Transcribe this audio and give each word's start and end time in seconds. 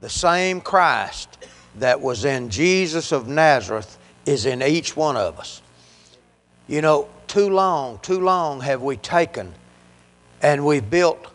the 0.00 0.08
same 0.08 0.60
Christ 0.60 1.28
that 1.76 2.00
was 2.00 2.24
in 2.24 2.50
Jesus 2.50 3.12
of 3.12 3.28
Nazareth 3.28 3.98
is 4.26 4.46
in 4.46 4.62
each 4.62 4.96
one 4.96 5.16
of 5.16 5.38
us. 5.38 5.62
You 6.68 6.82
know, 6.82 7.08
too 7.26 7.48
long, 7.48 7.98
too 8.00 8.20
long 8.20 8.60
have 8.60 8.82
we 8.82 8.96
taken 8.96 9.52
and 10.42 10.64
we've 10.64 10.88
built 10.88 11.26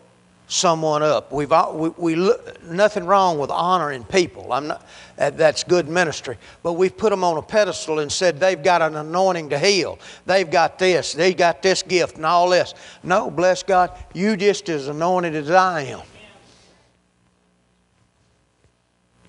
someone 0.48 1.02
up. 1.02 1.32
We've 1.32 1.52
we, 1.72 1.88
we 1.90 2.34
nothing 2.64 3.04
wrong 3.04 3.38
with 3.38 3.50
honoring 3.50 4.04
people. 4.04 4.52
I'm 4.52 4.68
not 4.68 4.86
that's 5.16 5.64
good 5.64 5.88
ministry, 5.88 6.36
but 6.62 6.74
we've 6.74 6.96
put 6.96 7.10
them 7.10 7.24
on 7.24 7.36
a 7.36 7.42
pedestal 7.42 7.98
and 7.98 8.10
said 8.10 8.38
they've 8.38 8.62
got 8.62 8.82
an 8.82 8.96
anointing 8.96 9.50
to 9.50 9.58
heal. 9.58 9.98
They've 10.24 10.48
got 10.48 10.78
this. 10.78 11.12
They 11.14 11.34
got 11.34 11.62
this 11.62 11.82
gift 11.82 12.16
and 12.16 12.26
all 12.26 12.48
this. 12.50 12.74
No, 13.02 13.30
bless 13.30 13.62
God, 13.62 13.90
you 14.14 14.36
just 14.36 14.68
as 14.68 14.88
anointed 14.88 15.34
as 15.34 15.50
I 15.50 15.82
am. 15.82 16.02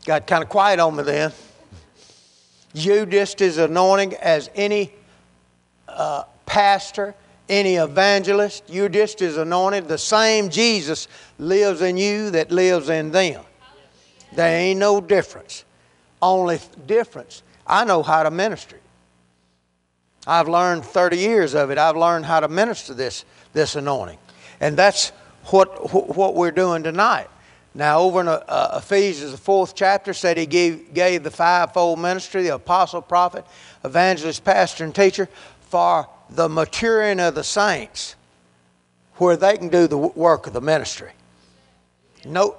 Got 0.07 0.25
kind 0.25 0.41
of 0.41 0.47
quiet 0.47 0.79
on 0.79 0.95
me 0.95 1.03
then. 1.03 1.33
You 2.73 3.05
just 3.05 3.41
as 3.41 3.57
anointing 3.57 4.13
as 4.13 4.49
any 4.55 4.93
uh, 5.85 6.23
pastor, 6.45 7.13
any 7.49 7.75
evangelist. 7.75 8.63
You're 8.69 8.87
just 8.87 9.21
as 9.21 9.35
anointed. 9.35 9.89
The 9.89 9.97
same 9.97 10.49
Jesus 10.49 11.09
lives 11.37 11.81
in 11.81 11.97
you 11.97 12.29
that 12.31 12.53
lives 12.53 12.87
in 12.87 13.11
them. 13.11 13.43
There 14.33 14.57
ain't 14.57 14.79
no 14.79 15.01
difference. 15.01 15.65
Only 16.21 16.61
difference, 16.85 17.43
I 17.67 17.83
know 17.83 18.01
how 18.01 18.23
to 18.23 18.31
minister. 18.31 18.79
I've 20.25 20.47
learned 20.47 20.85
30 20.85 21.17
years 21.17 21.53
of 21.53 21.69
it. 21.69 21.77
I've 21.77 21.97
learned 21.97 22.25
how 22.25 22.39
to 22.39 22.47
minister 22.47 22.93
this, 22.93 23.25
this 23.51 23.75
anointing. 23.75 24.19
And 24.61 24.77
that's 24.77 25.09
what, 25.47 25.93
what 26.15 26.33
we're 26.33 26.51
doing 26.51 26.83
tonight. 26.83 27.27
Now, 27.77 27.99
over 27.99 28.21
in 28.21 28.27
uh, 28.27 28.71
Ephesians, 28.75 29.29
the 29.29 29.37
fourth 29.37 29.75
chapter, 29.75 30.11
said 30.11 30.35
he 30.35 30.47
gave, 30.47 30.95
gave 30.95 31.21
the 31.21 31.29
fivefold 31.29 31.99
ministry 31.99 32.41
the 32.41 32.55
apostle, 32.55 33.03
prophet, 33.03 33.45
evangelist, 33.85 34.43
pastor, 34.43 34.83
and 34.83 34.95
teacher 34.95 35.29
for 35.69 36.09
the 36.31 36.49
maturing 36.49 37.19
of 37.19 37.35
the 37.35 37.43
saints 37.43 38.15
where 39.17 39.37
they 39.37 39.57
can 39.57 39.69
do 39.69 39.85
the 39.85 39.95
work 39.95 40.47
of 40.47 40.53
the 40.53 40.61
ministry. 40.61 41.11
No, 42.25 42.55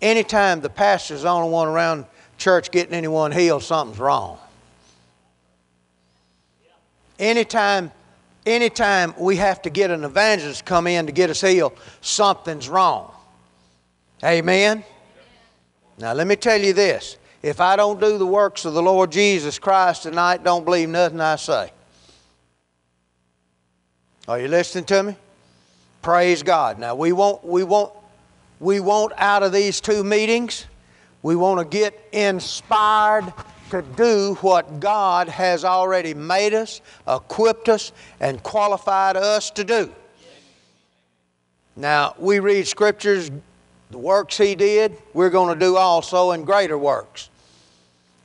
anytime 0.00 0.60
the 0.60 0.70
pastor's 0.70 1.22
the 1.22 1.28
only 1.28 1.50
one 1.50 1.66
around 1.66 2.06
church 2.38 2.70
getting 2.70 2.94
anyone 2.94 3.32
healed, 3.32 3.64
something's 3.64 3.98
wrong. 3.98 4.38
Anytime, 7.18 7.90
anytime 8.46 9.14
we 9.18 9.34
have 9.34 9.62
to 9.62 9.70
get 9.70 9.90
an 9.90 10.04
evangelist 10.04 10.64
come 10.64 10.86
in 10.86 11.06
to 11.06 11.12
get 11.12 11.28
us 11.28 11.40
healed, 11.40 11.76
something's 12.00 12.68
wrong. 12.68 13.12
Amen? 14.22 14.84
Now, 15.98 16.12
let 16.12 16.26
me 16.26 16.36
tell 16.36 16.60
you 16.60 16.72
this. 16.72 17.16
If 17.42 17.60
I 17.60 17.76
don't 17.76 18.00
do 18.00 18.18
the 18.18 18.26
works 18.26 18.64
of 18.66 18.74
the 18.74 18.82
Lord 18.82 19.10
Jesus 19.10 19.58
Christ 19.58 20.02
tonight, 20.02 20.44
don't 20.44 20.64
believe 20.64 20.88
nothing 20.90 21.20
I 21.20 21.36
say. 21.36 21.72
Are 24.28 24.38
you 24.38 24.48
listening 24.48 24.84
to 24.84 25.02
me? 25.02 25.16
Praise 26.02 26.42
God. 26.42 26.78
Now, 26.78 26.94
we 26.94 27.12
want, 27.12 27.44
we 27.44 27.64
want, 27.64 27.92
we 28.60 28.80
want 28.80 29.12
out 29.16 29.42
of 29.42 29.52
these 29.52 29.80
two 29.80 30.04
meetings, 30.04 30.66
we 31.22 31.34
want 31.36 31.58
to 31.58 31.64
get 31.64 31.98
inspired 32.12 33.32
to 33.70 33.82
do 33.82 34.34
what 34.40 34.80
God 34.80 35.28
has 35.28 35.64
already 35.64 36.12
made 36.12 36.54
us, 36.54 36.80
equipped 37.08 37.68
us, 37.68 37.92
and 38.20 38.42
qualified 38.42 39.16
us 39.16 39.50
to 39.52 39.64
do. 39.64 39.92
Now, 41.76 42.14
we 42.18 42.40
read 42.40 42.66
scriptures 42.66 43.30
the 43.90 43.98
works 43.98 44.36
he 44.36 44.54
did, 44.54 44.96
we're 45.14 45.30
going 45.30 45.52
to 45.52 45.58
do 45.58 45.76
also 45.76 46.30
in 46.32 46.44
greater 46.44 46.78
works. 46.78 47.28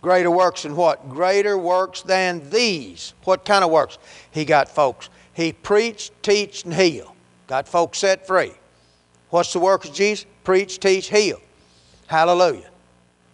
Greater 0.01 0.29
works 0.29 0.63
than 0.63 0.75
what? 0.75 1.09
Greater 1.09 1.57
works 1.57 2.01
than 2.03 2.47
these. 2.51 3.13
What 3.23 3.43
kind 3.43 3.63
of 3.63 3.71
works? 3.71 3.97
He 4.29 4.45
got 4.45 4.69
folks. 4.69 5.09
He 5.33 5.51
preached, 5.51 6.11
teach, 6.21 6.63
and 6.63 6.73
heal. 6.73 7.15
Got 7.47 7.67
folks 7.67 7.99
set 7.99 8.27
free. 8.27 8.53
What's 9.31 9.51
the 9.53 9.59
work 9.59 9.85
of 9.85 9.93
Jesus? 9.93 10.25
Preach, 10.43 10.79
teach, 10.79 11.09
heal. 11.09 11.41
Hallelujah. 12.07 12.69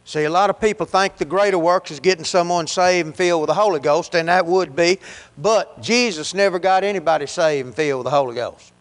See, 0.06 0.24
a 0.24 0.30
lot 0.30 0.50
of 0.50 0.60
people 0.60 0.86
think 0.86 1.18
the 1.18 1.26
greater 1.26 1.60
works 1.60 1.92
is 1.92 2.00
getting 2.00 2.26
someone 2.26 2.68
saved 2.68 3.06
and 3.06 3.16
filled 3.16 3.42
with 3.42 3.48
the 3.50 3.54
Holy 3.54 3.80
Ghost, 3.80 4.16
and 4.16 4.30
that 4.30 4.46
would 4.46 4.76
be, 4.76 5.00
but 5.38 5.82
Jesus 5.82 6.34
never 6.34 6.58
got 6.58 6.84
anybody 6.84 7.28
saved 7.28 7.68
and 7.68 7.76
filled 7.76 8.00
with 8.00 8.06
the 8.06 8.18
Holy 8.18 8.36
Ghost. 8.36 8.74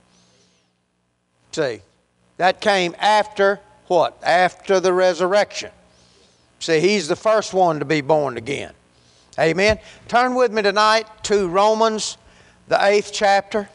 See, 1.52 1.80
that 2.40 2.62
came 2.62 2.96
after 2.98 3.60
what? 3.88 4.18
After 4.22 4.80
the 4.80 4.94
resurrection. 4.94 5.70
See, 6.58 6.80
he's 6.80 7.06
the 7.06 7.14
first 7.14 7.52
one 7.52 7.80
to 7.80 7.84
be 7.84 8.00
born 8.00 8.38
again. 8.38 8.72
Amen. 9.38 9.78
Turn 10.08 10.34
with 10.34 10.50
me 10.50 10.62
tonight 10.62 11.06
to 11.24 11.48
Romans, 11.48 12.16
the 12.66 12.82
eighth 12.82 13.10
chapter. 13.12 13.68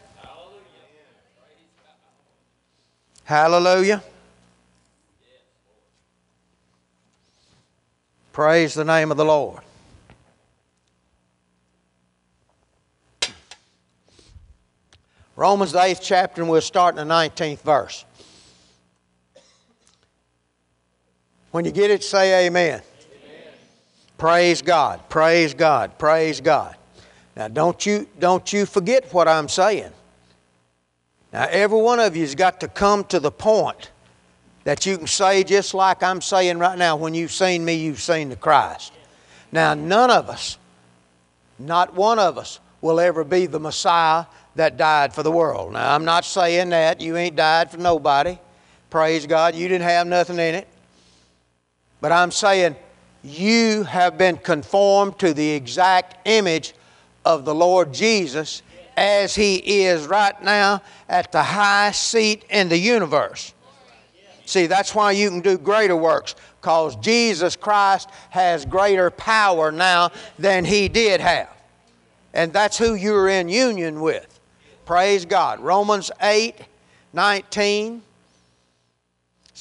Hallelujah. 3.25 4.01
Praise 8.33 8.73
the 8.73 8.83
name 8.83 9.11
of 9.11 9.17
the 9.17 9.25
Lord. 9.25 9.61
Romans, 15.35 15.71
the 15.71 15.83
eighth 15.83 16.01
chapter, 16.01 16.41
and 16.41 16.49
we'll 16.49 16.61
start 16.61 16.97
in 16.97 17.07
the 17.07 17.13
19th 17.13 17.61
verse. 17.61 18.05
When 21.55 21.63
you 21.63 21.71
get 21.71 21.89
it, 21.89 22.03
say 22.03 22.47
amen. 22.47 22.81
amen. 22.81 22.81
Praise 24.17 24.61
God. 24.61 25.07
Praise 25.07 25.53
God. 25.53 25.97
Praise 25.97 26.41
God. 26.41 26.75
Now 27.37 27.47
don't 27.47 27.85
you 27.85 28.09
don't 28.19 28.51
you 28.51 28.65
forget 28.65 29.13
what 29.13 29.29
I'm 29.29 29.47
saying. 29.47 29.93
Now 31.31 31.47
every 31.49 31.79
one 31.79 32.01
of 32.01 32.13
you's 32.17 32.35
got 32.35 32.59
to 32.59 32.67
come 32.67 33.05
to 33.05 33.21
the 33.21 33.31
point 33.31 33.89
that 34.65 34.85
you 34.85 34.97
can 34.97 35.07
say 35.07 35.45
just 35.45 35.73
like 35.73 36.03
I'm 36.03 36.19
saying 36.19 36.59
right 36.59 36.77
now, 36.77 36.97
when 36.97 37.13
you've 37.13 37.31
seen 37.31 37.63
me, 37.63 37.75
you've 37.75 38.01
seen 38.01 38.27
the 38.27 38.35
Christ. 38.35 38.91
Now 39.53 39.75
none 39.75 40.11
of 40.11 40.27
us, 40.27 40.57
not 41.57 41.93
one 41.93 42.19
of 42.19 42.37
us, 42.37 42.59
will 42.81 42.99
ever 42.99 43.23
be 43.23 43.45
the 43.45 43.61
Messiah 43.61 44.25
that 44.55 44.75
died 44.75 45.13
for 45.13 45.23
the 45.23 45.31
world. 45.31 45.71
Now 45.71 45.95
I'm 45.95 46.03
not 46.03 46.25
saying 46.25 46.71
that. 46.71 46.99
You 46.99 47.15
ain't 47.15 47.37
died 47.37 47.71
for 47.71 47.77
nobody. 47.77 48.39
Praise 48.89 49.25
God. 49.25 49.55
You 49.55 49.69
didn't 49.69 49.87
have 49.87 50.05
nothing 50.05 50.37
in 50.37 50.55
it. 50.55 50.67
But 52.01 52.11
I'm 52.11 52.31
saying 52.31 52.75
you 53.23 53.83
have 53.83 54.17
been 54.17 54.37
conformed 54.37 55.17
to 55.19 55.33
the 55.33 55.51
exact 55.51 56.27
image 56.27 56.73
of 57.25 57.45
the 57.45 57.55
Lord 57.55 57.93
Jesus 57.93 58.61
as 58.95 59.35
He 59.35 59.83
is 59.85 60.07
right 60.07 60.39
now 60.43 60.81
at 61.09 61.31
the 61.31 61.41
high 61.41 61.91
seat 61.91 62.45
in 62.49 62.69
the 62.69 62.77
universe. 62.77 63.53
See, 64.45 64.67
that's 64.67 64.93
why 64.93 65.11
you 65.11 65.29
can 65.29 65.41
do 65.41 65.57
greater 65.57 65.95
works, 65.95 66.35
because 66.61 66.95
Jesus 66.97 67.55
Christ 67.55 68.09
has 68.29 68.63
greater 68.65 69.09
power 69.09 69.71
now 69.71 70.11
than 70.37 70.63
He 70.63 70.87
did 70.87 71.19
have. 71.19 71.49
And 72.33 72.53
that's 72.53 72.77
who 72.77 72.93
you're 72.93 73.29
in 73.29 73.49
union 73.49 74.01
with. 74.01 74.39
Praise 74.85 75.25
God. 75.25 75.59
Romans 75.59 76.11
8 76.21 76.55
19 77.13 78.03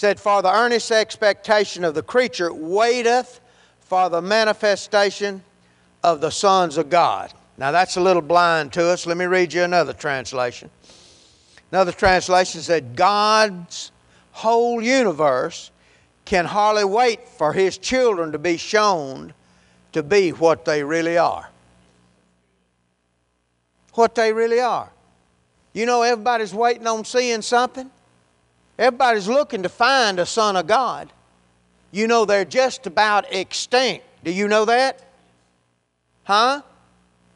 said, 0.04 0.20
For 0.20 0.42
the 0.42 0.52
earnest 0.52 0.90
expectation 0.90 1.82
of 1.82 1.94
the 1.94 2.02
creature 2.02 2.52
waiteth 2.52 3.40
for 3.80 4.10
the 4.10 4.20
manifestation 4.20 5.42
of 6.02 6.20
the 6.20 6.28
sons 6.28 6.76
of 6.76 6.90
God. 6.90 7.32
Now 7.56 7.70
that's 7.70 7.96
a 7.96 8.02
little 8.02 8.20
blind 8.20 8.74
to 8.74 8.86
us. 8.88 9.06
Let 9.06 9.16
me 9.16 9.24
read 9.24 9.54
you 9.54 9.62
another 9.62 9.94
translation. 9.94 10.68
Another 11.72 11.90
translation 11.90 12.60
said, 12.60 12.94
God's 12.96 13.92
whole 14.32 14.82
universe 14.82 15.70
can 16.26 16.44
hardly 16.44 16.84
wait 16.84 17.26
for 17.26 17.54
His 17.54 17.78
children 17.78 18.32
to 18.32 18.38
be 18.38 18.58
shown 18.58 19.32
to 19.92 20.02
be 20.02 20.32
what 20.32 20.66
they 20.66 20.84
really 20.84 21.16
are. 21.16 21.48
What 23.94 24.14
they 24.14 24.34
really 24.34 24.60
are. 24.60 24.92
You 25.72 25.86
know, 25.86 26.02
everybody's 26.02 26.52
waiting 26.52 26.86
on 26.86 27.06
seeing 27.06 27.40
something. 27.40 27.90
Everybody's 28.78 29.28
looking 29.28 29.62
to 29.62 29.68
find 29.68 30.18
a 30.18 30.26
son 30.26 30.56
of 30.56 30.66
God. 30.66 31.12
You 31.92 32.08
know, 32.08 32.24
they're 32.24 32.44
just 32.44 32.86
about 32.86 33.32
extinct. 33.32 34.04
Do 34.24 34.32
you 34.32 34.48
know 34.48 34.64
that? 34.64 35.00
Huh? 36.24 36.62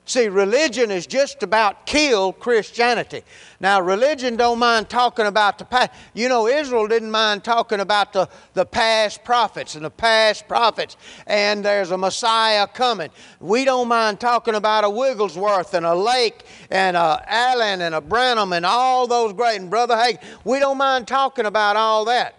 See, 0.09 0.29
religion 0.29 0.91
is 0.91 1.07
just 1.07 1.43
about 1.43 1.85
kill 1.85 2.33
Christianity. 2.33 3.25
Now, 3.61 3.83
religion 3.83 4.37
don't 4.37 4.59
mind 4.59 4.89
talking 4.89 5.27
about 5.27 5.59
the 5.59 5.67
past. 5.67 5.91
You 6.15 6.31
know, 6.31 6.47
Israel 6.47 6.89
didn't 6.89 7.11
mind 7.11 7.45
talking 7.45 7.81
about 7.81 8.15
the, 8.15 8.27
the 8.55 8.65
past 8.65 9.23
prophets 9.23 9.75
and 9.75 9.85
the 9.85 9.91
past 9.91 10.49
prophets, 10.49 10.97
and 11.27 11.63
there's 11.63 11.91
a 11.91 11.99
Messiah 11.99 12.67
coming. 12.67 13.11
We 13.39 13.67
don't 13.67 13.87
mind 13.87 14.19
talking 14.19 14.55
about 14.55 14.85
a 14.85 14.89
Wigglesworth 14.89 15.75
and 15.75 15.85
a 15.85 15.95
Lake 15.95 16.47
and 16.71 16.97
a 16.97 17.23
Allen 17.27 17.83
and 17.83 17.95
a 17.95 18.01
Branham 18.01 18.55
and 18.55 18.65
all 18.65 19.07
those 19.07 19.35
great, 19.35 19.61
and 19.61 19.69
Brother 19.69 19.95
Hagin. 19.95 20.21
We 20.43 20.59
don't 20.59 20.79
mind 20.79 21.07
talking 21.07 21.45
about 21.45 21.77
all 21.77 22.07
that. 22.07 22.35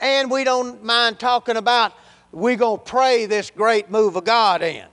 And 0.00 0.30
we 0.30 0.42
don't 0.44 0.82
mind 0.82 1.18
talking 1.18 1.58
about 1.58 1.92
we're 2.32 2.56
going 2.56 2.78
to 2.78 2.84
pray 2.84 3.26
this 3.26 3.50
great 3.50 3.90
move 3.90 4.16
of 4.16 4.24
God 4.24 4.62
in. 4.62 4.86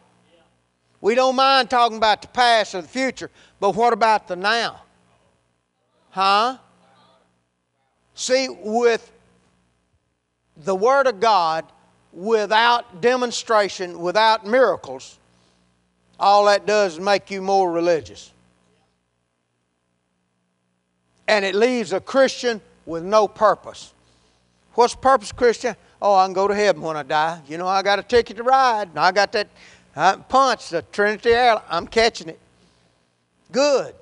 We 1.02 1.16
don't 1.16 1.36
mind 1.36 1.70
talking 1.70 1.98
about 1.98 2.22
the 2.22 2.28
past 2.30 2.74
or 2.74 2.82
the 2.82 2.88
future, 2.88 3.30
but 3.60 3.76
what 3.76 3.94
about 3.94 4.28
the 4.28 4.36
now? 4.36 4.82
Huh? 6.10 6.58
See, 8.16 8.48
with 8.50 9.12
the 10.56 10.76
Word 10.76 11.06
of 11.06 11.20
God, 11.20 11.66
without 12.12 13.00
demonstration, 13.00 14.00
without 14.00 14.46
miracles, 14.46 15.20
all 16.20 16.46
that 16.46 16.66
does 16.66 16.94
is 16.94 17.00
make 17.00 17.30
you 17.30 17.44
more 17.44 17.72
religious. 17.72 18.32
And 21.28 21.46
it 21.46 21.54
leaves 21.54 21.94
a 21.94 22.00
Christian 22.00 22.60
with 22.88 23.04
no 23.04 23.28
purpose. 23.28 23.94
What's 24.74 24.96
purpose, 24.96 25.32
Christian? 25.32 25.76
Oh, 26.02 26.16
I 26.16 26.26
can 26.26 26.34
go 26.34 26.48
to 26.48 26.56
heaven 26.56 26.82
when 26.82 26.96
I 26.96 27.04
die. 27.04 27.42
You 27.48 27.58
know, 27.58 27.68
I 27.68 27.82
got 27.82 28.00
a 28.00 28.04
ticket 28.04 28.38
to 28.38 28.44
ride. 28.44 28.90
I 28.96 29.12
got 29.12 29.32
that 29.34 29.48
uh, 29.98 30.18
punched 30.18 30.70
the 30.70 30.84
Trinity 30.84 31.32
Air. 31.32 31.60
I'm 31.70 31.88
catching 31.88 32.30
it. 32.30 32.40
Good. 33.52 33.96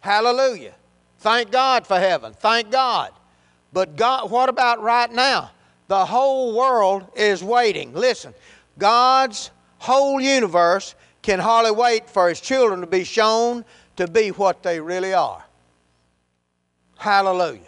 Hallelujah. 0.00 0.74
Thank 1.20 1.52
God 1.52 1.86
for 1.86 1.98
heaven. 1.98 2.32
Thank 2.32 2.70
God. 2.70 3.12
But 3.72 3.96
God, 3.96 4.30
what 4.30 4.48
about 4.48 4.82
right 4.82 5.10
now? 5.12 5.52
The 5.86 6.04
whole 6.04 6.56
world 6.56 7.06
is 7.14 7.44
waiting. 7.44 7.94
Listen, 7.94 8.34
God's 8.76 9.52
whole 9.78 10.20
universe 10.20 10.96
can 11.22 11.38
hardly 11.38 11.70
wait 11.70 12.10
for 12.10 12.28
His 12.28 12.40
children 12.40 12.80
to 12.80 12.86
be 12.86 13.04
shown 13.04 13.64
to 13.96 14.08
be 14.08 14.30
what 14.30 14.62
they 14.62 14.80
really 14.80 15.14
are. 15.14 15.44
Hallelujah. 16.98 17.60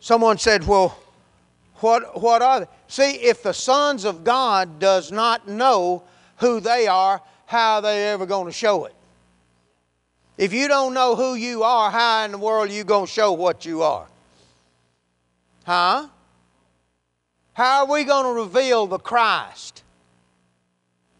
Someone 0.00 0.36
said, 0.36 0.66
Well, 0.66 0.98
what, 1.80 2.20
what 2.20 2.42
are 2.42 2.60
they? 2.60 2.66
See, 2.88 3.12
if 3.12 3.42
the 3.42 3.52
sons 3.52 4.04
of 4.04 4.24
God 4.24 4.78
does 4.78 5.12
not 5.12 5.48
know 5.48 6.02
who 6.38 6.60
they 6.60 6.86
are, 6.86 7.20
how 7.46 7.76
are 7.76 7.82
they 7.82 8.08
ever 8.08 8.26
going 8.26 8.46
to 8.46 8.52
show 8.52 8.84
it? 8.84 8.94
If 10.38 10.52
you 10.52 10.68
don't 10.68 10.92
know 10.92 11.16
who 11.16 11.34
you 11.34 11.62
are, 11.62 11.90
how 11.90 12.24
in 12.24 12.32
the 12.32 12.38
world 12.38 12.68
are 12.68 12.72
you 12.72 12.84
going 12.84 13.06
to 13.06 13.12
show 13.12 13.32
what 13.32 13.64
you 13.64 13.82
are? 13.82 14.06
Huh? 15.64 16.08
How 17.54 17.84
are 17.84 17.90
we 17.90 18.04
going 18.04 18.24
to 18.24 18.42
reveal 18.42 18.86
the 18.86 18.98
Christ? 18.98 19.82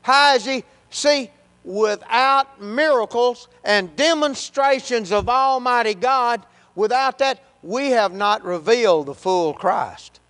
How 0.03 0.35
is 0.35 0.45
he? 0.45 0.65
See, 0.91 1.31
without 1.65 2.63
miracles 2.63 3.49
and 3.65 3.95
demonstrations 3.97 5.13
of 5.13 5.29
Almighty 5.29 5.95
God, 5.95 6.45
without 6.75 7.19
that, 7.19 7.43
we 7.63 7.91
have 7.91 8.13
not 8.13 8.45
revealed 8.45 9.07
the 9.07 9.15
full 9.15 9.55
Christ. 9.55 10.21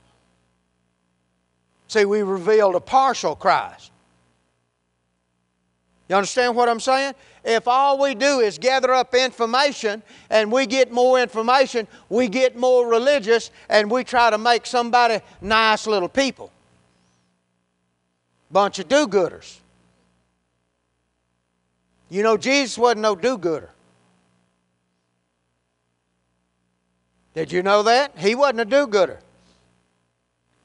See, 1.97 2.05
we 2.05 2.21
revealed 2.21 2.75
a 2.75 2.81
partial 2.81 3.35
Christ. 3.35 3.91
You 6.11 6.17
understand 6.17 6.55
what 6.55 6.69
I'm 6.69 6.79
saying? 6.79 7.15
If 7.43 7.67
all 7.67 7.99
we 7.99 8.15
do 8.15 8.41
is 8.41 8.59
gather 8.59 8.93
up 8.93 9.15
information 9.15 10.03
and 10.29 10.53
we 10.53 10.67
get 10.67 10.93
more 10.93 11.19
information, 11.19 11.89
we 12.11 12.29
get 12.29 12.55
more 12.55 12.87
religious 12.87 13.51
and 13.71 13.91
we 13.91 14.05
try 14.05 14.29
to 14.29 14.37
make 14.37 14.67
somebody 14.67 15.21
nice 15.41 15.87
little 15.87 16.11
people. 16.11 16.53
Bunch 18.51 18.79
of 18.79 18.89
do 18.89 19.09
gooders. 19.09 19.59
You 22.11 22.23
know, 22.23 22.37
Jesus 22.37 22.77
wasn't 22.77 23.01
no 23.01 23.17
do 23.17 23.39
gooder. 23.39 23.71
Did 27.33 27.51
you 27.51 27.63
know 27.63 27.83
that? 27.85 28.19
He 28.19 28.35
wasn't 28.35 28.61
a 28.61 28.65
do 28.67 28.87
gooder. 28.87 29.21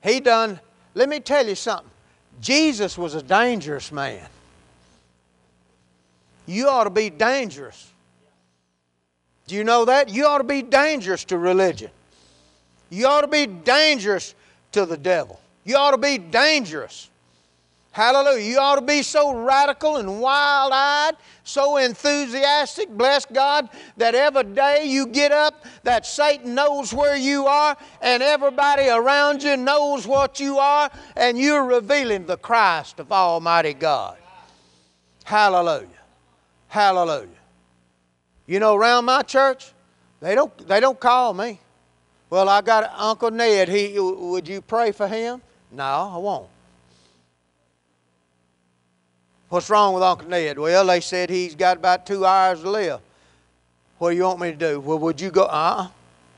He 0.03 0.19
done, 0.19 0.59
let 0.93 1.09
me 1.09 1.19
tell 1.19 1.47
you 1.47 1.55
something. 1.55 1.89
Jesus 2.39 2.97
was 2.97 3.15
a 3.15 3.21
dangerous 3.21 3.91
man. 3.91 4.25
You 6.45 6.67
ought 6.69 6.85
to 6.85 6.89
be 6.89 7.09
dangerous. 7.09 7.91
Do 9.47 9.55
you 9.55 9.63
know 9.63 9.85
that? 9.85 10.09
You 10.09 10.25
ought 10.25 10.39
to 10.39 10.43
be 10.43 10.61
dangerous 10.61 11.25
to 11.25 11.37
religion. 11.37 11.91
You 12.89 13.05
ought 13.05 13.21
to 13.21 13.27
be 13.27 13.45
dangerous 13.45 14.33
to 14.71 14.85
the 14.85 14.97
devil. 14.97 15.39
You 15.63 15.75
ought 15.75 15.91
to 15.91 15.97
be 15.97 16.17
dangerous. 16.17 17.10
Hallelujah. 17.91 18.49
You 18.49 18.57
ought 18.57 18.75
to 18.75 18.81
be 18.81 19.01
so 19.01 19.35
radical 19.35 19.97
and 19.97 20.21
wild 20.21 20.71
eyed, 20.73 21.17
so 21.43 21.75
enthusiastic, 21.75 22.89
bless 22.89 23.25
God, 23.25 23.67
that 23.97 24.15
every 24.15 24.43
day 24.43 24.85
you 24.85 25.07
get 25.07 25.33
up, 25.33 25.65
that 25.83 26.05
Satan 26.05 26.55
knows 26.55 26.93
where 26.93 27.17
you 27.17 27.47
are, 27.47 27.75
and 28.01 28.23
everybody 28.23 28.87
around 28.87 29.43
you 29.43 29.57
knows 29.57 30.07
what 30.07 30.39
you 30.39 30.57
are, 30.57 30.89
and 31.17 31.37
you're 31.37 31.65
revealing 31.65 32.25
the 32.25 32.37
Christ 32.37 33.01
of 33.01 33.11
Almighty 33.11 33.73
God. 33.73 34.17
Hallelujah. 35.25 35.87
Hallelujah. 36.69 37.27
You 38.47 38.59
know, 38.59 38.75
around 38.75 39.03
my 39.03 39.21
church, 39.21 39.73
they 40.21 40.33
don't, 40.33 40.65
they 40.65 40.79
don't 40.79 40.99
call 40.99 41.33
me. 41.33 41.59
Well, 42.29 42.47
I 42.47 42.61
got 42.61 42.89
Uncle 42.97 43.31
Ned. 43.31 43.67
He, 43.67 43.99
would 43.99 44.47
you 44.47 44.61
pray 44.61 44.93
for 44.93 45.09
him? 45.09 45.41
No, 45.69 45.83
I 45.83 46.17
won't. 46.17 46.50
What's 49.51 49.69
wrong 49.69 49.93
with 49.93 50.01
Uncle 50.01 50.29
Ned? 50.29 50.57
Well, 50.57 50.85
they 50.85 51.01
said 51.01 51.29
he's 51.29 51.55
got 51.55 51.75
about 51.75 52.05
two 52.05 52.25
hours 52.25 52.61
to 52.61 52.69
live. 52.69 53.01
What 53.97 54.11
do 54.11 54.15
you 54.15 54.23
want 54.23 54.39
me 54.39 54.51
to 54.51 54.55
do? 54.55 54.79
Well, 54.79 54.97
would 54.99 55.19
you 55.19 55.29
go? 55.29 55.43
Uh, 55.43 55.89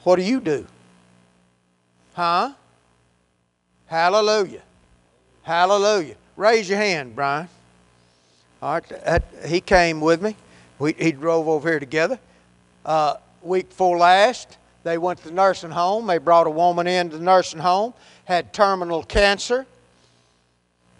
what 0.01 0.15
do 0.15 0.23
you 0.23 0.41
do? 0.41 0.65
Huh? 2.13 2.53
Hallelujah. 3.85 4.63
Hallelujah. 5.43 6.15
Raise 6.35 6.67
your 6.67 6.79
hand, 6.79 7.15
Brian. 7.15 7.47
All 8.63 8.81
right, 8.89 9.21
he 9.45 9.61
came 9.61 10.01
with 10.01 10.19
me. 10.19 10.35
We, 10.79 10.93
he 10.93 11.11
drove 11.11 11.47
over 11.47 11.69
here 11.69 11.79
together. 11.79 12.17
Uh, 12.83 13.17
week 13.43 13.69
before 13.69 13.99
last, 13.99 14.57
they 14.83 14.97
went 14.97 15.19
to 15.19 15.25
the 15.25 15.35
nursing 15.35 15.69
home. 15.69 16.07
They 16.07 16.17
brought 16.17 16.47
a 16.47 16.49
woman 16.49 16.87
into 16.87 17.19
the 17.19 17.23
nursing 17.23 17.59
home, 17.59 17.93
had 18.25 18.53
terminal 18.53 19.03
cancer. 19.03 19.67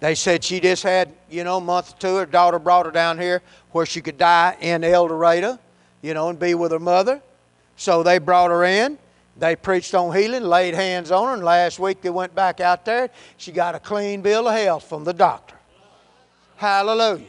They 0.04 0.16
said 0.16 0.44
she 0.44 0.60
just 0.60 0.84
had, 0.84 1.14
you 1.30 1.46
know, 1.46 1.60
a 1.60 1.62
month 1.62 1.94
or 1.94 1.98
two. 1.98 2.16
Her 2.18 2.26
daughter 2.26 2.60
brought 2.60 2.86
her 2.86 2.92
down 2.92 3.18
here 3.18 3.42
where 3.72 3.86
she 3.86 4.02
could 4.02 4.18
die 4.18 4.58
in 4.60 4.84
El 4.84 5.08
Dorado, 5.08 5.58
you 6.02 6.14
know, 6.14 6.28
and 6.28 6.38
be 6.38 6.56
with 6.56 6.74
her 6.74 6.80
mother. 6.80 7.22
So 7.78 8.04
they 8.04 8.18
brought 8.18 8.52
her 8.52 8.66
in. 8.66 8.98
They 9.38 9.56
preached 9.56 9.96
on 9.96 10.14
healing, 10.14 10.44
laid 10.44 10.74
hands 10.74 11.10
on 11.10 11.30
her, 11.30 11.34
and 11.36 11.42
last 11.42 11.80
week 11.80 12.02
they 12.02 12.10
went 12.10 12.36
back 12.36 12.60
out 12.60 12.84
there. 12.84 13.12
She 13.38 13.54
got 13.54 13.76
a 13.76 13.80
clean 13.80 14.22
bill 14.22 14.50
of 14.50 14.56
health 14.56 14.84
from 14.84 15.06
the 15.06 15.14
doctor. 15.14 15.56
Hallelujah. 16.58 17.24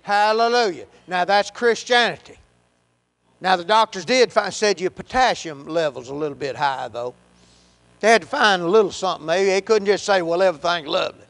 Hallelujah. 0.00 0.86
Now 1.06 1.26
that's 1.26 1.50
Christianity. 1.50 2.38
Now 3.42 3.56
the 3.56 3.64
doctors 3.64 4.06
did 4.06 4.32
find 4.32 4.54
said 4.54 4.80
your 4.80 4.88
potassium 4.88 5.66
level's 5.66 6.08
a 6.08 6.14
little 6.14 6.34
bit 6.34 6.56
high 6.56 6.88
though. 6.88 7.14
They 8.00 8.08
had 8.08 8.22
to 8.22 8.26
find 8.26 8.62
a 8.62 8.66
little 8.66 8.90
something. 8.90 9.26
Maybe 9.26 9.50
they 9.50 9.60
couldn't 9.60 9.84
just 9.84 10.06
say, 10.06 10.22
well, 10.22 10.40
everything's 10.40 10.88
lovely. 10.88 11.25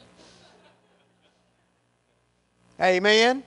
Amen. 2.81 3.43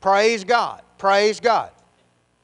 Praise 0.00 0.44
God. 0.44 0.82
Praise 0.98 1.40
God. 1.40 1.70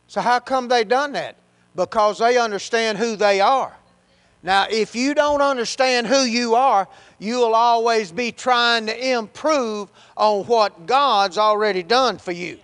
So 0.07 0.21
how 0.21 0.39
come 0.39 0.69
they 0.69 0.85
done 0.85 1.13
that? 1.13 1.37
Because 1.75 2.19
they 2.19 2.39
understand 2.39 2.99
who 2.99 3.17
they 3.17 3.41
are. 3.41 3.77
Now, 4.43 4.67
if 4.71 4.95
you 4.95 5.15
don't 5.15 5.43
understand 5.43 6.07
who 6.07 6.21
you 6.21 6.55
are, 6.55 6.87
you'll 7.19 7.55
always 7.55 8.13
be 8.13 8.31
trying 8.31 8.87
to 8.87 9.13
improve 9.13 9.91
on 10.17 10.45
what 10.45 10.87
God's 10.87 11.37
already 11.37 11.83
done 11.83 12.19
for 12.19 12.33
you. 12.33 12.59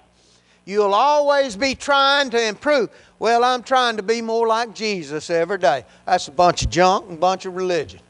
You'll 0.64 0.94
always 0.94 1.56
be 1.56 1.75
trying 1.75 2.30
to 2.30 2.49
improve. 2.49 2.90
Well, 3.18 3.42
I'm 3.42 3.64
trying 3.64 3.97
to 3.97 4.02
be 4.02 4.23
more 4.23 4.47
like 4.47 4.75
Jesus 4.75 5.28
every 5.28 5.59
day. 5.59 5.85
That's 6.06 6.28
a 6.28 6.32
bunch 6.32 6.62
of 6.62 6.71
junk 6.71 7.09
and 7.09 7.18
a 7.18 7.21
bunch 7.21 7.47
of 7.47 7.56
religion. 7.56 8.00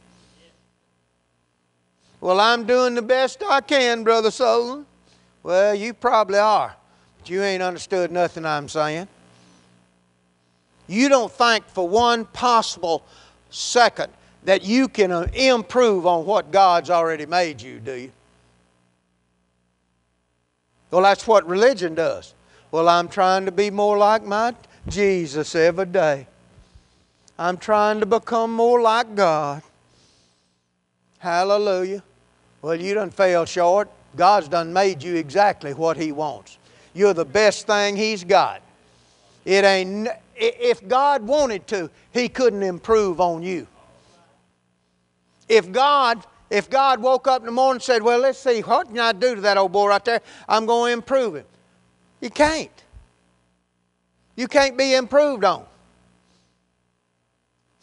Well, 2.22 2.38
I'm 2.38 2.66
doing 2.66 2.94
the 2.94 3.02
best 3.02 3.42
I 3.42 3.60
can, 3.60 4.04
Brother 4.04 4.30
Solon. 4.30 4.86
Well, 5.42 5.74
you 5.74 5.92
probably 5.92 6.38
are, 6.38 6.76
but 7.18 7.28
you 7.28 7.42
ain't 7.42 7.64
understood 7.64 8.12
nothing 8.12 8.46
I'm 8.46 8.68
saying. 8.68 9.08
You 10.86 11.08
don't 11.08 11.32
think 11.32 11.66
for 11.66 11.88
one 11.88 12.26
possible 12.26 13.04
second 13.50 14.12
that 14.44 14.62
you 14.62 14.86
can 14.86 15.10
uh, 15.10 15.26
improve 15.34 16.06
on 16.06 16.24
what 16.24 16.52
God's 16.52 16.90
already 16.90 17.26
made 17.26 17.60
you, 17.60 17.80
do 17.80 17.94
you? 17.94 18.12
Well, 20.92 21.02
that's 21.02 21.26
what 21.26 21.44
religion 21.48 21.96
does. 21.96 22.34
Well, 22.70 22.88
I'm 22.88 23.08
trying 23.08 23.46
to 23.46 23.52
be 23.52 23.68
more 23.68 23.98
like 23.98 24.22
my 24.22 24.54
Jesus 24.86 25.56
every 25.56 25.86
day. 25.86 26.28
I'm 27.36 27.56
trying 27.56 27.98
to 27.98 28.06
become 28.06 28.52
more 28.52 28.80
like 28.80 29.16
God. 29.16 29.62
Hallelujah. 31.18 32.04
Well, 32.62 32.80
you 32.80 32.94
done 32.94 33.10
fell 33.10 33.44
short. 33.44 33.90
God's 34.16 34.48
done 34.48 34.72
made 34.72 35.02
you 35.02 35.16
exactly 35.16 35.74
what 35.74 35.96
He 35.96 36.12
wants. 36.12 36.58
You're 36.94 37.14
the 37.14 37.24
best 37.24 37.66
thing 37.66 37.96
He's 37.96 38.22
got. 38.22 38.62
It 39.44 39.64
ain't, 39.64 40.08
if 40.36 40.86
God 40.86 41.22
wanted 41.22 41.66
to, 41.68 41.90
He 42.12 42.28
couldn't 42.28 42.62
improve 42.62 43.20
on 43.20 43.42
you. 43.42 43.66
If 45.48 45.72
God, 45.72 46.24
if 46.50 46.70
God 46.70 47.00
woke 47.00 47.26
up 47.26 47.42
in 47.42 47.46
the 47.46 47.52
morning 47.52 47.76
and 47.76 47.82
said, 47.82 48.02
Well, 48.02 48.20
let's 48.20 48.38
see, 48.38 48.60
what 48.60 48.86
can 48.88 49.00
I 49.00 49.12
do 49.12 49.34
to 49.34 49.40
that 49.40 49.56
old 49.56 49.72
boy 49.72 49.88
right 49.88 50.04
there? 50.04 50.20
I'm 50.48 50.64
going 50.64 50.90
to 50.90 50.94
improve 50.94 51.34
him. 51.36 51.44
You 52.20 52.30
can't. 52.30 52.70
You 54.36 54.46
can't 54.46 54.78
be 54.78 54.94
improved 54.94 55.44
on. 55.44 55.66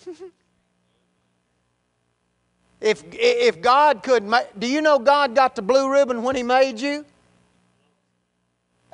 if, 2.81 3.03
if 3.11 3.61
God 3.61 4.03
could, 4.03 4.31
do 4.57 4.67
you 4.67 4.81
know 4.81 4.99
God 4.99 5.35
got 5.35 5.55
the 5.55 5.61
blue 5.61 5.91
ribbon 5.91 6.23
when 6.23 6.35
He 6.35 6.43
made 6.43 6.79
you? 6.79 7.05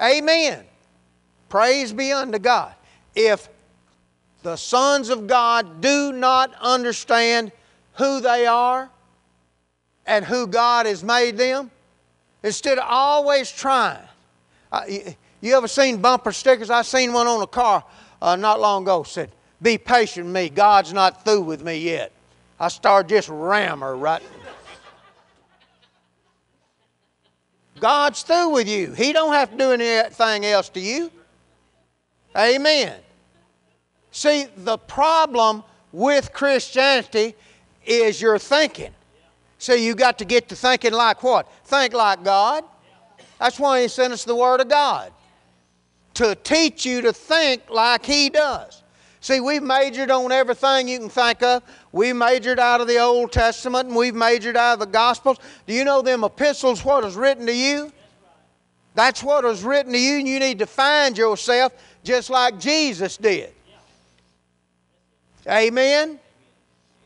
Amen. 0.01 0.65
Praise 1.49 1.93
be 1.93 2.11
unto 2.11 2.39
God. 2.39 2.73
If 3.13 3.47
the 4.41 4.55
sons 4.55 5.09
of 5.09 5.27
God 5.27 5.81
do 5.81 6.11
not 6.11 6.53
understand 6.59 7.51
who 7.93 8.19
they 8.19 8.45
are 8.45 8.89
and 10.05 10.25
who 10.25 10.47
God 10.47 10.85
has 10.85 11.03
made 11.03 11.37
them, 11.37 11.71
instead 12.43 12.77
of 12.77 12.85
always 12.87 13.51
trying. 13.51 14.03
Uh, 14.71 14.81
you 15.41 15.55
ever 15.55 15.67
seen 15.67 15.97
bumper 15.97 16.31
stickers? 16.31 16.69
I 16.69 16.81
seen 16.81 17.13
one 17.13 17.27
on 17.27 17.41
a 17.41 17.47
car 17.47 17.83
uh, 18.21 18.35
not 18.35 18.59
long 18.59 18.83
ago. 18.83 19.03
Said, 19.03 19.31
"Be 19.61 19.77
patient 19.77 20.27
me. 20.27 20.49
God's 20.49 20.91
not 20.91 21.23
through 21.23 21.41
with 21.41 21.63
me 21.63 21.77
yet." 21.77 22.11
I 22.59 22.69
started 22.69 23.09
just 23.09 23.29
ram 23.29 23.81
her 23.81 23.95
right. 23.95 24.21
God's 27.79 28.24
through 28.24 28.50
with 28.50 28.67
you. 28.67 28.93
He 28.93 29.12
don't 29.12 29.33
have 29.33 29.51
to 29.51 29.57
do 29.57 29.71
anything 29.71 30.45
else 30.45 30.69
to 30.69 30.79
you. 30.79 31.12
Amen. 32.38 32.97
See, 34.12 34.47
the 34.57 34.77
problem 34.77 35.63
with 35.91 36.31
Christianity 36.31 37.35
is 37.85 38.21
your 38.21 38.39
thinking. 38.39 38.91
See, 39.57 39.85
you 39.85 39.95
got 39.95 40.17
to 40.19 40.25
get 40.25 40.50
to 40.50 40.55
thinking 40.55 40.93
like 40.93 41.21
what? 41.24 41.51
Think 41.65 41.93
like 41.93 42.24
God. 42.24 42.63
That's 43.39 43.59
why 43.59 43.81
He 43.81 43.88
sent 43.88 44.13
us 44.13 44.24
the 44.24 44.35
Word 44.35 44.62
of 44.62 44.69
God 44.69 45.12
to 46.15 46.35
teach 46.35 46.85
you 46.85 47.01
to 47.01 47.13
think 47.13 47.69
like 47.69 48.05
He 48.05 48.29
does. 48.29 48.83
See, 49.19 49.39
we've 49.39 49.63
majored 49.63 50.12
on 50.12 50.31
everything 50.31 50.88
you 50.88 51.00
can 51.00 51.09
think 51.09 51.41
of. 51.41 51.63
We 51.95 52.11
majored 52.11 52.59
out 52.59 52.81
of 52.81 52.89
the 52.89 52.97
Old 52.97 53.31
Testament 53.31 53.87
and 53.87 53.95
we've 53.95 54.13
majored 54.13 54.57
out 54.57 54.73
of 54.73 54.79
the 54.79 54.85
Gospels. 54.85 55.37
Do 55.65 55.73
you 55.73 55.85
know 55.85 56.01
them 56.01 56.25
epistles, 56.25 56.83
what 56.83 57.05
is 57.05 57.15
written 57.15 57.45
to 57.45 57.55
you? 57.55 57.89
That's 58.95 59.23
what 59.23 59.45
is 59.45 59.63
written 59.63 59.93
to 59.93 59.97
you, 59.97 60.17
and 60.17 60.27
you 60.27 60.37
need 60.37 60.59
to 60.59 60.65
find 60.65 61.17
yourself 61.17 61.71
just 62.03 62.29
like 62.29 62.59
Jesus 62.59 63.15
did. 63.15 63.53
Amen? 65.47 66.19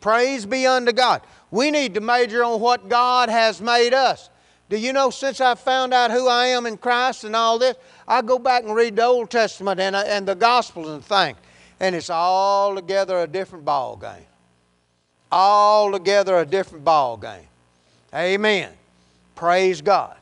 Praise 0.01 0.47
be 0.47 0.65
unto 0.65 0.91
God. 0.91 1.21
We 1.51 1.69
need 1.69 1.93
to 1.93 2.01
major 2.01 2.43
on 2.43 2.59
what 2.59 2.89
God 2.89 3.29
has 3.29 3.61
made 3.61 3.93
us. 3.93 4.31
Do 4.69 4.77
you 4.77 4.91
know 4.91 5.11
since 5.11 5.39
I 5.39 5.53
found 5.53 5.93
out 5.93 6.09
who 6.09 6.27
I 6.27 6.47
am 6.47 6.65
in 6.65 6.77
Christ 6.77 7.25
and 7.25 7.35
all 7.35 7.59
this, 7.59 7.75
I 8.07 8.23
go 8.23 8.39
back 8.39 8.63
and 8.63 8.73
read 8.73 8.95
the 8.95 9.05
Old 9.05 9.29
Testament 9.29 9.79
and, 9.79 9.95
uh, 9.95 10.03
and 10.07 10.27
the 10.27 10.33
Gospels 10.33 10.89
and 10.89 11.05
things, 11.05 11.37
and 11.79 11.95
it's 11.95 12.09
all 12.09 12.73
together 12.73 13.19
a 13.19 13.27
different 13.27 13.65
ball 13.65 13.95
game. 13.95 14.25
All 15.31 15.91
together 15.91 16.37
a 16.37 16.45
different 16.45 16.83
ball 16.83 17.17
game. 17.17 17.47
Amen. 18.13 18.71
Praise 19.35 19.81
God. 19.81 20.15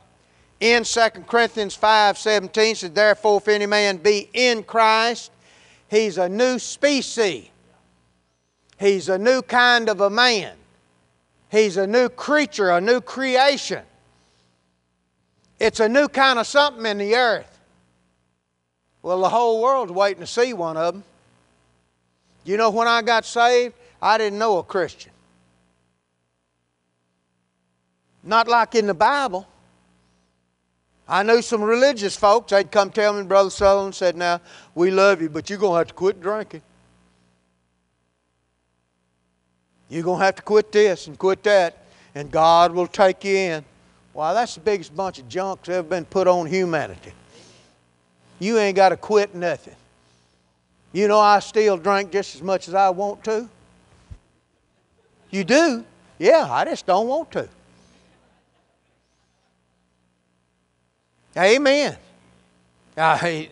In 0.60 0.84
2 0.84 1.00
Corinthians 1.26 1.74
5 1.74 2.18
17 2.18 2.74
says, 2.74 2.90
Therefore, 2.90 3.38
if 3.38 3.48
any 3.48 3.66
man 3.66 3.98
be 3.98 4.28
in 4.32 4.62
Christ, 4.62 5.30
he's 5.88 6.18
a 6.18 6.28
new 6.28 6.58
species. 6.58 7.48
He's 8.78 9.08
a 9.08 9.18
new 9.18 9.42
kind 9.42 9.88
of 9.88 10.00
a 10.00 10.10
man. 10.10 10.54
He's 11.50 11.76
a 11.76 11.86
new 11.86 12.08
creature, 12.08 12.70
a 12.70 12.80
new 12.80 13.00
creation. 13.00 13.82
It's 15.58 15.80
a 15.80 15.88
new 15.88 16.08
kind 16.08 16.38
of 16.38 16.46
something 16.46 16.86
in 16.86 16.98
the 16.98 17.16
earth. 17.16 17.58
Well, 19.02 19.20
the 19.20 19.28
whole 19.28 19.62
world's 19.62 19.92
waiting 19.92 20.20
to 20.20 20.26
see 20.26 20.52
one 20.52 20.76
of 20.76 20.94
them. 20.94 21.04
You 22.44 22.56
know, 22.56 22.70
when 22.70 22.86
I 22.86 23.02
got 23.02 23.24
saved, 23.24 23.74
I 24.00 24.18
didn't 24.18 24.38
know 24.38 24.58
a 24.58 24.62
Christian. 24.62 25.12
Not 28.22 28.48
like 28.48 28.74
in 28.74 28.86
the 28.86 28.94
Bible. 28.94 29.46
I 31.08 31.22
knew 31.22 31.40
some 31.40 31.62
religious 31.62 32.14
folks. 32.14 32.50
They'd 32.50 32.70
come 32.70 32.90
tell 32.90 33.14
me, 33.14 33.22
Brother 33.22 33.48
Sutherlin 33.48 33.94
said, 33.94 34.16
Now, 34.16 34.40
we 34.74 34.90
love 34.90 35.22
you, 35.22 35.30
but 35.30 35.48
you're 35.48 35.58
going 35.58 35.72
to 35.72 35.78
have 35.78 35.88
to 35.88 35.94
quit 35.94 36.20
drinking. 36.20 36.60
You're 39.88 40.02
going 40.02 40.18
to 40.18 40.24
have 40.26 40.36
to 40.36 40.42
quit 40.42 40.70
this 40.70 41.06
and 41.06 41.18
quit 41.18 41.42
that, 41.44 41.78
and 42.14 42.30
God 42.30 42.72
will 42.72 42.86
take 42.86 43.24
you 43.24 43.34
in. 43.34 43.64
Why, 44.12 44.34
that's 44.34 44.54
the 44.54 44.60
biggest 44.60 44.94
bunch 44.94 45.18
of 45.18 45.28
junk 45.28 45.60
that's 45.60 45.70
ever 45.70 45.88
been 45.88 46.04
put 46.04 46.28
on 46.28 46.46
humanity. 46.46 47.12
You 48.38 48.58
ain't 48.58 48.76
got 48.76 48.90
to 48.90 48.96
quit 48.98 49.34
nothing. 49.34 49.76
You 50.92 51.08
know, 51.08 51.18
I 51.18 51.38
still 51.38 51.78
drink 51.78 52.12
just 52.12 52.34
as 52.34 52.42
much 52.42 52.68
as 52.68 52.74
I 52.74 52.90
want 52.90 53.24
to. 53.24 53.48
You 55.30 55.44
do? 55.44 55.84
Yeah, 56.18 56.48
I 56.50 56.64
just 56.64 56.86
don't 56.86 57.06
want 57.06 57.30
to. 57.32 57.48
Amen. 61.36 61.96
I, 62.96 63.48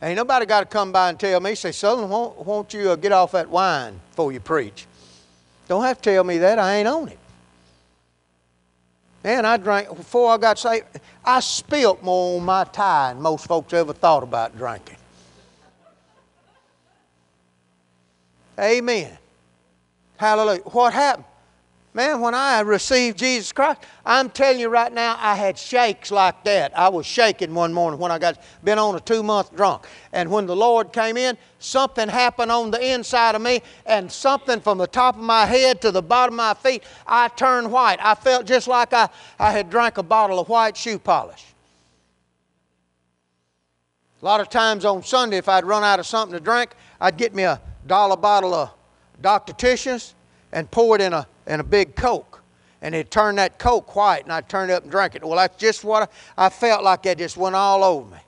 ain't 0.00 0.16
nobody 0.16 0.46
got 0.46 0.60
to 0.60 0.66
come 0.66 0.92
by 0.92 1.10
and 1.10 1.20
tell 1.20 1.40
me, 1.40 1.54
say, 1.54 1.70
Sutherlin, 1.70 2.08
won't, 2.08 2.38
won't 2.46 2.72
you 2.72 2.90
uh, 2.90 2.96
get 2.96 3.12
off 3.12 3.32
that 3.32 3.50
wine 3.50 4.00
before 4.10 4.32
you 4.32 4.40
preach? 4.40 4.86
Don't 5.66 5.82
have 5.82 6.00
to 6.00 6.10
tell 6.10 6.24
me 6.24 6.38
that. 6.38 6.58
I 6.58 6.76
ain't 6.76 6.88
on 6.88 7.08
it. 7.08 7.18
Man, 9.22 9.44
I 9.44 9.56
drank, 9.58 9.94
before 9.94 10.30
I 10.30 10.38
got 10.38 10.58
saved, 10.58 10.86
I 11.24 11.40
spilt 11.40 12.02
more 12.02 12.38
on 12.38 12.44
my 12.44 12.64
tie 12.64 13.12
than 13.12 13.20
most 13.20 13.46
folks 13.46 13.74
ever 13.74 13.92
thought 13.92 14.22
about 14.22 14.56
drinking. 14.56 14.96
Amen. 18.58 19.18
Hallelujah. 20.18 20.62
What 20.64 20.92
happened? 20.92 21.24
Man, 21.94 22.20
when 22.20 22.34
I 22.34 22.60
received 22.60 23.18
Jesus 23.18 23.50
Christ, 23.50 23.80
I'm 24.04 24.30
telling 24.30 24.60
you 24.60 24.68
right 24.68 24.92
now, 24.92 25.16
I 25.18 25.34
had 25.34 25.56
shakes 25.56 26.10
like 26.10 26.44
that. 26.44 26.76
I 26.78 26.88
was 26.90 27.06
shaking 27.06 27.54
one 27.54 27.72
morning 27.72 27.98
when 27.98 28.12
I 28.12 28.18
got 28.18 28.40
been 28.62 28.78
on 28.78 28.94
a 28.94 29.00
two 29.00 29.22
month 29.22 29.56
drunk. 29.56 29.86
And 30.12 30.30
when 30.30 30.46
the 30.46 30.54
Lord 30.54 30.92
came 30.92 31.16
in, 31.16 31.38
something 31.60 32.08
happened 32.08 32.52
on 32.52 32.70
the 32.70 32.94
inside 32.94 33.34
of 33.36 33.42
me, 33.42 33.62
and 33.86 34.12
something 34.12 34.60
from 34.60 34.78
the 34.78 34.86
top 34.86 35.16
of 35.16 35.22
my 35.22 35.46
head 35.46 35.80
to 35.80 35.90
the 35.90 36.02
bottom 36.02 36.34
of 36.34 36.36
my 36.36 36.54
feet, 36.54 36.82
I 37.06 37.28
turned 37.28 37.72
white. 37.72 37.98
I 38.00 38.14
felt 38.14 38.44
just 38.44 38.68
like 38.68 38.92
I, 38.92 39.08
I 39.38 39.50
had 39.50 39.70
drank 39.70 39.98
a 39.98 40.02
bottle 40.02 40.38
of 40.38 40.48
white 40.48 40.76
shoe 40.76 40.98
polish. 40.98 41.44
A 44.20 44.24
lot 44.24 44.40
of 44.40 44.50
times 44.50 44.84
on 44.84 45.02
Sunday, 45.02 45.38
if 45.38 45.48
I'd 45.48 45.64
run 45.64 45.84
out 45.84 46.00
of 46.00 46.06
something 46.06 46.36
to 46.36 46.44
drink, 46.44 46.74
I'd 47.00 47.16
get 47.16 47.34
me 47.34 47.44
a 47.44 47.60
dollar 47.86 48.16
bottle 48.16 48.52
of 48.52 48.77
Dr. 49.20 49.52
Tichenor's 49.52 50.14
and 50.52 50.70
pour 50.70 50.96
it 50.96 51.02
in 51.02 51.12
a 51.12 51.26
and 51.46 51.60
a 51.60 51.64
big 51.64 51.96
Coke. 51.96 52.42
And 52.80 52.94
it 52.94 53.10
turned 53.10 53.38
that 53.38 53.58
Coke 53.58 53.96
white, 53.96 54.22
and 54.22 54.32
I 54.32 54.40
turned 54.40 54.70
it 54.70 54.74
up 54.74 54.84
and 54.84 54.92
drank 54.92 55.16
it. 55.16 55.24
Well, 55.24 55.36
that's 55.36 55.56
just 55.56 55.82
what 55.82 56.12
I, 56.36 56.46
I 56.46 56.48
felt 56.48 56.84
like 56.84 57.02
that 57.02 57.18
just 57.18 57.36
went 57.36 57.56
all 57.56 57.82
over 57.82 58.08
me. 58.08 58.20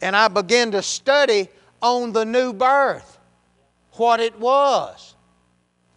And 0.00 0.16
I 0.16 0.28
began 0.28 0.70
to 0.70 0.80
study 0.80 1.48
on 1.82 2.12
the 2.12 2.24
new 2.24 2.54
birth, 2.54 3.18
what 3.92 4.20
it 4.20 4.38
was. 4.40 5.14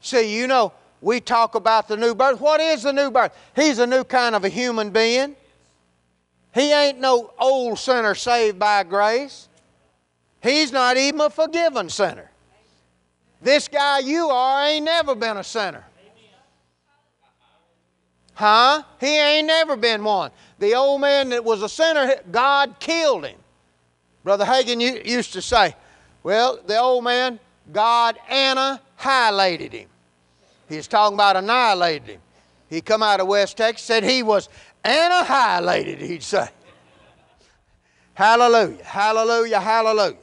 See, 0.01 0.37
you 0.37 0.47
know, 0.47 0.73
we 0.99 1.21
talk 1.21 1.55
about 1.55 1.87
the 1.87 1.95
new 1.95 2.13
birth. 2.13 2.41
What 2.41 2.59
is 2.59 2.83
the 2.83 2.91
new 2.91 3.09
birth? 3.09 3.33
He's 3.55 3.79
a 3.79 3.87
new 3.87 4.03
kind 4.03 4.35
of 4.35 4.43
a 4.43 4.49
human 4.49 4.89
being. 4.89 5.37
He 6.53 6.73
ain't 6.73 6.99
no 6.99 7.33
old 7.39 7.79
sinner 7.79 8.15
saved 8.15 8.59
by 8.59 8.83
grace. 8.83 9.47
He's 10.41 10.73
not 10.73 10.97
even 10.97 11.21
a 11.21 11.29
forgiven 11.29 11.89
sinner. 11.89 12.29
This 13.43 13.67
guy 13.67 13.99
you 13.99 14.29
are 14.29 14.67
ain't 14.67 14.85
never 14.85 15.15
been 15.15 15.37
a 15.37 15.43
sinner. 15.43 15.83
Huh? 18.33 18.83
He 18.99 19.19
ain't 19.19 19.47
never 19.47 19.75
been 19.75 20.03
one. 20.03 20.31
The 20.59 20.73
old 20.73 21.01
man 21.01 21.29
that 21.29 21.43
was 21.43 21.61
a 21.61 21.69
sinner, 21.69 22.15
God 22.31 22.79
killed 22.79 23.25
him. 23.25 23.37
Brother 24.23 24.45
Hagin 24.45 25.05
used 25.05 25.33
to 25.33 25.41
say, 25.41 25.75
well, 26.23 26.57
the 26.65 26.79
old 26.79 27.03
man, 27.03 27.39
God 27.71 28.17
annihilated 28.29 29.73
him. 29.73 29.89
He's 30.69 30.87
talking 30.87 31.15
about 31.15 31.35
annihilated 31.35 32.07
him. 32.07 32.21
He 32.69 32.81
come 32.81 33.03
out 33.03 33.19
of 33.19 33.27
West 33.27 33.57
Texas, 33.57 33.85
said 33.85 34.03
he 34.03 34.23
was 34.23 34.47
annihilated, 34.83 35.99
he'd 35.99 36.23
say. 36.23 36.47
hallelujah, 38.13 38.83
hallelujah, 38.83 39.59
hallelujah. 39.59 40.17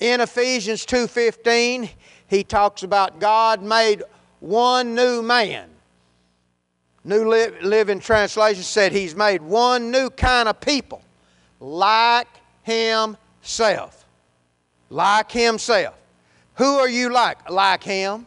In 0.00 0.22
Ephesians 0.22 0.86
2.15, 0.86 1.90
he 2.26 2.42
talks 2.42 2.82
about 2.82 3.20
God 3.20 3.62
made 3.62 4.02
one 4.40 4.94
new 4.94 5.20
man. 5.22 5.68
New 7.04 7.28
Living 7.62 8.00
Translation 8.00 8.62
said 8.62 8.92
he's 8.92 9.14
made 9.14 9.42
one 9.42 9.90
new 9.90 10.10
kind 10.10 10.48
of 10.48 10.60
people 10.60 11.02
like 11.60 12.28
himself. 12.62 14.06
Like 14.88 15.30
himself. 15.30 15.94
Who 16.54 16.78
are 16.78 16.88
you 16.88 17.10
like? 17.10 17.50
Like 17.50 17.84
him? 17.84 18.26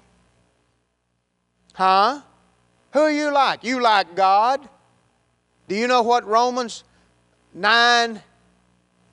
Huh? 1.73 2.21
Who 2.93 2.99
are 2.99 3.11
you 3.11 3.31
like? 3.31 3.63
You 3.63 3.81
like 3.81 4.15
God? 4.15 4.67
Do 5.67 5.75
you 5.75 5.87
know 5.87 6.03
what 6.03 6.25
Romans 6.27 6.83
9 7.53 8.21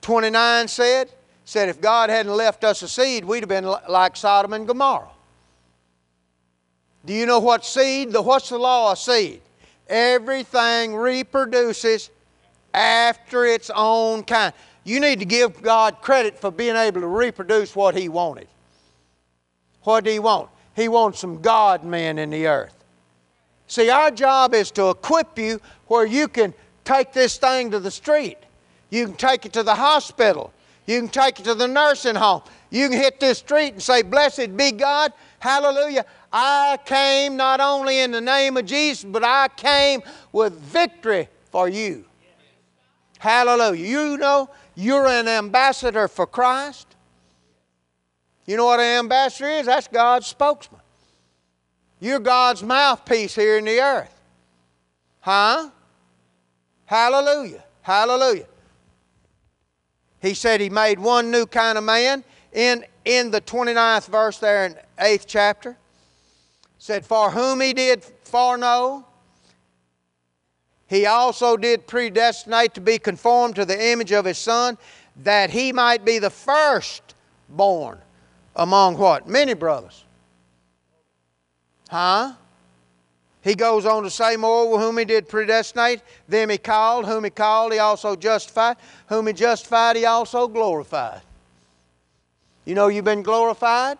29 0.01 0.67
said? 0.67 1.11
Said 1.51 1.67
if 1.67 1.81
God 1.81 2.09
hadn't 2.09 2.31
left 2.31 2.63
us 2.63 2.81
a 2.81 2.87
seed, 2.87 3.25
we'd 3.25 3.41
have 3.41 3.49
been 3.49 3.65
like 3.65 4.15
Sodom 4.15 4.53
and 4.53 4.65
Gomorrah. 4.65 5.09
Do 7.05 7.11
you 7.11 7.25
know 7.25 7.39
what 7.39 7.65
seed? 7.65 8.13
The, 8.13 8.21
what's 8.21 8.47
the 8.47 8.57
law 8.57 8.93
of 8.93 8.97
seed? 8.97 9.41
Everything 9.89 10.95
reproduces 10.95 12.09
after 12.73 13.45
its 13.45 13.69
own 13.75 14.23
kind. 14.23 14.53
You 14.85 15.01
need 15.01 15.19
to 15.19 15.25
give 15.25 15.61
God 15.61 15.97
credit 16.01 16.39
for 16.39 16.51
being 16.51 16.77
able 16.77 17.01
to 17.01 17.07
reproduce 17.07 17.75
what 17.75 17.97
He 17.97 18.07
wanted. 18.07 18.47
What 19.83 20.05
did 20.05 20.13
He 20.13 20.19
want? 20.19 20.47
He 20.73 20.87
wants 20.87 21.19
some 21.19 21.41
God 21.41 21.83
men 21.83 22.17
in 22.17 22.29
the 22.29 22.47
earth. 22.47 22.81
See, 23.67 23.89
our 23.89 24.09
job 24.09 24.53
is 24.53 24.71
to 24.71 24.91
equip 24.91 25.37
you 25.37 25.59
where 25.87 26.05
you 26.05 26.29
can 26.29 26.53
take 26.85 27.11
this 27.11 27.35
thing 27.35 27.71
to 27.71 27.79
the 27.81 27.91
street. 27.91 28.37
You 28.89 29.07
can 29.07 29.15
take 29.17 29.45
it 29.45 29.51
to 29.51 29.63
the 29.63 29.75
hospital. 29.75 30.53
You 30.85 30.99
can 30.99 31.09
take 31.09 31.39
it 31.39 31.43
to 31.43 31.55
the 31.55 31.67
nursing 31.67 32.15
home. 32.15 32.41
You 32.69 32.89
can 32.89 32.97
hit 32.97 33.19
this 33.19 33.39
street 33.39 33.73
and 33.73 33.81
say, 33.81 34.01
Blessed 34.01 34.55
be 34.57 34.71
God. 34.71 35.13
Hallelujah. 35.39 36.05
I 36.31 36.77
came 36.85 37.35
not 37.35 37.59
only 37.59 37.99
in 37.99 38.11
the 38.11 38.21
name 38.21 38.57
of 38.57 38.65
Jesus, 38.65 39.03
but 39.03 39.23
I 39.23 39.49
came 39.49 40.01
with 40.31 40.53
victory 40.53 41.27
for 41.51 41.67
you. 41.67 42.05
Hallelujah. 43.19 43.85
You 43.85 44.17
know, 44.17 44.49
you're 44.75 45.07
an 45.07 45.27
ambassador 45.27 46.07
for 46.07 46.25
Christ. 46.25 46.87
You 48.45 48.57
know 48.57 48.65
what 48.65 48.79
an 48.79 48.99
ambassador 48.99 49.49
is? 49.49 49.65
That's 49.65 49.87
God's 49.87 50.27
spokesman. 50.27 50.81
You're 51.99 52.19
God's 52.19 52.63
mouthpiece 52.63 53.35
here 53.35 53.57
in 53.57 53.65
the 53.65 53.79
earth. 53.79 54.13
Huh? 55.19 55.69
Hallelujah. 56.85 57.63
Hallelujah. 57.81 58.47
He 60.21 60.33
said 60.33 60.61
he 60.61 60.69
made 60.69 60.99
one 60.99 61.31
new 61.31 61.45
kind 61.45 61.77
of 61.77 61.83
man 61.83 62.23
in, 62.53 62.85
in 63.05 63.31
the 63.31 63.41
29th 63.41 64.07
verse 64.07 64.37
there 64.37 64.65
in 64.65 64.75
8th 64.99 65.25
chapter 65.27 65.77
said, 66.81 67.05
For 67.05 67.29
whom 67.29 67.61
he 67.61 67.73
did 67.73 68.03
foreknow, 68.23 69.05
he 70.87 71.05
also 71.05 71.55
did 71.55 71.85
predestinate 71.85 72.73
to 72.73 72.81
be 72.81 72.97
conformed 72.97 73.55
to 73.55 73.65
the 73.65 73.91
image 73.91 74.11
of 74.11 74.25
his 74.25 74.39
Son, 74.39 74.79
that 75.17 75.51
he 75.51 75.71
might 75.71 76.03
be 76.03 76.17
the 76.17 76.31
firstborn 76.31 77.99
among 78.55 78.97
what? 78.97 79.27
Many 79.27 79.53
brothers. 79.53 80.03
Huh? 81.89 82.33
He 83.43 83.55
goes 83.55 83.85
on 83.85 84.03
to 84.03 84.09
say, 84.09 84.35
More 84.37 84.79
whom 84.79 84.97
he 84.97 85.05
did 85.05 85.27
predestinate, 85.27 86.01
them 86.27 86.49
he 86.49 86.57
called, 86.57 87.05
whom 87.05 87.23
he 87.23 87.29
called, 87.29 87.73
he 87.73 87.79
also 87.79 88.15
justified, 88.15 88.77
whom 89.07 89.27
he 89.27 89.33
justified, 89.33 89.95
he 89.95 90.05
also 90.05 90.47
glorified. 90.47 91.21
You 92.65 92.75
know 92.75 92.87
you've 92.87 93.05
been 93.05 93.23
glorified? 93.23 93.97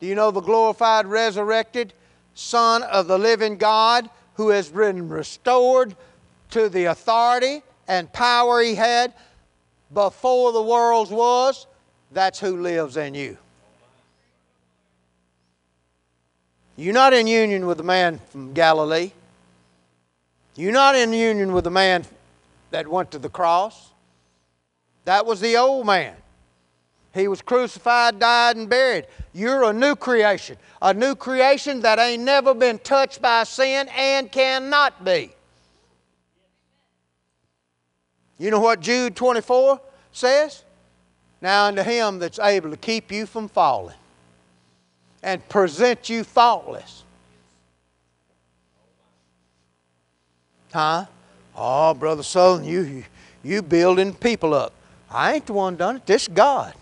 Do 0.00 0.06
you 0.06 0.14
know 0.14 0.30
the 0.30 0.40
glorified, 0.40 1.06
resurrected 1.06 1.92
Son 2.34 2.82
of 2.84 3.06
the 3.06 3.18
living 3.18 3.56
God 3.56 4.08
who 4.34 4.48
has 4.48 4.70
been 4.70 5.08
restored 5.08 5.94
to 6.50 6.68
the 6.68 6.86
authority 6.86 7.62
and 7.86 8.10
power 8.12 8.62
he 8.62 8.74
had 8.74 9.12
before 9.92 10.52
the 10.52 10.62
world 10.62 11.10
was? 11.10 11.66
That's 12.10 12.40
who 12.40 12.60
lives 12.60 12.96
in 12.96 13.14
you. 13.14 13.36
You're 16.76 16.94
not 16.94 17.12
in 17.12 17.26
union 17.26 17.66
with 17.66 17.78
the 17.78 17.84
man 17.84 18.18
from 18.30 18.54
Galilee. 18.54 19.12
You're 20.56 20.72
not 20.72 20.96
in 20.96 21.12
union 21.12 21.52
with 21.52 21.64
the 21.64 21.70
man 21.70 22.04
that 22.70 22.88
went 22.88 23.10
to 23.10 23.18
the 23.18 23.28
cross. 23.28 23.90
That 25.04 25.26
was 25.26 25.40
the 25.40 25.56
old 25.56 25.86
man. 25.86 26.14
He 27.14 27.28
was 27.28 27.42
crucified, 27.42 28.18
died, 28.18 28.56
and 28.56 28.70
buried. 28.70 29.06
You're 29.34 29.64
a 29.64 29.72
new 29.72 29.94
creation. 29.94 30.56
A 30.80 30.94
new 30.94 31.14
creation 31.14 31.80
that 31.80 31.98
ain't 31.98 32.22
never 32.22 32.54
been 32.54 32.78
touched 32.78 33.20
by 33.20 33.44
sin 33.44 33.88
and 33.94 34.32
cannot 34.32 35.04
be. 35.04 35.30
You 38.38 38.50
know 38.50 38.60
what 38.60 38.80
Jude 38.80 39.14
24 39.14 39.78
says? 40.12 40.64
Now 41.42 41.66
unto 41.66 41.82
him 41.82 42.18
that's 42.18 42.38
able 42.38 42.70
to 42.70 42.76
keep 42.76 43.12
you 43.12 43.26
from 43.26 43.48
falling 43.48 43.94
and 45.22 45.46
present 45.48 46.08
you 46.08 46.24
faultless. 46.24 47.04
Huh? 50.72 51.06
Oh, 51.54 51.94
Brother 51.94 52.22
Sutherlin, 52.22 52.64
you, 52.64 53.04
you 53.42 53.62
building 53.62 54.14
people 54.14 54.54
up. 54.54 54.72
I 55.10 55.34
ain't 55.34 55.46
the 55.46 55.52
one 55.52 55.76
done 55.76 55.96
it. 55.96 56.06
This 56.06 56.26
God. 56.28 56.74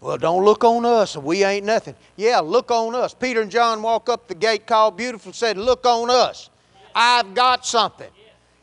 Well, 0.00 0.18
don't 0.18 0.44
look 0.44 0.64
on 0.64 0.84
us. 0.84 1.16
We 1.16 1.44
ain't 1.44 1.64
nothing. 1.64 1.94
Yeah, 2.16 2.40
look 2.40 2.72
on 2.72 2.96
us. 2.96 3.14
Peter 3.14 3.40
and 3.40 3.50
John 3.50 3.80
walk 3.82 4.08
up 4.08 4.26
the 4.26 4.34
gate 4.34 4.66
called 4.66 4.96
Beautiful 4.96 5.32
said, 5.32 5.56
Look 5.56 5.86
on 5.86 6.10
us. 6.10 6.50
I've 6.92 7.34
got 7.34 7.64
something. 7.64 8.10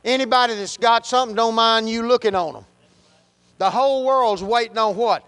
Anybody 0.04 0.56
that's 0.56 0.76
got 0.76 1.06
something, 1.06 1.36
don't 1.36 1.56
mind 1.56 1.90
you 1.90 2.06
looking 2.06 2.36
on 2.36 2.54
them. 2.54 2.66
The 3.58 3.70
whole 3.70 4.06
world's 4.06 4.44
waiting 4.44 4.78
on 4.78 4.98
what? 4.98 5.26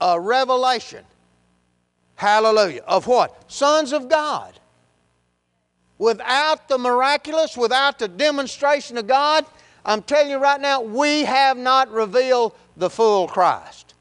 A 0.00 0.20
revelation. 0.20 1.04
Hallelujah. 2.20 2.82
Of 2.86 3.06
what? 3.06 3.50
Sons 3.50 3.94
of 3.94 4.10
God. 4.10 4.60
Without 5.96 6.68
the 6.68 6.76
miraculous, 6.76 7.56
without 7.56 7.98
the 7.98 8.08
demonstration 8.08 8.98
of 8.98 9.06
God, 9.06 9.46
I'm 9.86 10.02
telling 10.02 10.28
you 10.28 10.36
right 10.36 10.60
now, 10.60 10.82
we 10.82 11.24
have 11.24 11.56
not 11.56 11.90
revealed 11.90 12.52
the 12.76 12.90
full 12.90 13.26
Christ. 13.26 13.94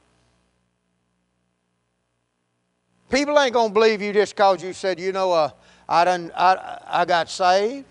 People 3.09 3.39
ain't 3.39 3.53
going 3.53 3.69
to 3.69 3.73
believe 3.73 4.01
you 4.01 4.11
just 4.11 4.35
because 4.35 4.61
you 4.61 4.73
said, 4.73 4.99
you 4.99 5.13
know, 5.13 5.31
uh, 5.31 5.51
I, 5.87 6.03
done, 6.03 6.29
I, 6.35 6.77
I 6.87 7.05
got 7.05 7.29
saved. 7.29 7.85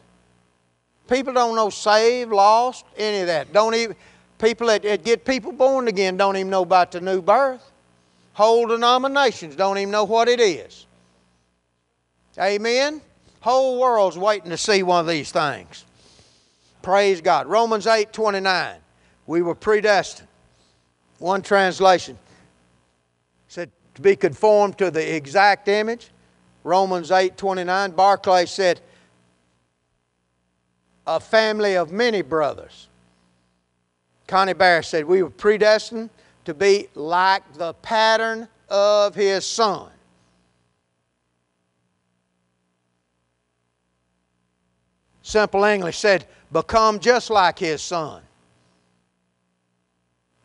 People 1.08 1.32
don't 1.32 1.56
know 1.56 1.70
saved, 1.70 2.32
lost, 2.32 2.84
any 2.98 3.20
of 3.22 3.28
that. 3.28 3.54
Don't 3.54 3.74
even, 3.74 3.96
people 4.38 4.66
that, 4.66 4.82
that 4.82 5.04
get 5.04 5.24
people 5.24 5.52
born 5.52 5.88
again 5.88 6.18
don't 6.18 6.36
even 6.36 6.50
know 6.50 6.64
about 6.64 6.92
the 6.92 7.00
new 7.00 7.22
birth. 7.22 7.62
Whole 8.38 8.68
denominations 8.68 9.56
don't 9.56 9.78
even 9.78 9.90
know 9.90 10.04
what 10.04 10.28
it 10.28 10.38
is. 10.38 10.86
Amen? 12.38 13.00
Whole 13.40 13.80
world's 13.80 14.16
waiting 14.16 14.50
to 14.50 14.56
see 14.56 14.84
one 14.84 15.00
of 15.00 15.08
these 15.08 15.32
things. 15.32 15.84
Praise 16.80 17.20
God. 17.20 17.48
Romans 17.48 17.88
8 17.88 18.12
29. 18.12 18.76
We 19.26 19.42
were 19.42 19.56
predestined. 19.56 20.28
One 21.18 21.42
translation 21.42 22.16
said, 23.48 23.72
to 23.96 24.02
be 24.02 24.14
conformed 24.14 24.78
to 24.78 24.92
the 24.92 25.16
exact 25.16 25.66
image. 25.66 26.10
Romans 26.62 27.10
8 27.10 27.36
29. 27.36 27.90
Barclay 27.90 28.46
said, 28.46 28.80
a 31.08 31.18
family 31.18 31.76
of 31.76 31.90
many 31.90 32.22
brothers. 32.22 32.86
Conybeare 34.28 34.84
said, 34.84 35.06
We 35.06 35.24
were 35.24 35.30
predestined 35.30 36.10
to 36.48 36.54
be 36.54 36.88
like 36.94 37.42
the 37.58 37.74
pattern 37.74 38.48
of 38.70 39.14
his 39.14 39.44
son. 39.44 39.90
Simple 45.20 45.64
English 45.64 45.98
said, 45.98 46.24
Become 46.50 47.00
just 47.00 47.28
like 47.28 47.58
his 47.58 47.82
son. 47.82 48.22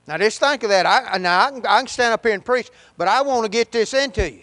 Now 0.06 0.18
just 0.18 0.42
think 0.42 0.64
of 0.64 0.70
that. 0.72 0.86
I, 0.86 1.18
now 1.20 1.46
I 1.46 1.52
can, 1.52 1.66
I 1.66 1.78
can 1.78 1.88
stand 1.88 2.14
up 2.14 2.26
here 2.26 2.34
and 2.34 2.44
preach, 2.44 2.70
but 2.98 3.08
I 3.08 3.22
want 3.22 3.46
to 3.46 3.50
get 3.50 3.72
this 3.72 3.94
into 3.94 4.30
you. 4.30 4.42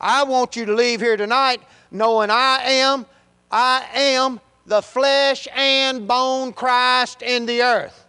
I 0.00 0.22
want 0.22 0.54
you 0.54 0.64
to 0.64 0.74
leave 0.74 1.00
here 1.00 1.16
tonight 1.16 1.60
knowing 1.90 2.30
I 2.30 2.58
am, 2.62 3.04
I 3.50 3.84
am 3.94 4.40
the 4.64 4.80
flesh 4.80 5.48
and 5.56 6.06
bone 6.06 6.52
Christ 6.52 7.20
in 7.22 7.46
the 7.46 7.62
earth. 7.62 8.03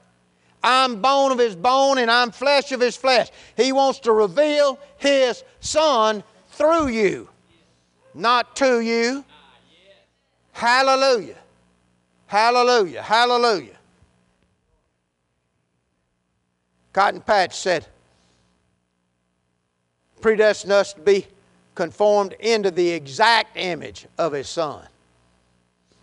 I'm 0.65 0.99
bone 0.99 1.31
of 1.31 1.37
his 1.37 1.55
bone 1.55 1.99
and 1.99 2.09
I'm 2.09 2.31
flesh 2.31 2.71
of 2.71 2.81
his 2.81 2.97
flesh. 2.97 3.29
He 3.55 3.71
wants 3.71 3.99
to 3.99 4.11
reveal 4.11 4.79
his 4.97 5.43
son 5.59 6.23
through 6.49 6.87
you, 6.87 7.29
not 8.15 8.55
to 8.57 8.79
you. 8.79 9.23
Hallelujah. 10.51 11.37
Hallelujah. 12.25 13.01
Hallelujah. 13.03 13.77
Cotton 16.93 17.21
Patch 17.21 17.55
said, 17.55 17.85
predestined 20.21 20.71
us 20.71 20.93
to 20.93 21.01
be 21.01 21.27
conformed 21.75 22.33
into 22.39 22.71
the 22.71 22.89
exact 22.89 23.57
image 23.57 24.07
of 24.17 24.33
His 24.33 24.49
Son. 24.49 24.81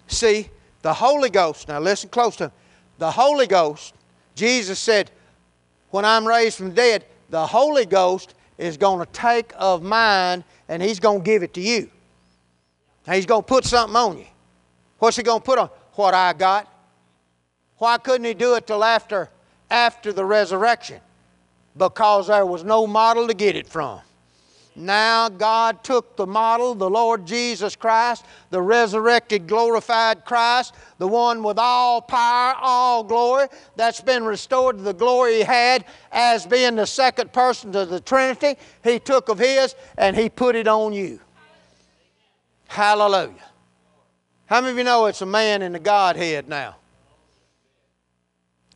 See, 0.07 0.51
the 0.83 0.93
Holy 0.93 1.31
Ghost, 1.31 1.67
now 1.67 1.81
listen 1.81 2.11
close 2.11 2.37
to 2.37 2.45
him. 2.45 2.53
the 2.99 3.11
Holy 3.11 3.47
Ghost, 3.47 3.95
Jesus 4.35 4.79
said, 4.79 5.11
when 5.91 6.05
I'm 6.05 6.27
raised 6.27 6.57
from 6.57 6.71
the 6.71 6.75
dead, 6.75 7.05
the 7.31 7.47
Holy 7.47 7.87
Ghost 7.87 8.35
is 8.59 8.77
going 8.77 9.05
to 9.05 9.13
take 9.13 9.53
of 9.57 9.83
mine 9.83 10.45
and 10.69 10.83
He's 10.83 11.01
going 11.01 11.21
to 11.21 11.25
give 11.25 11.43
it 11.43 11.55
to 11.55 11.61
you. 11.61 11.91
Now, 13.07 13.15
He's 13.15 13.27
going 13.27 13.43
to 13.43 13.47
put 13.47 13.65
something 13.65 13.97
on 13.97 14.19
you. 14.19 14.27
What's 14.99 15.17
he 15.17 15.23
going 15.23 15.41
to 15.41 15.45
put 15.45 15.59
on? 15.59 15.69
What 15.95 16.15
I 16.15 16.33
got. 16.33 16.73
Why 17.79 17.99
couldn't 17.99 18.25
he 18.25 18.35
do 18.35 18.55
it 18.55 18.69
till 18.69 18.85
after, 18.85 19.29
after 19.69 20.13
the 20.13 20.25
resurrection? 20.25 21.01
Because 21.77 22.29
there 22.29 22.47
was 22.47 22.63
no 22.63 22.87
model 22.87 23.27
to 23.27 23.35
get 23.35 23.57
it 23.57 23.67
from. 23.67 24.01
Now 24.75 25.29
God 25.29 25.85
took 25.85 26.17
the 26.17 26.27
model, 26.27 26.75
the 26.75 26.89
Lord 26.89 27.27
Jesus 27.27 27.77
Christ, 27.77 28.25
the 28.51 28.63
resurrected, 28.63 29.47
glorified 29.47 30.25
Christ, 30.25 30.75
the 30.99 31.07
one 31.07 31.43
with 31.43 31.59
all 31.59 32.01
power, 32.01 32.55
all 32.59 33.05
glory, 33.05 33.49
that's 33.77 34.01
been 34.01 34.25
restored 34.25 34.79
to 34.79 34.83
the 34.83 34.95
glory 34.95 35.37
He 35.37 35.43
had 35.43 35.85
as 36.11 36.47
being 36.47 36.77
the 36.77 36.87
second 36.87 37.33
person 37.33 37.77
of 37.77 37.91
the 37.91 38.01
Trinity. 38.01 38.59
He 38.83 38.99
took 38.99 39.29
of 39.29 39.39
His 39.39 39.75
and 39.99 40.17
He 40.17 40.31
put 40.31 40.57
it 40.57 40.67
on 40.67 40.95
you. 40.95 41.21
Hallelujah. 42.69 43.35
How 44.47 44.63
many 44.63 44.73
of 44.73 44.79
you 44.79 44.85
know 44.85 45.05
it's 45.07 45.21
a 45.21 45.27
man 45.27 45.61
in 45.61 45.73
the 45.73 45.79
Godhead 45.79 46.49
now? 46.49 46.77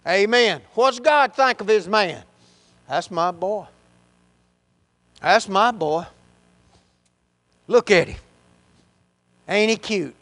Amen. 0.07 0.61
What's 0.75 1.01
God 1.01 1.35
think 1.35 1.63
of 1.63 1.69
His 1.69 1.89
man? 1.89 2.23
That's 2.87 3.11
my 3.11 3.31
boy. 3.31 3.67
That's 5.27 5.49
my 5.49 5.73
boy. 5.73 6.07
Look 7.67 7.91
at 7.91 8.07
him. 8.07 8.17
Ain't 9.49 9.71
he 9.71 9.77
cute? 9.77 10.15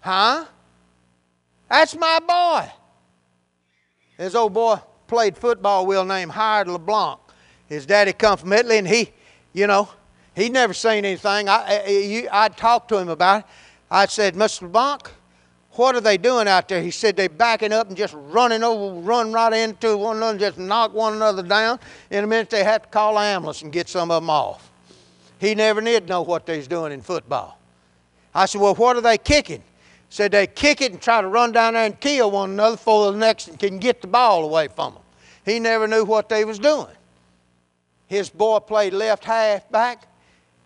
Huh? 0.00 0.46
That's 1.68 1.94
my 1.94 2.18
boy. 2.26 2.72
This 4.16 4.34
old 4.34 4.54
boy 4.54 4.76
played 5.06 5.36
football 5.36 5.84
well 5.84 6.06
named 6.06 6.30
Howard 6.32 6.68
LeBlanc. 6.68 7.20
His 7.66 7.84
daddy 7.84 8.14
come 8.14 8.38
from 8.38 8.54
Italy, 8.54 8.78
and 8.78 8.88
he, 8.88 9.12
you 9.52 9.66
know, 9.66 9.90
he'd 10.34 10.50
never 10.50 10.72
seen 10.72 11.04
anything. 11.04 11.50
I, 11.50 11.82
I, 11.86 12.28
I 12.32 12.48
talked 12.48 12.88
to 12.88 12.96
him 12.96 13.10
about 13.10 13.40
it. 13.40 13.46
I 13.90 14.06
said, 14.06 14.34
Mr. 14.34 14.62
LeBlanc, 14.62 15.10
what 15.78 15.94
are 15.94 16.00
they 16.00 16.18
doing 16.18 16.48
out 16.48 16.68
there? 16.68 16.82
He 16.82 16.90
said 16.90 17.16
they're 17.16 17.28
backing 17.28 17.72
up 17.72 17.88
and 17.88 17.96
just 17.96 18.14
running 18.14 18.64
over, 18.64 19.00
run 19.00 19.32
right 19.32 19.52
into 19.52 19.96
one 19.96 20.16
another, 20.16 20.36
just 20.36 20.58
knock 20.58 20.92
one 20.92 21.14
another 21.14 21.42
down. 21.42 21.78
In 22.10 22.24
a 22.24 22.26
minute, 22.26 22.50
they 22.50 22.64
have 22.64 22.82
to 22.82 22.88
call 22.88 23.16
an 23.16 23.24
ambulance 23.24 23.62
and 23.62 23.72
get 23.72 23.88
some 23.88 24.10
of 24.10 24.22
them 24.22 24.28
off. 24.28 24.70
He 25.38 25.54
never 25.54 25.80
did 25.80 26.08
know 26.08 26.22
what 26.22 26.46
they 26.46 26.56
was 26.56 26.66
doing 26.66 26.92
in 26.92 27.00
football. 27.00 27.58
I 28.34 28.46
said, 28.46 28.60
well, 28.60 28.74
what 28.74 28.96
are 28.96 29.00
they 29.00 29.18
kicking? 29.18 29.62
Said 30.10 30.32
they 30.32 30.48
kick 30.48 30.80
it 30.80 30.90
and 30.90 31.00
try 31.00 31.20
to 31.20 31.28
run 31.28 31.52
down 31.52 31.74
there 31.74 31.84
and 31.84 31.98
kill 32.00 32.32
one 32.32 32.50
another 32.50 32.76
for 32.76 33.12
the 33.12 33.18
next 33.18 33.46
and 33.46 33.58
can 33.58 33.78
get 33.78 34.00
the 34.00 34.08
ball 34.08 34.44
away 34.44 34.68
from 34.68 34.94
them. 34.94 35.02
He 35.44 35.60
never 35.60 35.86
knew 35.86 36.04
what 36.04 36.28
they 36.28 36.44
was 36.44 36.58
doing. 36.58 36.94
His 38.06 38.30
boy 38.30 38.58
played 38.58 38.94
left 38.94 39.24
half 39.24 39.70
back, 39.70 40.08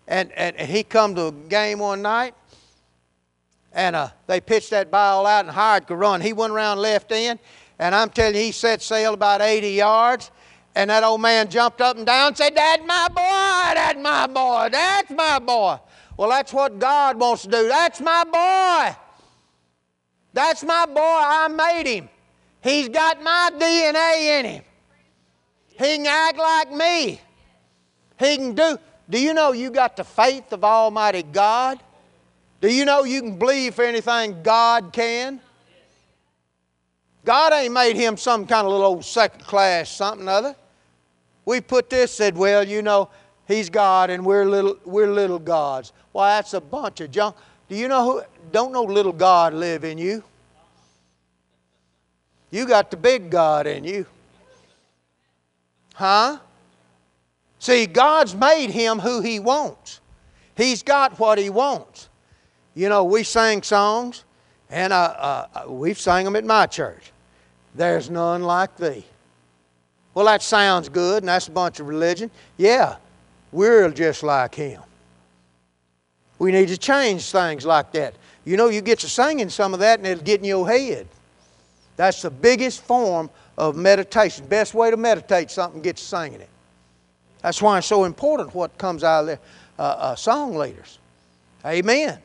and, 0.07 0.31
and, 0.31 0.55
and 0.55 0.69
he 0.69 0.83
come 0.83 1.13
to 1.15 1.27
a 1.27 1.31
game 1.31 1.79
one 1.79 2.01
night, 2.01 2.33
and 3.73 3.95
uh, 3.95 4.09
they 4.27 4.39
pitched 4.39 4.69
that 4.69 4.91
ball 4.91 5.25
out 5.25 5.45
and 5.45 5.53
Howard 5.53 5.87
could 5.87 5.97
run. 5.97 6.21
He 6.21 6.33
went 6.33 6.53
around 6.53 6.79
left 6.79 7.11
end, 7.11 7.39
and 7.79 7.93
I'm 7.95 8.09
telling 8.09 8.35
you, 8.35 8.41
he 8.41 8.51
set 8.51 8.81
sail 8.81 9.13
about 9.13 9.41
80 9.41 9.71
yards. 9.71 10.31
And 10.75 10.89
that 10.89 11.03
old 11.03 11.21
man 11.21 11.49
jumped 11.49 11.81
up 11.81 11.97
and 11.97 12.05
down 12.05 12.29
and 12.29 12.37
said, 12.37 12.55
That's 12.55 12.83
my 12.85 13.07
boy, 13.09 13.73
that's 13.75 13.99
my 13.99 14.27
boy, 14.27 14.69
that's 14.71 15.11
my 15.11 15.39
boy. 15.39 15.77
Well, 16.17 16.29
that's 16.29 16.53
what 16.53 16.79
God 16.79 17.19
wants 17.19 17.43
to 17.43 17.49
do. 17.49 17.67
That's 17.67 17.99
my 17.99 18.23
boy. 18.23 18.95
That's 20.33 20.63
my 20.63 20.85
boy. 20.85 20.99
I 20.99 21.47
made 21.47 21.87
him. 21.87 22.09
He's 22.61 22.89
got 22.89 23.21
my 23.21 23.49
DNA 23.53 24.39
in 24.39 24.45
him. 24.45 24.63
He 25.67 25.97
can 25.97 26.05
act 26.05 26.37
like 26.37 26.71
me. 26.71 27.19
He 28.19 28.37
can 28.37 28.53
do. 28.53 28.77
Do 29.09 29.19
you 29.19 29.33
know 29.33 29.51
you 29.51 29.69
got 29.69 29.97
the 29.97 30.03
faith 30.03 30.53
of 30.53 30.63
Almighty 30.63 31.23
God? 31.23 31.82
Do 32.63 32.73
you 32.73 32.85
know 32.85 33.03
you 33.03 33.19
can 33.19 33.37
believe 33.37 33.75
for 33.75 33.83
anything 33.83 34.41
God 34.41 34.93
can? 34.93 35.41
God 37.25 37.51
ain't 37.51 37.73
made 37.73 37.97
him 37.97 38.15
some 38.15 38.47
kind 38.47 38.65
of 38.65 38.71
little 38.71 38.85
old 38.85 39.03
second 39.03 39.43
class 39.43 39.91
something 39.91 40.29
other. 40.29 40.55
We 41.43 41.59
put 41.59 41.89
this, 41.89 42.13
said, 42.13 42.37
well, 42.37 42.65
you 42.65 42.81
know, 42.81 43.09
he's 43.49 43.69
God 43.69 44.09
and 44.09 44.25
we're 44.25 44.45
little, 44.45 44.77
we're 44.85 45.11
little 45.11 45.39
gods. 45.39 45.91
Why, 46.13 46.37
that's 46.37 46.53
a 46.53 46.61
bunch 46.61 47.01
of 47.01 47.11
junk. 47.11 47.35
Do 47.67 47.75
you 47.75 47.89
know 47.89 48.05
who, 48.05 48.21
don't 48.53 48.71
know 48.71 48.83
little 48.83 49.11
God 49.11 49.53
live 49.53 49.83
in 49.83 49.97
you? 49.97 50.23
You 52.49 52.65
got 52.65 52.91
the 52.91 52.95
big 52.95 53.29
God 53.29 53.67
in 53.67 53.83
you. 53.83 54.05
Huh? 55.95 56.37
See, 57.59 57.87
God's 57.87 58.33
made 58.33 58.69
him 58.69 58.99
who 58.99 59.19
he 59.19 59.41
wants. 59.41 59.99
He's 60.55 60.81
got 60.81 61.19
what 61.19 61.37
he 61.37 61.49
wants. 61.49 62.07
You 62.75 62.89
know, 62.89 63.03
we 63.03 63.23
sang 63.23 63.61
songs, 63.61 64.23
and 64.69 64.91
uh, 64.91 64.95
uh, 64.95 65.47
uh, 65.55 65.71
we've 65.71 65.99
sang 65.99 66.25
them 66.25 66.35
at 66.35 66.43
my 66.43 66.65
church. 66.65 67.11
There's 67.75 68.09
none 68.09 68.43
like 68.43 68.75
thee. 68.77 69.05
Well, 70.13 70.25
that 70.25 70.41
sounds 70.41 70.89
good, 70.89 71.23
and 71.23 71.27
that's 71.27 71.47
a 71.47 71.51
bunch 71.51 71.79
of 71.79 71.87
religion. 71.87 72.29
Yeah, 72.57 72.97
we're 73.51 73.89
just 73.91 74.23
like 74.23 74.55
him. 74.55 74.81
We 76.39 76.51
need 76.51 76.67
to 76.69 76.77
change 76.77 77.31
things 77.31 77.65
like 77.65 77.91
that. 77.93 78.15
You 78.45 78.57
know, 78.57 78.69
you 78.69 78.81
get 78.81 78.99
to 78.99 79.09
singing 79.09 79.49
some 79.49 79.73
of 79.73 79.79
that, 79.79 79.99
and 79.99 80.07
it'll 80.07 80.23
get 80.23 80.39
in 80.39 80.45
your 80.45 80.67
head. 80.67 81.07
That's 81.95 82.21
the 82.21 82.31
biggest 82.31 82.83
form 82.83 83.29
of 83.57 83.75
meditation. 83.75 84.45
Best 84.47 84.73
way 84.73 84.91
to 84.91 84.97
meditate 84.97 85.51
something, 85.51 85.81
get 85.81 85.97
to 85.97 86.03
singing 86.03 86.41
it. 86.41 86.49
That's 87.41 87.61
why 87.61 87.77
it's 87.77 87.87
so 87.87 88.05
important 88.05 88.53
what 88.55 88.77
comes 88.77 89.03
out 89.03 89.21
of 89.21 89.25
the 89.27 89.39
uh, 89.77 89.81
uh, 89.83 90.15
song 90.15 90.55
leaders. 90.55 90.99
Amen. 91.65 92.19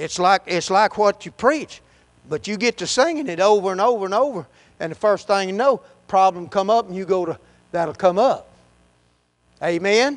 It's 0.00 0.18
like, 0.18 0.42
it's 0.46 0.70
like 0.70 0.96
what 0.96 1.26
you 1.26 1.32
preach, 1.32 1.82
but 2.28 2.48
you 2.48 2.56
get 2.56 2.78
to 2.78 2.86
singing 2.86 3.26
it 3.26 3.38
over 3.38 3.70
and 3.70 3.80
over 3.80 4.06
and 4.06 4.14
over, 4.14 4.46
and 4.80 4.90
the 4.90 4.96
first 4.96 5.26
thing 5.26 5.50
you 5.50 5.54
know, 5.54 5.82
problem 6.08 6.48
come 6.48 6.70
up, 6.70 6.88
and 6.88 6.96
you 6.96 7.04
go 7.04 7.26
to, 7.26 7.38
that'll 7.70 7.94
come 7.94 8.18
up. 8.18 8.48
Amen? 9.62 10.16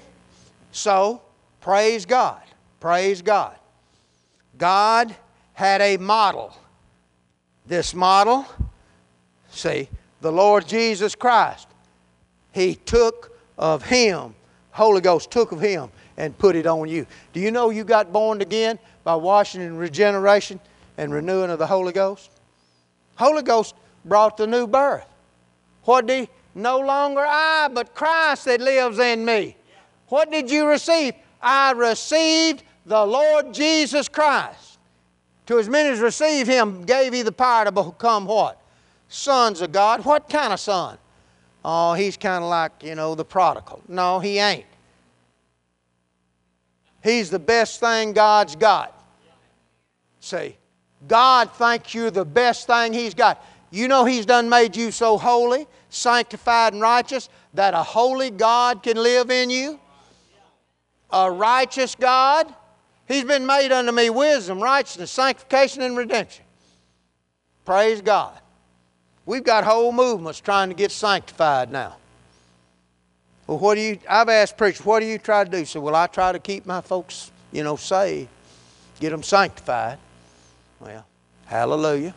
So, 0.71 1.21
praise 1.59 2.05
God. 2.05 2.41
Praise 2.79 3.21
God. 3.21 3.55
God 4.57 5.13
had 5.51 5.81
a 5.81 5.97
model. 5.97 6.55
This 7.65 7.93
model, 7.93 8.45
see, 9.49 9.89
the 10.21 10.31
Lord 10.31 10.65
Jesus 10.65 11.13
Christ, 11.13 11.67
He 12.53 12.75
took 12.75 13.37
of 13.57 13.83
Him, 13.83 14.33
Holy 14.71 15.01
Ghost 15.01 15.29
took 15.29 15.51
of 15.51 15.59
Him 15.59 15.89
and 16.15 16.37
put 16.37 16.55
it 16.55 16.67
on 16.67 16.87
you. 16.87 17.05
Do 17.33 17.41
you 17.41 17.51
know 17.51 17.69
you 17.69 17.83
got 17.83 18.13
born 18.13 18.41
again 18.41 18.79
by 19.03 19.15
washing 19.15 19.61
and 19.61 19.77
regeneration 19.77 20.59
and 20.97 21.13
renewing 21.13 21.49
of 21.49 21.59
the 21.59 21.67
Holy 21.67 21.93
Ghost? 21.93 22.29
Holy 23.15 23.41
Ghost 23.41 23.75
brought 24.05 24.37
the 24.37 24.47
new 24.47 24.67
birth. 24.67 25.05
What 25.83 26.07
did? 26.07 26.29
No 26.55 26.79
longer 26.79 27.25
I, 27.27 27.69
but 27.73 27.95
Christ 27.95 28.45
that 28.45 28.61
lives 28.61 28.99
in 28.99 29.25
me. 29.25 29.57
What 30.07 30.31
did 30.31 30.51
you 30.51 30.67
receive? 30.67 31.15
I 31.41 31.71
received 31.71 32.63
the 32.85 33.03
Lord 33.05 33.53
Jesus 33.53 34.07
Christ. 34.07 34.77
To 35.47 35.59
as 35.59 35.67
many 35.67 35.89
as 35.89 35.99
receive 35.99 36.47
him, 36.47 36.83
gave 36.83 37.13
he 37.13 37.21
the 37.21 37.31
power 37.31 37.65
to 37.65 37.71
become 37.71 38.25
what? 38.25 38.61
Sons 39.09 39.61
of 39.61 39.71
God. 39.71 40.05
What 40.05 40.29
kind 40.29 40.53
of 40.53 40.59
son? 40.59 40.97
Oh, 41.65 41.93
he's 41.93 42.17
kind 42.17 42.43
of 42.43 42.49
like, 42.49 42.71
you 42.83 42.95
know, 42.95 43.15
the 43.15 43.25
prodigal. 43.25 43.81
No, 43.87 44.19
he 44.19 44.37
ain't. 44.37 44.65
He's 47.03 47.29
the 47.29 47.39
best 47.39 47.79
thing 47.79 48.13
God's 48.13 48.55
got. 48.55 48.97
See, 50.19 50.55
God 51.07 51.51
thinks 51.51 51.93
you're 51.93 52.11
the 52.11 52.25
best 52.25 52.65
thing 52.65 52.93
He's 52.93 53.13
got. 53.13 53.43
You 53.71 53.87
know 53.87 54.05
He's 54.05 54.25
done 54.25 54.47
made 54.47 54.75
you 54.75 54.89
so 54.89 55.17
holy, 55.17 55.67
sanctified, 55.89 56.73
and 56.73 56.81
righteous 56.81 57.27
that 57.53 57.73
a 57.73 57.83
holy 57.83 58.29
God 58.29 58.83
can 58.83 58.95
live 58.95 59.29
in 59.29 59.49
you? 59.49 59.79
A 61.11 61.29
righteous 61.29 61.93
God? 61.95 62.53
He's 63.05 63.25
been 63.25 63.45
made 63.45 63.71
unto 63.73 63.91
me 63.91 64.09
wisdom, 64.09 64.63
righteousness, 64.63 65.11
sanctification, 65.11 65.81
and 65.81 65.97
redemption. 65.97 66.45
Praise 67.65 68.01
God. 68.01 68.39
We've 69.25 69.43
got 69.43 69.65
whole 69.65 69.91
movements 69.91 70.39
trying 70.39 70.69
to 70.69 70.75
get 70.75 70.91
sanctified 70.91 71.71
now. 71.71 71.97
Well, 73.47 73.59
what 73.59 73.75
do 73.75 73.81
you, 73.81 73.99
I've 74.09 74.29
asked 74.29 74.57
preachers, 74.57 74.85
what 74.85 75.01
do 75.01 75.05
you 75.05 75.17
try 75.17 75.43
to 75.43 75.49
do? 75.49 75.65
So, 75.65 75.81
well, 75.81 75.95
I 75.95 76.07
try 76.07 76.31
to 76.31 76.39
keep 76.39 76.65
my 76.65 76.81
folks, 76.81 77.31
you 77.51 77.63
know, 77.63 77.75
saved, 77.75 78.29
get 78.99 79.09
them 79.09 79.23
sanctified. 79.23 79.97
Well, 80.79 81.05
hallelujah. 81.45 82.13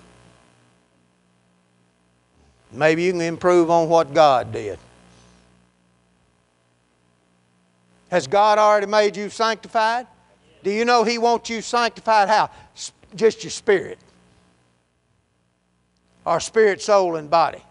Maybe 2.73 3.05
you 3.05 3.13
can 3.13 3.21
improve 3.21 3.71
on 3.71 3.89
what 3.89 4.13
God 4.13 4.53
did. 4.53 4.79
Has 8.11 8.27
God 8.27 8.59
already 8.59 8.87
made 8.87 9.17
you 9.17 9.31
sanctified? 9.31 10.07
Do 10.63 10.71
you 10.71 10.85
know 10.85 11.03
He 11.05 11.19
wants 11.19 11.51
you 11.51 11.61
sanctified 11.61 12.29
how? 12.29 12.51
Just 13.15 13.43
your 13.43 13.51
spirit. 13.51 13.99
Our 16.25 16.41
spirit, 16.41 16.83
soul, 16.83 17.17
and 17.17 17.29
body. 17.29 17.63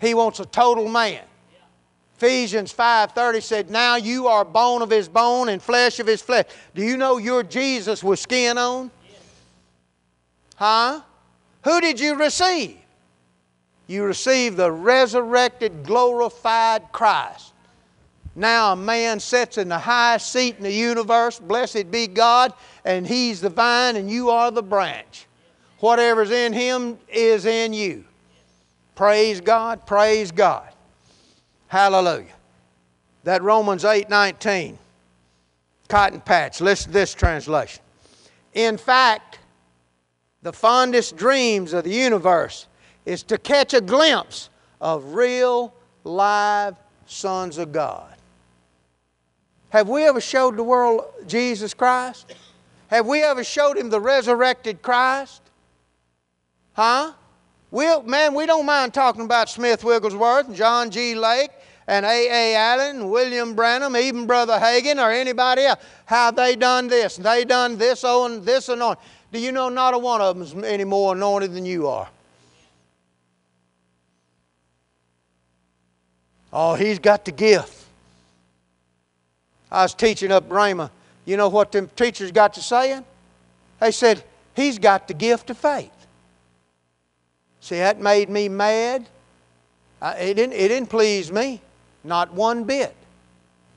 He 0.00 0.14
wants 0.14 0.40
a 0.40 0.46
total 0.46 0.88
man. 0.88 1.22
Ephesians 2.18 2.72
5:30 2.72 3.40
said, 3.40 3.70
"Now 3.70 3.94
you 3.94 4.26
are 4.26 4.44
bone 4.44 4.82
of 4.82 4.90
his 4.90 5.08
bone 5.08 5.48
and 5.48 5.62
flesh 5.62 6.00
of 6.00 6.08
his 6.08 6.20
flesh." 6.20 6.46
Do 6.74 6.82
you 6.82 6.96
know 6.96 7.16
you're 7.16 7.44
Jesus 7.44 8.02
with 8.02 8.18
skin 8.18 8.58
on? 8.58 8.90
Huh? 10.56 11.02
Who 11.62 11.80
did 11.80 12.00
you 12.00 12.16
receive? 12.16 12.76
You 13.86 14.02
received 14.02 14.56
the 14.56 14.72
resurrected, 14.72 15.84
glorified 15.84 16.90
Christ. 16.90 17.52
Now 18.34 18.72
a 18.72 18.76
man 18.76 19.20
sits 19.20 19.56
in 19.56 19.68
the 19.68 19.78
highest 19.78 20.32
seat 20.32 20.56
in 20.56 20.64
the 20.64 20.72
universe, 20.72 21.38
blessed 21.38 21.92
be 21.92 22.08
God, 22.08 22.52
and 22.84 23.06
he's 23.06 23.40
the 23.40 23.48
vine 23.48 23.94
and 23.94 24.10
you 24.10 24.30
are 24.30 24.50
the 24.50 24.62
branch. 24.62 25.26
Whatever's 25.78 26.32
in 26.32 26.52
him 26.52 26.98
is 27.08 27.46
in 27.46 27.72
you. 27.72 28.04
Praise 28.96 29.40
God, 29.40 29.86
praise 29.86 30.32
God. 30.32 30.68
Hallelujah. 31.68 32.34
That 33.24 33.42
Romans 33.42 33.84
8:19 33.84 34.78
cotton 35.88 36.20
patch. 36.20 36.60
Listen 36.60 36.88
to 36.88 36.92
this 36.92 37.14
translation. 37.14 37.82
In 38.54 38.76
fact, 38.76 39.38
the 40.42 40.52
fondest 40.52 41.16
dreams 41.16 41.72
of 41.72 41.84
the 41.84 41.90
universe 41.90 42.66
is 43.04 43.22
to 43.24 43.38
catch 43.38 43.74
a 43.74 43.80
glimpse 43.80 44.50
of 44.80 45.14
real 45.14 45.72
live 46.04 46.76
sons 47.06 47.58
of 47.58 47.72
God. 47.72 48.14
Have 49.70 49.88
we 49.88 50.04
ever 50.04 50.20
showed 50.20 50.56
the 50.56 50.62
world 50.62 51.04
Jesus 51.26 51.74
Christ? 51.74 52.34
Have 52.88 53.06
we 53.06 53.22
ever 53.22 53.44
showed 53.44 53.76
him 53.76 53.90
the 53.90 54.00
resurrected 54.00 54.80
Christ? 54.80 55.42
Huh? 56.72 57.12
we 57.70 57.86
man, 58.02 58.34
we 58.34 58.46
don't 58.46 58.66
mind 58.66 58.94
talking 58.94 59.22
about 59.22 59.48
Smith 59.48 59.84
Wigglesworth 59.84 60.48
and 60.48 60.56
John 60.56 60.90
G. 60.90 61.14
Lake 61.14 61.50
and 61.88 62.04
A. 62.04 62.28
A. 62.28 62.54
Allen, 62.54 63.08
William 63.08 63.54
Branham, 63.54 63.96
even 63.96 64.26
Brother 64.26 64.58
Hagin 64.58 65.02
or 65.02 65.10
anybody 65.10 65.62
else. 65.62 65.82
How 66.04 66.30
they 66.30 66.54
done 66.54 66.86
this, 66.86 67.16
they 67.16 67.46
done 67.46 67.78
this, 67.78 68.04
and 68.04 68.44
this 68.44 68.68
and 68.68 68.82
on. 68.82 68.96
Do 69.32 69.40
you 69.40 69.52
know 69.52 69.70
not 69.70 69.94
a 69.94 69.98
one 69.98 70.20
of 70.20 70.36
them 70.36 70.44
is 70.44 70.54
any 70.64 70.84
more 70.84 71.14
anointed 71.14 71.54
than 71.54 71.64
you 71.64 71.88
are? 71.88 72.08
Oh, 76.52 76.74
he's 76.74 76.98
got 76.98 77.24
the 77.24 77.32
gift. 77.32 77.86
I 79.70 79.82
was 79.82 79.94
teaching 79.94 80.30
up 80.30 80.48
Rhema. 80.48 80.90
You 81.24 81.36
know 81.36 81.48
what 81.48 81.72
them 81.72 81.90
teachers 81.96 82.32
got 82.32 82.54
to 82.54 82.62
saying? 82.62 83.04
They 83.80 83.92
said, 83.92 84.24
he's 84.54 84.78
got 84.78 85.08
the 85.08 85.14
gift 85.14 85.50
of 85.50 85.58
faith. 85.58 85.90
See, 87.60 87.76
that 87.76 88.00
made 88.00 88.28
me 88.28 88.48
mad. 88.48 89.08
It, 90.02 90.34
didn't, 90.34 90.52
it 90.52 90.68
didn't 90.68 90.88
please 90.88 91.32
me, 91.32 91.60
not 92.04 92.32
one 92.32 92.64
bit. 92.64 92.94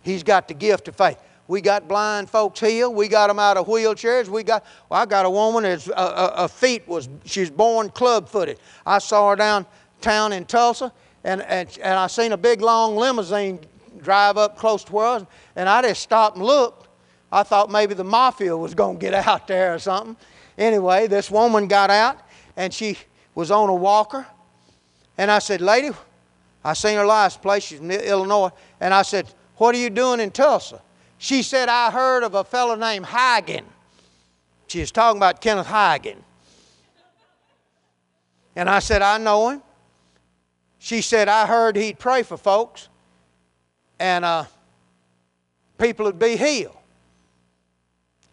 He's 0.03 0.23
got 0.23 0.47
the 0.47 0.53
gift 0.53 0.87
of 0.87 0.95
faith. 0.95 1.17
We 1.47 1.59
got 1.59 1.87
blind 1.87 2.29
folks 2.29 2.59
healed. 2.59 2.95
We 2.95 3.07
got 3.07 3.27
them 3.27 3.37
out 3.37 3.57
of 3.57 3.67
wheelchairs. 3.67 4.29
We 4.29 4.43
got. 4.43 4.65
Well, 4.89 5.01
I 5.01 5.05
got 5.05 5.25
a 5.25 5.29
woman 5.29 5.63
that's 5.63 5.87
a, 5.87 5.91
a, 5.91 6.33
a 6.45 6.47
feet 6.47 6.87
was 6.87 7.09
she's 7.25 7.49
born 7.49 7.89
club-footed. 7.89 8.57
I 8.85 8.99
saw 8.99 9.31
her 9.31 9.35
downtown 9.35 10.33
in 10.33 10.45
Tulsa, 10.45 10.93
and, 11.23 11.41
and 11.41 11.67
and 11.83 11.93
I 11.95 12.07
seen 12.07 12.31
a 12.31 12.37
big 12.37 12.61
long 12.61 12.95
limousine 12.95 13.59
drive 14.01 14.37
up 14.37 14.57
close 14.57 14.83
to 14.85 14.93
where 14.93 15.05
I 15.05 15.13
was, 15.15 15.25
and 15.55 15.67
I 15.67 15.81
just 15.81 16.01
stopped 16.01 16.37
and 16.37 16.45
looked. 16.45 16.87
I 17.31 17.43
thought 17.43 17.69
maybe 17.69 17.93
the 17.93 18.03
mafia 18.03 18.55
was 18.55 18.73
going 18.73 18.97
to 18.97 19.01
get 19.01 19.13
out 19.27 19.47
there 19.47 19.73
or 19.75 19.79
something. 19.79 20.15
Anyway, 20.57 21.07
this 21.07 21.29
woman 21.29 21.67
got 21.67 21.89
out, 21.89 22.17
and 22.55 22.73
she 22.73 22.97
was 23.35 23.51
on 23.51 23.69
a 23.69 23.75
walker. 23.75 24.25
And 25.17 25.29
I 25.29 25.39
said, 25.39 25.61
Lady, 25.61 25.91
I 26.63 26.73
seen 26.73 26.97
her 26.97 27.05
last 27.05 27.41
place. 27.41 27.63
She's 27.63 27.79
in 27.79 27.91
Illinois. 27.91 28.51
And 28.79 28.93
I 28.93 29.01
said, 29.01 29.27
What 29.57 29.75
are 29.75 29.79
you 29.79 29.89
doing 29.89 30.19
in 30.19 30.31
Tulsa? 30.31 30.81
She 31.17 31.43
said, 31.43 31.69
I 31.69 31.91
heard 31.91 32.23
of 32.23 32.35
a 32.35 32.43
fellow 32.43 32.75
named 32.75 33.05
Hagin. 33.05 33.63
She 34.67 34.79
was 34.79 34.91
talking 34.91 35.17
about 35.17 35.41
Kenneth 35.41 35.67
Hagin. 35.67 36.17
And 38.55 38.69
I 38.69 38.79
said, 38.79 39.01
I 39.01 39.17
know 39.17 39.49
him. 39.49 39.61
She 40.79 41.01
said, 41.01 41.27
I 41.27 41.45
heard 41.45 41.75
he'd 41.75 41.99
pray 41.99 42.23
for 42.23 42.37
folks 42.37 42.89
and 44.01 44.25
uh, 44.25 44.45
people 45.77 46.07
would 46.07 46.17
be 46.17 46.35
healed. 46.35 46.75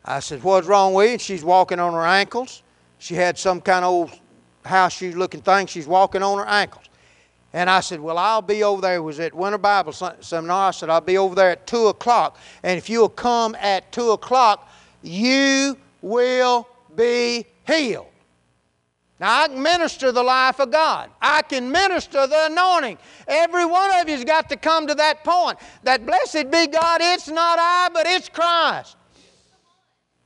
I 0.02 0.20
said, 0.20 0.42
What's 0.42 0.66
wrong 0.66 0.94
with 0.94 1.12
you? 1.12 1.18
she's 1.18 1.44
walking 1.44 1.78
on 1.78 1.92
her 1.92 2.06
ankles. 2.06 2.62
She 2.98 3.14
had 3.14 3.36
some 3.36 3.60
kind 3.60 3.84
of 3.84 3.90
old 3.90 4.10
house 4.64 4.94
shoe 4.94 5.12
looking 5.12 5.42
thing. 5.42 5.66
She's 5.66 5.86
walking 5.86 6.22
on 6.22 6.38
her 6.38 6.46
ankles. 6.46 6.86
And 7.52 7.70
I 7.70 7.80
said, 7.80 8.00
Well, 8.00 8.18
I'll 8.18 8.42
be 8.42 8.62
over 8.62 8.82
there. 8.82 8.96
It 8.96 9.00
was 9.00 9.20
at 9.20 9.34
Winter 9.34 9.58
Bible 9.58 9.92
Seminar. 9.92 10.68
I 10.68 10.70
said, 10.70 10.90
I'll 10.90 11.00
be 11.00 11.18
over 11.18 11.34
there 11.34 11.50
at 11.50 11.66
2 11.66 11.88
o'clock. 11.88 12.38
And 12.62 12.76
if 12.76 12.90
you'll 12.90 13.08
come 13.08 13.54
at 13.56 13.90
2 13.92 14.10
o'clock, 14.10 14.70
you 15.02 15.76
will 16.02 16.68
be 16.94 17.46
healed. 17.66 18.06
Now, 19.20 19.42
I 19.42 19.48
can 19.48 19.60
minister 19.60 20.12
the 20.12 20.22
life 20.22 20.60
of 20.60 20.70
God. 20.70 21.10
I 21.20 21.42
can 21.42 21.72
minister 21.72 22.26
the 22.26 22.46
anointing. 22.46 22.98
Every 23.26 23.64
one 23.64 23.90
of 23.98 24.08
you's 24.08 24.24
got 24.24 24.48
to 24.50 24.56
come 24.56 24.86
to 24.86 24.94
that 24.94 25.24
point 25.24 25.58
that 25.82 26.06
blessed 26.06 26.50
be 26.50 26.68
God, 26.68 27.00
it's 27.02 27.28
not 27.28 27.58
I, 27.58 27.88
but 27.92 28.06
it's 28.06 28.28
Christ. 28.28 28.96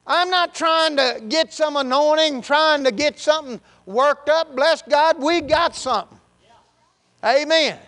I'm 0.06 0.28
not 0.28 0.54
trying 0.54 0.96
to 0.96 1.22
get 1.28 1.52
some 1.52 1.76
anointing, 1.76 2.42
trying 2.42 2.84
to 2.84 2.90
get 2.90 3.18
something 3.18 3.60
worked 3.86 4.28
up. 4.28 4.54
Bless 4.54 4.82
God, 4.82 5.22
we 5.22 5.40
got 5.40 5.74
something. 5.74 6.18
Amen. 7.24 7.78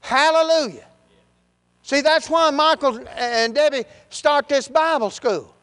Hallelujah. 0.00 0.86
See, 1.82 2.00
that's 2.00 2.28
why 2.28 2.50
Michael 2.50 3.06
and 3.16 3.54
Debbie 3.54 3.84
start 4.10 4.48
this 4.48 4.66
Bible 4.66 5.10
school. 5.10 5.54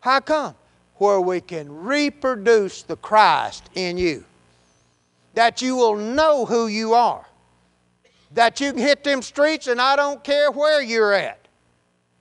How 0.00 0.20
come? 0.20 0.54
Where 0.96 1.20
we 1.20 1.40
can 1.40 1.70
reproduce 1.84 2.82
the 2.82 2.96
Christ 2.96 3.68
in 3.74 3.98
you. 3.98 4.24
That 5.34 5.60
you 5.60 5.76
will 5.76 5.96
know 5.96 6.46
who 6.46 6.66
you 6.66 6.94
are. 6.94 7.26
That 8.32 8.60
you 8.60 8.72
can 8.72 8.80
hit 8.80 9.04
them 9.04 9.22
streets 9.22 9.66
and 9.66 9.80
I 9.80 9.96
don't 9.96 10.22
care 10.24 10.50
where 10.50 10.82
you're 10.82 11.12
at. 11.12 11.46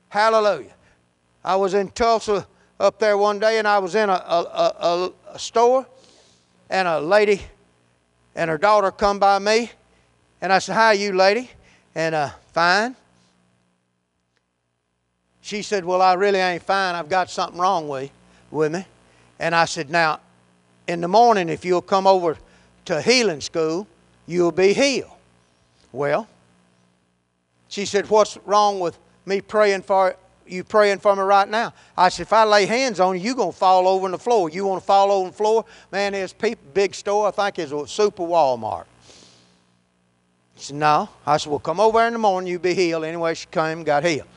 Hallelujah. 0.10 0.73
I 1.43 1.56
was 1.56 1.73
in 1.73 1.89
Tulsa 1.91 2.45
up 2.80 2.99
there 2.99 3.17
one 3.17 3.39
day 3.39 3.60
and 3.60 3.67
I 3.67 3.80
was 3.80 3.95
in 3.95 4.10
a, 4.10 4.13
a, 4.13 4.75
a, 4.80 5.12
a 5.34 5.39
store 5.39 5.86
and 6.69 6.88
a 6.88 6.99
lady 6.99 7.41
and 8.36 8.50
her 8.50 8.58
daughter 8.58 8.92
come 8.92 9.20
by 9.20 9.39
me, 9.39 9.72
and 10.42 10.54
I 10.54 10.60
said, 10.60 10.76
"Hi, 10.76 10.94
you, 10.94 11.13
lady?" 11.13 11.50
And 11.96 12.15
uh, 12.15 12.30
fine. 12.54 12.96
She 15.42 15.62
said, 15.62 15.84
"Well, 15.86 16.02
I 16.02 16.13
really 16.13 16.39
ain't 16.39 16.63
fine. 16.63 16.96
I've 16.96 17.10
got 17.10 17.30
something 17.30 17.60
wrong 17.60 17.88
with 17.88 18.12
with 18.52 18.72
me." 18.72 18.86
And 19.39 19.56
I 19.56 19.65
said, 19.65 19.89
"Now, 19.89 20.20
in 20.88 21.02
the 21.02 21.08
morning, 21.08 21.50
if 21.50 21.65
you'll 21.65 21.82
come 21.82 22.08
over 22.08 22.38
to 22.86 23.02
healing 23.02 23.42
school, 23.42 23.88
you'll 24.28 24.52
be 24.52 24.74
healed." 24.74 25.12
Well, 25.92 26.28
she 27.68 27.86
said, 27.86 28.10
"What's 28.10 28.38
wrong 28.46 28.80
with 28.80 28.98
me 29.26 29.42
praying 29.42 29.84
for 29.84 30.15
you 30.50 30.64
praying 30.64 31.00
for 31.00 31.16
me 31.16 31.22
right 31.22 31.48
now. 31.48 31.74
I 31.98 32.10
said, 32.10 32.24
if 32.24 32.34
I 32.34 32.44
lay 32.44 32.66
hands 32.66 33.00
on 33.00 33.18
you, 33.18 33.24
you're 33.24 33.36
going 33.36 33.52
to 33.52 33.58
fall 33.58 33.88
over 33.88 34.06
on 34.06 34.12
the 34.12 34.18
floor. 34.18 34.50
You 34.50 34.66
want 34.66 34.82
to 34.82 34.86
fall 34.86 35.12
over 35.12 35.26
on 35.26 35.32
the 35.32 35.38
floor? 35.38 35.66
Man, 35.92 36.14
there's 36.14 36.34
big 36.34 36.96
store, 36.96 37.28
I 37.28 37.32
think 37.32 37.60
it's 37.60 37.72
a 37.72 37.88
super 37.88 38.24
Walmart. 38.24 38.86
He 40.56 40.64
said, 40.64 40.78
no. 40.78 41.10
I 41.26 41.38
said, 41.38 41.50
well, 41.50 41.60
come 41.60 41.80
over 41.80 42.06
in 42.06 42.14
the 42.14 42.20
morning, 42.20 42.52
you'll 42.52 42.62
be 42.62 42.74
healed. 42.74 43.06
Anyway, 43.06 43.34
she 43.34 43.48
came 43.52 43.84
got 43.84 44.04
healed. 44.04 44.28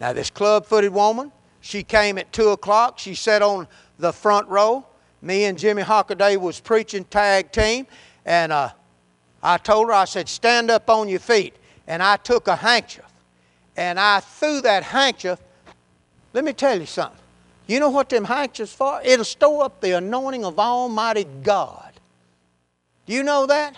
Now, 0.00 0.12
this 0.12 0.30
club-footed 0.30 0.92
woman, 0.92 1.32
she 1.60 1.82
came 1.82 2.18
at 2.18 2.32
2 2.32 2.50
o'clock. 2.50 2.98
She 2.98 3.14
sat 3.14 3.40
on 3.40 3.68
the 3.98 4.12
front 4.12 4.48
row. 4.48 4.84
Me 5.22 5.44
and 5.44 5.56
Jimmy 5.56 5.82
Hockaday 5.82 6.36
was 6.36 6.60
preaching 6.60 7.04
tag 7.04 7.52
team. 7.52 7.86
And 8.26 8.52
uh, 8.52 8.70
I 9.42 9.58
told 9.58 9.86
her, 9.86 9.92
I 9.92 10.04
said, 10.04 10.28
stand 10.28 10.70
up 10.70 10.90
on 10.90 11.08
your 11.08 11.20
feet. 11.20 11.54
And 11.86 12.02
I 12.02 12.16
took 12.16 12.48
a 12.48 12.56
handkerchief 12.56 13.04
and 13.76 13.98
I 13.98 14.20
threw 14.20 14.60
that 14.62 14.82
handkerchief 14.82 15.40
let 16.32 16.44
me 16.44 16.52
tell 16.52 16.78
you 16.78 16.86
something. 16.86 17.18
You 17.66 17.80
know 17.80 17.90
what 17.90 18.08
them 18.08 18.24
handkerchiefs 18.24 18.72
for? 18.72 19.00
It'll 19.04 19.24
store 19.24 19.64
up 19.64 19.80
the 19.80 19.96
anointing 19.96 20.44
of 20.44 20.58
Almighty 20.58 21.26
God. 21.42 21.92
Do 23.06 23.12
you 23.12 23.22
know 23.22 23.46
that? 23.46 23.76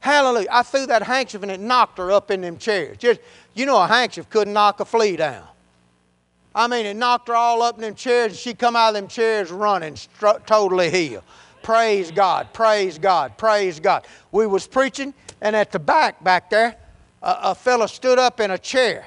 Hallelujah. 0.00 0.48
I 0.50 0.62
threw 0.62 0.86
that 0.86 1.02
handkerchief 1.02 1.42
and 1.42 1.50
it 1.50 1.60
knocked 1.60 1.98
her 1.98 2.12
up 2.12 2.30
in 2.30 2.40
them 2.40 2.56
chairs. 2.56 2.96
Just, 2.98 3.20
you 3.54 3.66
know 3.66 3.80
a 3.80 3.86
handkerchief 3.86 4.30
couldn't 4.30 4.54
knock 4.54 4.80
a 4.80 4.84
flea 4.84 5.16
down. 5.16 5.44
I 6.54 6.66
mean, 6.66 6.86
it 6.86 6.94
knocked 6.94 7.28
her 7.28 7.34
all 7.34 7.62
up 7.62 7.76
in 7.76 7.82
them 7.82 7.94
chairs 7.94 8.32
and 8.32 8.38
she 8.38 8.54
come 8.54 8.74
out 8.74 8.88
of 8.88 8.94
them 8.94 9.08
chairs 9.08 9.50
running, 9.50 9.96
totally 10.46 10.90
healed. 10.90 11.24
Praise 11.62 12.10
God, 12.10 12.52
praise 12.52 12.98
God, 12.98 13.36
praise 13.36 13.80
God. 13.80 14.06
We 14.32 14.46
was 14.46 14.66
preaching 14.66 15.12
and 15.40 15.54
at 15.54 15.70
the 15.70 15.78
back, 15.78 16.22
back 16.24 16.50
there, 16.50 16.76
a, 17.22 17.36
a 17.42 17.54
fellow 17.54 17.86
stood 17.86 18.18
up 18.18 18.40
in 18.40 18.50
a 18.50 18.58
chair 18.58 19.06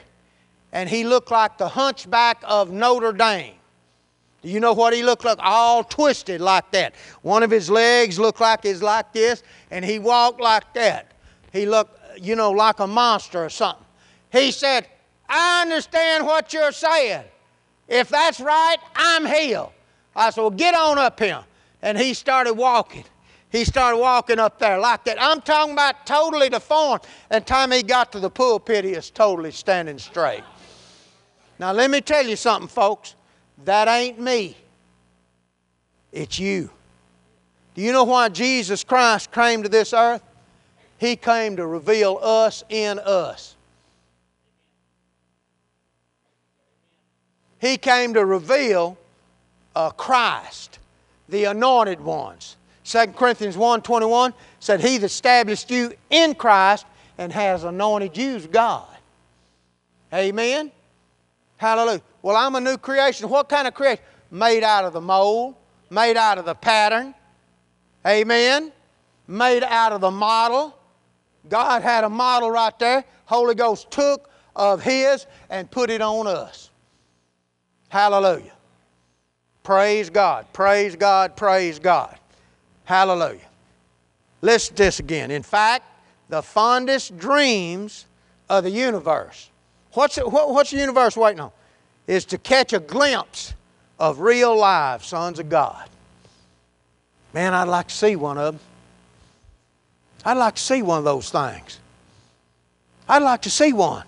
and 0.71 0.89
he 0.89 1.03
looked 1.03 1.31
like 1.31 1.57
the 1.57 1.67
hunchback 1.67 2.41
of 2.43 2.71
Notre 2.71 3.13
Dame. 3.13 3.55
Do 4.41 4.49
you 4.49 4.59
know 4.59 4.73
what 4.73 4.93
he 4.93 5.03
looked 5.03 5.23
like? 5.23 5.37
All 5.39 5.83
twisted 5.83 6.41
like 6.41 6.71
that. 6.71 6.95
One 7.21 7.43
of 7.43 7.51
his 7.51 7.69
legs 7.69 8.17
looked 8.17 8.41
like 8.41 8.63
he's 8.63 8.81
like 8.81 9.13
this, 9.13 9.43
and 9.69 9.85
he 9.85 9.99
walked 9.99 10.41
like 10.41 10.73
that. 10.73 11.11
He 11.53 11.65
looked, 11.65 11.99
you 12.19 12.35
know, 12.35 12.51
like 12.51 12.79
a 12.79 12.87
monster 12.87 13.43
or 13.43 13.49
something. 13.49 13.85
He 14.31 14.51
said, 14.51 14.87
I 15.29 15.61
understand 15.61 16.25
what 16.25 16.53
you're 16.53 16.71
saying. 16.71 17.23
If 17.87 18.09
that's 18.09 18.39
right, 18.39 18.77
I'm 18.95 19.25
healed. 19.25 19.71
I 20.15 20.29
said, 20.29 20.41
Well, 20.41 20.49
get 20.49 20.73
on 20.73 20.97
up 20.97 21.19
here. 21.19 21.43
And 21.81 21.97
he 21.97 22.13
started 22.13 22.53
walking. 22.53 23.05
He 23.51 23.65
started 23.65 23.97
walking 23.97 24.39
up 24.39 24.59
there 24.59 24.77
like 24.79 25.03
that. 25.05 25.21
I'm 25.21 25.41
talking 25.41 25.73
about 25.73 26.05
totally 26.05 26.47
deformed. 26.47 27.01
And 27.29 27.45
time 27.45 27.71
he 27.71 27.83
got 27.83 28.11
to 28.13 28.19
the 28.19 28.29
pulpit, 28.29 28.85
he 28.85 28.91
is 28.91 29.09
totally 29.09 29.51
standing 29.51 29.97
straight. 29.97 30.43
Now, 31.61 31.73
let 31.73 31.91
me 31.91 32.01
tell 32.01 32.25
you 32.25 32.35
something, 32.35 32.67
folks. 32.67 33.13
That 33.65 33.87
ain't 33.87 34.19
me, 34.19 34.57
it's 36.11 36.39
you. 36.39 36.71
Do 37.75 37.83
you 37.83 37.91
know 37.91 38.03
why 38.03 38.29
Jesus 38.29 38.83
Christ 38.83 39.31
came 39.31 39.61
to 39.61 39.69
this 39.69 39.93
earth? 39.93 40.23
He 40.97 41.15
came 41.15 41.57
to 41.57 41.67
reveal 41.67 42.17
us 42.19 42.63
in 42.67 42.97
us. 42.97 43.55
He 47.59 47.77
came 47.77 48.15
to 48.15 48.25
reveal 48.25 48.97
uh, 49.75 49.91
Christ, 49.91 50.79
the 51.29 51.43
anointed 51.43 52.01
ones. 52.01 52.55
2 52.85 53.05
Corinthians 53.09 53.55
1.21 53.55 54.33
said, 54.59 54.81
He 54.81 54.97
that 54.97 55.05
established 55.05 55.69
you 55.69 55.93
in 56.09 56.33
Christ 56.33 56.87
and 57.19 57.31
has 57.31 57.63
anointed 57.63 58.17
you 58.17 58.37
is 58.37 58.47
God. 58.47 58.87
Amen? 60.11 60.71
Hallelujah. 61.61 62.01
Well, 62.23 62.35
I'm 62.35 62.55
a 62.55 62.59
new 62.59 62.75
creation. 62.75 63.29
What 63.29 63.47
kind 63.47 63.67
of 63.67 63.75
creation? 63.75 64.03
Made 64.31 64.63
out 64.63 64.83
of 64.83 64.93
the 64.93 65.01
mold, 65.01 65.53
made 65.91 66.17
out 66.17 66.39
of 66.39 66.45
the 66.45 66.55
pattern. 66.55 67.13
Amen? 68.03 68.71
Made 69.27 69.61
out 69.61 69.91
of 69.91 70.01
the 70.01 70.09
model. 70.09 70.75
God 71.47 71.83
had 71.83 72.03
a 72.03 72.09
model 72.09 72.49
right 72.49 72.77
there. 72.79 73.05
Holy 73.25 73.53
Ghost 73.53 73.91
took 73.91 74.31
of 74.55 74.81
His 74.81 75.27
and 75.51 75.69
put 75.69 75.91
it 75.91 76.01
on 76.01 76.25
us. 76.25 76.71
Hallelujah. 77.89 78.53
Praise 79.61 80.09
God. 80.09 80.47
Praise 80.53 80.95
God. 80.95 81.35
Praise 81.35 81.77
God. 81.77 82.17
Hallelujah. 82.85 83.39
Listen 84.41 84.75
to 84.77 84.81
this 84.81 84.99
again. 84.99 85.29
In 85.29 85.43
fact, 85.43 85.85
the 86.27 86.41
fondest 86.41 87.19
dreams 87.19 88.07
of 88.49 88.63
the 88.63 88.71
universe. 88.71 89.50
What's, 89.93 90.17
what, 90.17 90.51
what's 90.51 90.71
the 90.71 90.77
universe 90.77 91.17
waiting 91.17 91.41
on? 91.41 91.51
Is 92.07 92.25
to 92.25 92.37
catch 92.37 92.73
a 92.73 92.79
glimpse 92.79 93.53
of 93.99 94.19
real 94.19 94.57
live 94.57 95.05
sons 95.05 95.37
of 95.37 95.47
God. 95.47 95.87
Man, 97.33 97.53
I'd 97.53 97.67
like 97.67 97.87
to 97.87 97.95
see 97.95 98.15
one 98.15 98.37
of 98.37 98.55
them. 98.55 98.61
I'd 100.25 100.37
like 100.37 100.55
to 100.55 100.61
see 100.61 100.81
one 100.81 100.97
of 100.97 101.03
those 101.03 101.29
things. 101.29 101.79
I'd 103.07 103.21
like 103.21 103.43
to 103.43 103.49
see 103.49 103.73
one. 103.73 104.05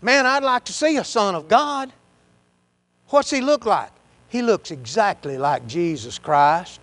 Man, 0.00 0.26
I'd 0.26 0.42
like 0.42 0.64
to 0.64 0.72
see 0.72 0.96
a 0.96 1.04
son 1.04 1.36
of 1.36 1.46
God. 1.48 1.92
What's 3.08 3.30
he 3.30 3.40
look 3.40 3.66
like? 3.66 3.90
He 4.28 4.42
looks 4.42 4.72
exactly 4.72 5.38
like 5.38 5.66
Jesus 5.68 6.18
Christ. 6.18 6.80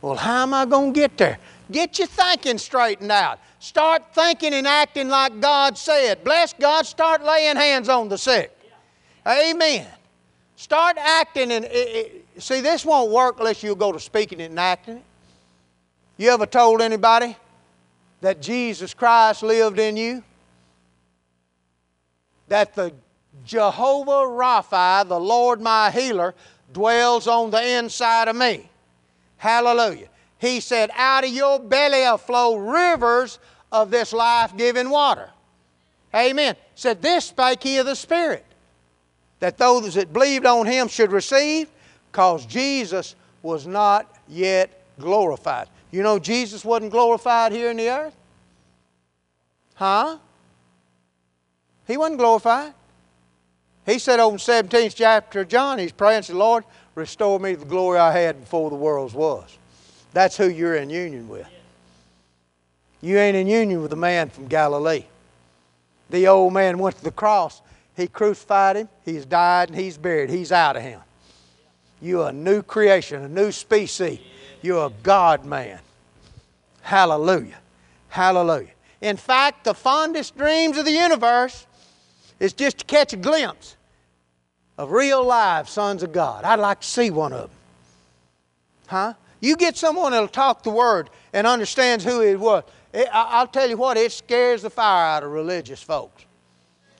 Well, 0.00 0.16
how 0.16 0.42
am 0.42 0.54
I 0.54 0.64
going 0.64 0.92
to 0.92 1.00
get 1.00 1.16
there? 1.16 1.38
Get 1.70 1.98
your 1.98 2.08
thinking 2.08 2.58
straightened 2.58 3.12
out. 3.12 3.40
Start 3.58 4.14
thinking 4.14 4.54
and 4.54 4.66
acting 4.66 5.08
like 5.08 5.40
God 5.40 5.76
said. 5.76 6.24
Bless 6.24 6.52
God, 6.54 6.86
start 6.86 7.24
laying 7.24 7.56
hands 7.56 7.88
on 7.88 8.08
the 8.08 8.16
sick. 8.16 8.56
Amen. 9.26 9.86
Start 10.56 10.96
acting 10.98 11.52
and 11.52 11.68
see 12.38 12.60
this 12.60 12.84
won't 12.84 13.10
work 13.10 13.38
unless 13.38 13.62
you 13.62 13.74
go 13.76 13.92
to 13.92 14.00
speaking 14.00 14.40
it 14.40 14.50
and 14.50 14.58
acting 14.58 14.96
it. 14.96 15.04
You 16.16 16.30
ever 16.30 16.46
told 16.46 16.80
anybody 16.80 17.36
that 18.22 18.40
Jesus 18.42 18.94
Christ 18.94 19.42
lived 19.42 19.78
in 19.78 19.96
you? 19.96 20.24
That 22.48 22.74
the 22.74 22.92
Jehovah 23.44 24.26
Rapha, 24.26 25.06
the 25.06 25.20
Lord 25.20 25.60
my 25.60 25.90
healer, 25.90 26.34
dwells 26.72 27.28
on 27.28 27.50
the 27.50 27.76
inside 27.78 28.28
of 28.28 28.36
me. 28.36 28.68
Hallelujah. 29.36 30.08
He 30.38 30.60
said, 30.60 30.90
Out 30.94 31.24
of 31.24 31.30
your 31.30 31.58
belly 31.58 32.00
will 32.00 32.18
flow 32.18 32.56
rivers 32.56 33.38
of 33.72 33.90
this 33.90 34.12
life 34.12 34.56
giving 34.56 34.90
water. 34.90 35.30
Amen. 36.14 36.56
Said, 36.74 37.02
This 37.02 37.26
spake 37.26 37.62
he 37.62 37.78
of 37.78 37.86
the 37.86 37.96
Spirit, 37.96 38.44
that 39.40 39.58
those 39.58 39.94
that 39.94 40.12
believed 40.12 40.46
on 40.46 40.66
him 40.66 40.88
should 40.88 41.12
receive, 41.12 41.68
because 42.10 42.46
Jesus 42.46 43.14
was 43.42 43.66
not 43.66 44.16
yet 44.28 44.84
glorified. 44.98 45.68
You 45.90 46.02
know, 46.02 46.18
Jesus 46.18 46.64
wasn't 46.64 46.92
glorified 46.92 47.52
here 47.52 47.70
in 47.70 47.76
the 47.76 47.88
earth? 47.88 48.14
Huh? 49.74 50.18
He 51.86 51.96
wasn't 51.96 52.18
glorified. 52.18 52.74
He 53.86 53.98
said 53.98 54.20
over 54.20 54.36
17th 54.36 54.94
chapter 54.94 55.40
of 55.40 55.48
John, 55.48 55.78
he's 55.78 55.92
praying, 55.92 56.22
said, 56.22 56.36
Lord, 56.36 56.64
restore 56.94 57.40
me 57.40 57.54
to 57.54 57.60
the 57.60 57.64
glory 57.64 57.98
I 57.98 58.12
had 58.12 58.40
before 58.40 58.68
the 58.68 58.76
world 58.76 59.14
was. 59.14 59.57
That's 60.12 60.36
who 60.36 60.48
you're 60.48 60.76
in 60.76 60.90
union 60.90 61.28
with. 61.28 61.46
You 63.00 63.18
ain't 63.18 63.36
in 63.36 63.46
union 63.46 63.80
with 63.80 63.90
the 63.90 63.96
man 63.96 64.28
from 64.30 64.48
Galilee. 64.48 65.04
The 66.10 66.26
old 66.26 66.52
man 66.52 66.78
went 66.78 66.96
to 66.96 67.04
the 67.04 67.12
cross. 67.12 67.62
He 67.96 68.06
crucified 68.06 68.76
him. 68.76 68.88
He's 69.04 69.24
died 69.24 69.68
and 69.68 69.78
he's 69.78 69.98
buried. 69.98 70.30
He's 70.30 70.52
out 70.52 70.76
of 70.76 70.82
him. 70.82 71.00
You're 72.00 72.28
a 72.28 72.32
new 72.32 72.62
creation, 72.62 73.22
a 73.22 73.28
new 73.28 73.52
species. 73.52 74.20
You're 74.62 74.86
a 74.86 74.92
God 75.02 75.44
man. 75.44 75.80
Hallelujah. 76.82 77.58
Hallelujah. 78.08 78.70
In 79.00 79.16
fact, 79.16 79.64
the 79.64 79.74
fondest 79.74 80.36
dreams 80.36 80.76
of 80.76 80.84
the 80.84 80.92
universe 80.92 81.66
is 82.40 82.52
just 82.52 82.78
to 82.78 82.84
catch 82.84 83.12
a 83.12 83.16
glimpse 83.16 83.76
of 84.76 84.92
real 84.92 85.24
live 85.24 85.68
sons 85.68 86.02
of 86.02 86.12
God. 86.12 86.44
I'd 86.44 86.60
like 86.60 86.80
to 86.80 86.86
see 86.86 87.10
one 87.10 87.32
of 87.32 87.42
them. 87.42 87.50
Huh? 88.86 89.14
You 89.40 89.56
get 89.56 89.76
someone 89.76 90.12
that'll 90.12 90.28
talk 90.28 90.62
the 90.62 90.70
word 90.70 91.10
and 91.32 91.46
understands 91.46 92.04
who 92.04 92.22
it 92.22 92.38
was. 92.38 92.64
It, 92.92 93.08
I'll 93.12 93.46
tell 93.46 93.68
you 93.68 93.76
what, 93.76 93.96
it 93.96 94.12
scares 94.12 94.62
the 94.62 94.70
fire 94.70 95.16
out 95.16 95.22
of 95.22 95.30
religious 95.30 95.82
folks. 95.82 96.24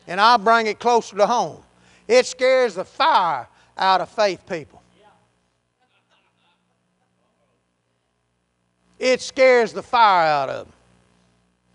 And 0.06 0.20
I'll 0.20 0.38
bring 0.38 0.66
it 0.66 0.78
closer 0.78 1.16
to 1.16 1.26
home. 1.26 1.62
It 2.06 2.26
scares 2.26 2.74
the 2.74 2.84
fire 2.84 3.48
out 3.76 4.00
of 4.00 4.08
faith 4.08 4.46
people. 4.46 4.82
It 8.98 9.20
scares 9.20 9.72
the 9.72 9.82
fire 9.82 10.26
out 10.26 10.48
of 10.48 10.66
them. 10.66 10.74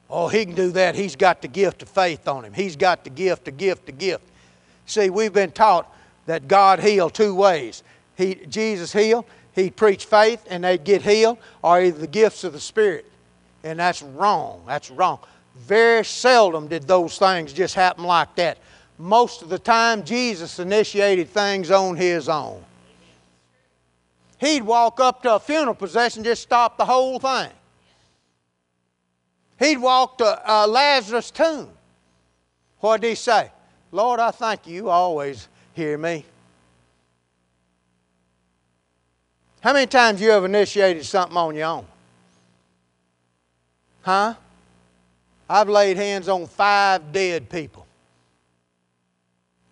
Oh, 0.09 0.27
he 0.27 0.45
can 0.45 0.55
do 0.55 0.71
that. 0.71 0.95
He's 0.95 1.15
got 1.15 1.41
the 1.41 1.47
gift 1.47 1.81
of 1.81 1.89
faith 1.89 2.27
on 2.27 2.43
him. 2.43 2.53
He's 2.53 2.75
got 2.75 3.03
the 3.03 3.09
gift, 3.09 3.45
the 3.45 3.51
gift, 3.51 3.85
the 3.85 3.91
gift. 3.91 4.23
See, 4.85 5.09
we've 5.09 5.33
been 5.33 5.51
taught 5.51 5.91
that 6.25 6.47
God 6.47 6.79
healed 6.79 7.13
two 7.13 7.33
ways. 7.33 7.83
He, 8.15 8.35
Jesus 8.35 8.93
healed, 8.93 9.25
he 9.55 9.69
preached 9.69 10.09
faith, 10.09 10.43
and 10.49 10.63
they'd 10.63 10.83
get 10.83 11.01
healed, 11.01 11.37
or 11.61 11.81
either 11.81 11.99
the 11.99 12.07
gifts 12.07 12.43
of 12.43 12.53
the 12.53 12.59
Spirit. 12.59 13.05
And 13.63 13.79
that's 13.79 14.01
wrong. 14.01 14.63
That's 14.67 14.89
wrong. 14.91 15.19
Very 15.55 16.03
seldom 16.03 16.67
did 16.67 16.87
those 16.87 17.17
things 17.17 17.53
just 17.53 17.75
happen 17.75 18.03
like 18.03 18.35
that. 18.35 18.57
Most 18.97 19.41
of 19.41 19.49
the 19.49 19.59
time, 19.59 20.03
Jesus 20.03 20.59
initiated 20.59 21.29
things 21.29 21.71
on 21.71 21.95
his 21.95 22.29
own. 22.29 22.63
He'd 24.39 24.63
walk 24.63 24.99
up 24.99 25.23
to 25.23 25.35
a 25.35 25.39
funeral 25.39 25.75
procession, 25.75 26.23
just 26.23 26.41
stop 26.41 26.77
the 26.77 26.85
whole 26.85 27.19
thing. 27.19 27.49
He'd 29.59 29.77
walk 29.77 30.17
to 30.17 30.51
uh, 30.51 30.67
Lazarus' 30.67 31.31
tomb. 31.31 31.69
What 32.79 33.01
did 33.01 33.09
he 33.09 33.15
say? 33.15 33.49
Lord, 33.91 34.19
I 34.19 34.31
thank 34.31 34.67
you. 34.67 34.73
You 34.73 34.89
always 34.89 35.47
hear 35.73 35.97
me. 35.97 36.25
How 39.63 39.71
many 39.71 39.87
times 39.87 40.19
you 40.19 40.29
have 40.31 40.43
initiated 40.43 41.05
something 41.05 41.37
on 41.37 41.55
your 41.55 41.67
own? 41.67 41.85
Huh? 44.01 44.33
I've 45.49 45.69
laid 45.69 45.95
hands 45.95 46.27
on 46.27 46.47
five 46.47 47.13
dead 47.13 47.49
people. 47.49 47.87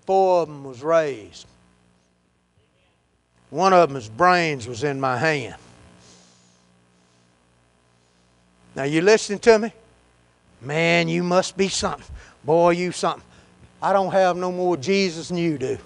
Four 0.06 0.44
of 0.44 0.48
them 0.48 0.64
was 0.64 0.82
raised. 0.82 1.46
One 3.50 3.74
of 3.74 3.90
them, 3.90 3.96
his 3.96 4.08
brains 4.08 4.66
was 4.66 4.86
in 4.86 4.98
my 4.98 5.18
hand. 5.18 5.56
Now 8.74 8.84
you 8.84 9.02
listening 9.02 9.40
to 9.40 9.60
me? 9.60 9.74
Man, 10.62 11.10
you 11.10 11.22
must 11.22 11.58
be 11.58 11.68
something. 11.68 12.16
Boy, 12.46 12.70
you 12.70 12.94
something. 12.94 13.28
I 13.82 13.92
don't 13.92 14.14
have 14.14 14.38
no 14.38 14.54
more 14.54 14.78
Jesus 14.78 15.28
than 15.28 15.38
you 15.38 15.58
do. 15.58 15.78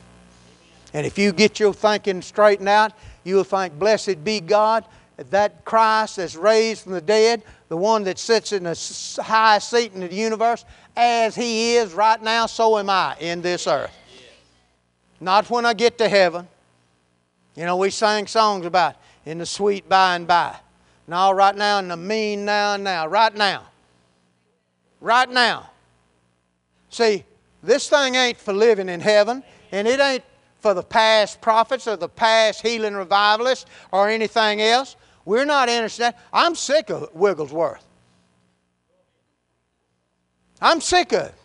And 0.93 1.07
if 1.07 1.17
you 1.17 1.33
get 1.33 1.59
your 1.59 1.73
thinking 1.73 2.21
straightened 2.21 2.69
out, 2.69 2.93
you'll 3.25 3.43
think, 3.43 3.77
Blessed 3.77 4.23
be 4.23 4.39
God, 4.39 4.85
that 5.17 5.65
Christ 5.65 6.17
that's 6.17 6.35
raised 6.35 6.83
from 6.83 6.93
the 6.93 7.01
dead, 7.01 7.43
the 7.69 7.77
one 7.77 8.03
that 8.03 8.19
sits 8.19 8.51
in 8.51 8.63
the 8.63 9.21
highest 9.23 9.69
seat 9.69 9.93
in 9.93 10.01
the 10.01 10.13
universe, 10.13 10.65
as 10.95 11.35
He 11.35 11.75
is 11.75 11.93
right 11.93 12.21
now, 12.21 12.45
so 12.45 12.77
am 12.77 12.89
I 12.89 13.15
in 13.19 13.41
this 13.41 13.67
earth. 13.67 13.91
Not 15.19 15.49
when 15.49 15.65
I 15.65 15.73
get 15.73 15.97
to 15.97 16.09
heaven. 16.09 16.47
You 17.55 17.65
know, 17.65 17.77
we 17.77 17.89
sang 17.89 18.27
songs 18.27 18.65
about 18.65 18.95
in 19.25 19.37
the 19.37 19.45
sweet 19.45 19.87
by 19.87 20.15
and 20.15 20.27
by. 20.27 20.55
No, 21.07 21.31
right 21.31 21.55
now 21.55 21.79
in 21.79 21.87
the 21.87 21.97
mean 21.97 22.45
now 22.45 22.73
and 22.73 22.83
now. 22.83 23.07
Right 23.07 23.35
now. 23.35 23.63
Right 24.99 25.29
now. 25.29 25.69
See, 26.89 27.23
this 27.63 27.89
thing 27.89 28.15
ain't 28.15 28.37
for 28.37 28.53
living 28.53 28.89
in 28.89 28.99
heaven, 29.01 29.43
and 29.71 29.87
it 29.87 29.99
ain't 29.99 30.23
for 30.65 30.73
the 30.73 30.81
past 30.81 31.41
prophets 31.41 31.87
or 31.87 31.95
the 31.95 32.09
past 32.09 32.63
healing 32.63 32.95
revivalists 32.95 33.67
or 33.91 34.09
anything 34.09 34.61
else. 34.61 34.95
We're 35.23 35.45
not 35.45 35.69
interested. 35.69 36.15
I'm 36.33 36.55
sick 36.55 36.89
of 36.89 37.13
Wigglesworth. 37.13 37.85
I'm 40.59 40.81
sick 40.81 41.13
of 41.13 41.27
it. 41.27 41.35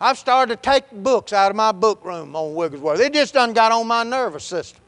I've 0.00 0.16
started 0.16 0.62
to 0.62 0.62
take 0.62 0.90
books 0.90 1.34
out 1.34 1.50
of 1.50 1.56
my 1.56 1.72
book 1.72 2.02
room 2.06 2.34
on 2.34 2.54
Wigglesworth. 2.54 3.00
It 3.00 3.12
just 3.12 3.34
done 3.34 3.52
got 3.52 3.70
on 3.70 3.86
my 3.86 4.02
nervous 4.02 4.44
system. 4.44 4.80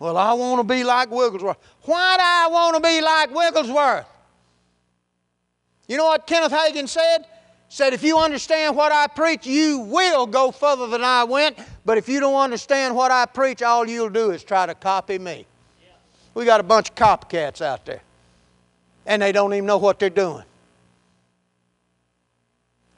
Well, 0.00 0.16
I 0.16 0.32
want 0.32 0.66
to 0.66 0.74
be 0.74 0.82
like 0.82 1.12
Wigglesworth. 1.12 1.58
Why 1.82 2.16
do 2.16 2.24
I 2.24 2.48
want 2.50 2.74
to 2.74 2.82
be 2.82 3.00
like 3.00 3.32
Wigglesworth? 3.32 4.06
You 5.86 5.96
know 5.96 6.06
what 6.06 6.26
Kenneth 6.26 6.50
Hagin 6.50 6.88
said? 6.88 7.26
Said, 7.72 7.94
if 7.94 8.02
you 8.02 8.18
understand 8.18 8.74
what 8.74 8.90
I 8.90 9.06
preach, 9.06 9.46
you 9.46 9.78
will 9.78 10.26
go 10.26 10.50
further 10.50 10.88
than 10.88 11.04
I 11.04 11.22
went. 11.22 11.56
But 11.84 11.98
if 11.98 12.08
you 12.08 12.18
don't 12.18 12.34
understand 12.34 12.96
what 12.96 13.12
I 13.12 13.26
preach, 13.26 13.62
all 13.62 13.88
you'll 13.88 14.10
do 14.10 14.32
is 14.32 14.42
try 14.42 14.66
to 14.66 14.74
copy 14.74 15.20
me. 15.20 15.46
We 16.34 16.44
got 16.44 16.58
a 16.58 16.64
bunch 16.64 16.90
of 16.90 16.96
copycats 16.96 17.62
out 17.62 17.86
there. 17.86 18.02
And 19.06 19.22
they 19.22 19.30
don't 19.30 19.54
even 19.54 19.66
know 19.66 19.78
what 19.78 20.00
they're 20.00 20.10
doing. 20.10 20.42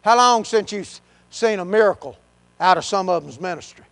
How 0.01 0.17
long 0.17 0.43
since 0.43 0.73
you've 0.73 1.01
seen 1.29 1.59
a 1.59 1.67
miracle 1.67 2.17
out 2.59 2.79
of 2.79 2.85
some 2.87 3.11
of 3.11 3.25
them's 3.25 3.39
ministry? 3.39 3.85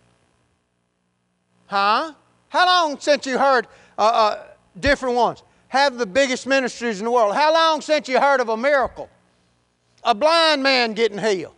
Huh? 1.66 2.14
How 2.49 2.66
long 2.66 2.99
since 2.99 3.26
you 3.26 3.37
heard 3.37 3.66
uh, 3.99 4.03
uh, 4.03 4.45
different 4.81 5.14
ones 5.14 5.43
have 5.68 5.99
the 5.99 6.07
biggest 6.07 6.47
ministries 6.47 7.01
in 7.01 7.05
the 7.05 7.11
world? 7.11 7.35
How 7.35 7.53
long 7.53 7.83
since 7.83 8.09
you 8.09 8.18
heard 8.18 8.41
of 8.41 8.49
a 8.49 8.57
miracle? 8.57 9.11
A 10.05 10.14
blind 10.14 10.62
man 10.62 10.94
getting 10.94 11.18
healed. 11.18 11.55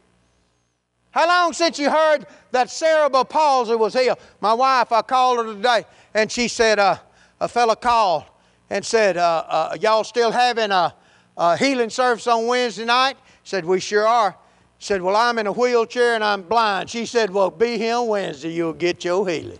How 1.12 1.28
long 1.28 1.52
since 1.52 1.78
you 1.78 1.90
heard 1.90 2.26
that 2.52 2.70
cerebral 2.70 3.24
palsy 3.24 3.74
was 3.74 3.92
healed? 3.94 4.18
My 4.40 4.54
wife, 4.54 4.90
I 4.92 5.02
called 5.02 5.44
her 5.44 5.54
today, 5.54 5.84
and 6.14 6.32
she 6.32 6.48
said, 6.48 6.78
uh, 6.78 6.96
a 7.38 7.48
fella 7.48 7.76
called 7.76 8.24
and 8.70 8.84
said, 8.84 9.16
uh, 9.18 9.44
uh, 9.46 9.76
Y'all 9.80 10.04
still 10.04 10.30
having 10.30 10.70
a, 10.70 10.94
a, 11.36 11.56
healing 11.56 11.90
service 11.90 12.26
on 12.26 12.46
Wednesday 12.46 12.86
night? 12.86 13.16
Said, 13.44 13.64
We 13.64 13.80
sure 13.80 14.06
are. 14.06 14.34
Said, 14.78 15.02
Well, 15.02 15.16
I'm 15.16 15.38
in 15.38 15.46
a 15.46 15.52
wheelchair 15.52 16.14
and 16.14 16.24
I'm 16.24 16.42
blind. 16.42 16.88
She 16.88 17.04
said, 17.04 17.30
Well, 17.30 17.50
be 17.50 17.76
here 17.76 17.96
on 17.96 18.08
Wednesday, 18.08 18.52
you'll 18.52 18.72
get 18.72 19.04
your 19.04 19.28
healing. 19.28 19.58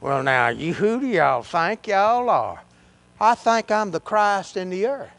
Well, 0.00 0.22
now, 0.22 0.48
you, 0.48 0.72
who 0.72 1.00
do 1.00 1.06
y'all 1.06 1.42
think 1.42 1.88
y'all 1.88 2.30
are? 2.30 2.62
I 3.20 3.34
think 3.34 3.70
I'm 3.70 3.90
the 3.90 4.00
Christ 4.00 4.56
in 4.56 4.70
the 4.70 4.86
earth. 4.86 5.17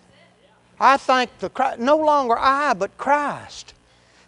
I 0.80 0.98
think 0.98 1.30
the 1.40 1.50
Christ, 1.50 1.80
no 1.80 1.98
longer 1.98 2.38
I, 2.38 2.74
but 2.74 2.98
Christ. 2.98 3.74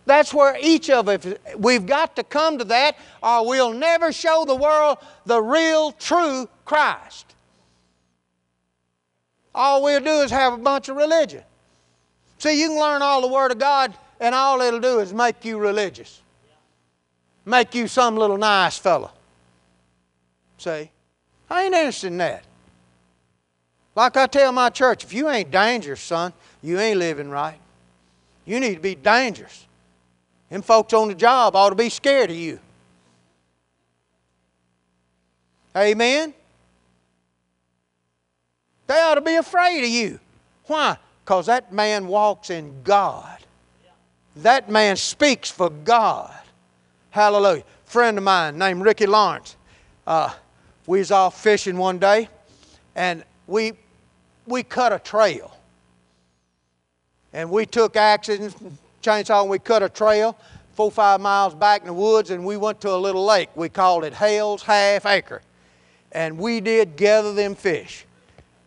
That's 0.06 0.34
where 0.34 0.58
each 0.60 0.90
of 0.90 1.08
us, 1.08 1.26
we've 1.58 1.86
got 1.86 2.16
to 2.16 2.24
come 2.24 2.58
to 2.58 2.64
that, 2.66 2.98
or 3.22 3.48
we'll 3.48 3.74
never 3.74 4.12
show 4.12 4.44
the 4.46 4.56
world 4.56 4.98
the 5.26 5.42
real, 5.42 5.92
true 5.94 6.50
Christ. 6.66 7.36
All 9.54 9.84
we'll 9.84 10.00
do 10.00 10.22
is 10.22 10.32
have 10.32 10.54
a 10.54 10.58
bunch 10.58 10.90
of 10.90 10.98
religion. 10.98 11.44
See, 12.40 12.60
you 12.60 12.70
can 12.70 12.80
learn 12.80 13.02
all 13.02 13.22
the 13.22 13.28
Word 13.28 13.52
of 13.52 13.60
God, 13.60 13.94
and 14.20 14.34
all 14.34 14.62
it'll 14.62 14.80
do 14.80 15.00
is 15.00 15.14
make 15.14 15.46
you 15.46 15.58
religious, 15.58 16.22
make 17.46 17.76
you 17.76 17.88
some 17.88 18.16
little 18.16 18.38
nice 18.38 18.78
fella. 18.78 19.12
See? 20.58 20.90
I 21.50 21.64
ain't 21.64 21.74
interested 21.74 22.08
in 22.08 22.18
that. 22.18 22.44
Like 23.96 24.16
I 24.18 24.28
tell 24.28 24.52
my 24.52 24.70
church, 24.70 25.04
if 25.04 25.14
you 25.14 25.30
ain't 25.30 25.52
dangerous, 25.52 26.02
son, 26.02 26.34
you 26.62 26.80
ain't 26.80 27.00
living 27.00 27.30
right. 27.30 27.60
You 28.46 28.60
need 28.60 28.76
to 28.76 28.82
be 28.82 28.96
dangerous. 28.96 29.66
Them 30.50 30.62
folks 30.62 30.94
on 30.94 31.08
the 31.08 31.16
job 31.16 31.56
ought 31.56 31.70
to 31.70 31.76
be 31.76 31.90
scared 31.90 32.30
of 32.30 32.36
you. 32.36 32.60
Amen? 35.76 36.34
They 38.88 39.00
ought 39.00 39.16
to 39.16 39.22
be 39.22 39.36
afraid 39.36 39.84
of 39.84 39.90
you. 39.90 40.20
Why? 40.66 40.98
Because 41.24 41.46
that 41.46 41.72
man 41.72 42.08
walks 42.08 42.50
in 42.50 42.84
God. 42.84 43.38
That 44.38 44.70
man 44.70 44.96
speaks 44.96 45.50
for 45.50 45.70
God. 45.70 46.34
Hallelujah. 47.10 47.64
Friend 47.86 48.18
of 48.18 48.24
mine 48.24 48.58
named 48.58 48.82
Ricky 48.84 49.06
Lawrence. 49.06 49.56
Uh, 50.08 50.34
we 50.88 51.00
was 51.00 51.12
off 51.12 51.42
fishing 51.42 51.78
one 51.78 52.00
day, 52.00 52.28
and 52.96 53.24
we 53.48 53.74
we 54.46 54.64
cut 54.64 54.94
a 54.94 55.00
trail. 55.00 55.56
And 57.34 57.50
we 57.50 57.66
took 57.66 57.96
and 57.96 58.54
chainsaw 59.02 59.42
and 59.42 59.50
we 59.50 59.60
cut 59.60 59.84
a 59.84 59.90
trail 59.90 60.38
four 60.74 60.92
five 60.92 61.22
miles 61.22 61.54
back 61.54 61.82
in 61.82 61.88
the 61.88 61.94
woods, 61.94 62.32
and 62.32 62.46
we 62.46 62.58
went 62.58 62.82
to 62.82 62.90
a 62.90 62.98
little 62.98 63.26
lake. 63.26 63.50
We 63.56 63.70
called 63.70 64.04
it 64.04 64.14
Hale's 64.14 64.64
Half 64.64 65.06
Acre, 65.06 65.42
and 66.12 66.38
we 66.38 66.60
did 66.60 66.96
gather 66.96 67.34
them 67.34 67.56
fish. 67.56 68.06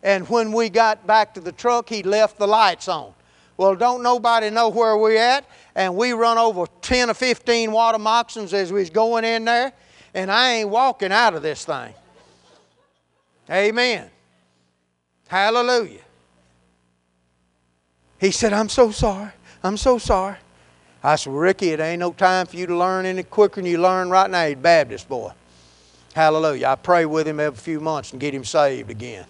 And 0.02 0.28
when 0.28 0.52
we 0.52 0.68
got 0.68 1.06
back 1.06 1.34
to 1.34 1.40
the 1.40 1.52
truck, 1.52 1.88
he 1.88 2.02
left 2.02 2.38
the 2.38 2.46
lights 2.46 2.88
on. 2.88 3.14
Well, 3.56 3.74
don't 3.74 4.02
nobody 4.02 4.50
know 4.50 4.68
where 4.68 4.96
we're 4.96 5.18
at, 5.18 5.44
and 5.74 5.96
we 5.96 6.12
run 6.12 6.38
over 6.38 6.66
10 6.82 7.10
or 7.10 7.14
15 7.14 7.72
water 7.72 7.98
moccasins 7.98 8.52
as 8.52 8.72
we 8.72 8.80
was 8.80 8.90
going 8.90 9.24
in 9.24 9.44
there, 9.44 9.72
and 10.12 10.30
I 10.30 10.54
ain't 10.54 10.68
walking 10.68 11.12
out 11.12 11.34
of 11.34 11.42
this 11.42 11.64
thing. 11.64 11.94
Amen. 13.50 14.10
Hallelujah. 15.28 16.00
He 18.18 18.30
said, 18.30 18.52
I'm 18.52 18.68
so 18.68 18.90
sorry. 18.90 19.30
I'm 19.62 19.76
so 19.76 19.98
sorry. 19.98 20.36
I 21.02 21.16
said, 21.16 21.34
Ricky, 21.34 21.70
it 21.70 21.80
ain't 21.80 22.00
no 22.00 22.12
time 22.12 22.46
for 22.46 22.56
you 22.56 22.66
to 22.66 22.76
learn 22.76 23.04
any 23.04 23.22
quicker 23.22 23.60
than 23.60 23.70
you 23.70 23.78
learn 23.78 24.08
right 24.08 24.30
now. 24.30 24.46
He's 24.46 24.56
Baptist 24.56 25.08
boy. 25.08 25.32
Hallelujah. 26.14 26.68
I 26.68 26.74
pray 26.76 27.04
with 27.04 27.28
him 27.28 27.40
every 27.40 27.58
few 27.58 27.80
months 27.80 28.12
and 28.12 28.20
get 28.20 28.34
him 28.34 28.44
saved 28.44 28.90
again. 28.90 29.26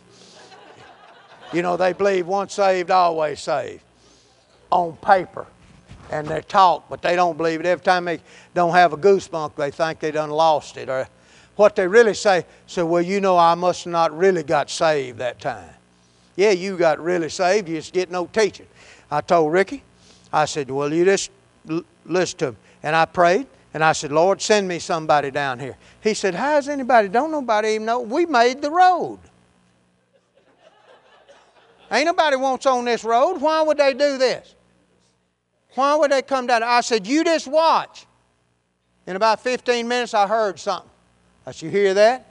you 1.53 1.63
know, 1.63 1.77
they 1.77 1.93
believe 1.93 2.27
once 2.27 2.55
saved, 2.55 2.91
always 2.91 3.41
saved. 3.41 3.83
On 4.71 4.97
paper. 4.99 5.47
And 6.11 6.29
they 6.29 6.43
talk, 6.43 6.89
but 6.89 7.03
they 7.03 7.17
don't 7.17 7.37
believe 7.37 7.59
it. 7.59 7.67
Every 7.67 7.85
time 7.85 8.05
they 8.05 8.21
don't 8.55 8.73
have 8.73 8.93
a 8.93 8.97
goosebump, 8.97 9.57
they 9.57 9.71
think 9.73 9.99
they 9.99 10.13
done 10.13 10.31
lost 10.31 10.77
it. 10.77 10.89
Or 10.89 11.09
what 11.57 11.75
they 11.75 11.89
really 11.89 12.15
say, 12.15 12.45
say, 12.67 12.83
well, 12.83 13.03
you 13.03 13.21
know, 13.21 13.37
I 13.37 13.55
must 13.57 13.87
not 13.87 14.17
really 14.17 14.43
got 14.43 14.71
saved 14.71 15.19
that 15.19 15.41
time. 15.41 15.74
Yeah, 16.37 16.51
you 16.51 16.77
got 16.77 16.99
really 17.01 17.29
saved. 17.29 17.69
You 17.69 17.77
just 17.77 17.93
get 17.93 18.11
no 18.11 18.27
teaching. 18.27 18.67
I 19.11 19.21
told 19.21 19.53
Ricky, 19.53 19.83
I 20.33 20.47
said, 20.47 20.71
well, 20.71 20.93
you 20.93 21.05
just 21.05 21.31
listen 22.05 22.39
to 22.39 22.47
him. 22.49 22.57
And 22.83 22.97
I 22.97 23.05
prayed, 23.05 23.47
and 23.73 23.83
I 23.85 23.93
said, 23.93 24.13
Lord, 24.13 24.43
send 24.43 24.67
me 24.67 24.79
somebody 24.79 25.31
down 25.31 25.59
here. 25.59 25.77
He 26.01 26.15
said, 26.15 26.35
how's 26.35 26.69
anybody? 26.69 27.09
Don't 27.09 27.31
nobody 27.31 27.71
even 27.71 27.87
know. 27.87 28.01
We 28.01 28.27
made 28.27 28.61
the 28.61 28.71
road. 28.71 29.19
Ain't 31.91 32.07
nobody 32.07 32.37
wants 32.37 32.67
on 32.67 32.85
this 32.85 33.05
road. 33.05 33.41
Why 33.41 33.63
would 33.63 33.77
they 33.77 33.93
do 33.93 34.19
this? 34.19 34.55
Why 35.75 35.95
would 35.97 36.11
they 36.11 36.23
come 36.23 36.47
down? 36.47 36.63
I 36.63 36.81
said, 36.81 37.07
you 37.07 37.25
just 37.25 37.47
watch. 37.47 38.07
In 39.07 39.17
about 39.17 39.41
15 39.41 39.87
minutes, 39.87 40.15
I 40.15 40.27
heard 40.27 40.59
something. 40.59 40.91
I 41.47 41.53
said, 41.53 41.67
You 41.67 41.71
hear 41.71 41.95
that? 41.95 42.27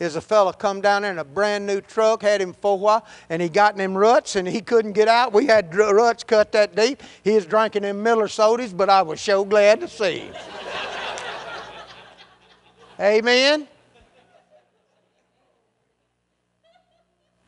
There's 0.00 0.16
a 0.16 0.22
fella 0.22 0.54
come 0.54 0.80
down 0.80 1.02
there 1.02 1.10
in 1.10 1.18
a 1.18 1.24
brand 1.24 1.66
new 1.66 1.82
truck, 1.82 2.22
had 2.22 2.40
him 2.40 2.54
for 2.54 2.72
a 2.72 2.76
while, 2.76 3.06
and 3.28 3.42
he 3.42 3.50
got 3.50 3.74
in 3.74 3.78
them 3.78 3.94
ruts 3.94 4.34
and 4.34 4.48
he 4.48 4.62
couldn't 4.62 4.92
get 4.92 5.08
out. 5.08 5.34
We 5.34 5.44
had 5.44 5.74
ruts 5.74 6.24
cut 6.24 6.52
that 6.52 6.74
deep. 6.74 7.02
He 7.22 7.32
was 7.32 7.44
drinking 7.44 7.82
them 7.82 8.02
Miller 8.02 8.26
sodas, 8.26 8.72
but 8.72 8.88
I 8.88 9.02
was 9.02 9.20
so 9.20 9.44
glad 9.44 9.80
to 9.82 9.88
see 9.88 10.20
him. 10.20 10.34
Amen. 12.98 13.68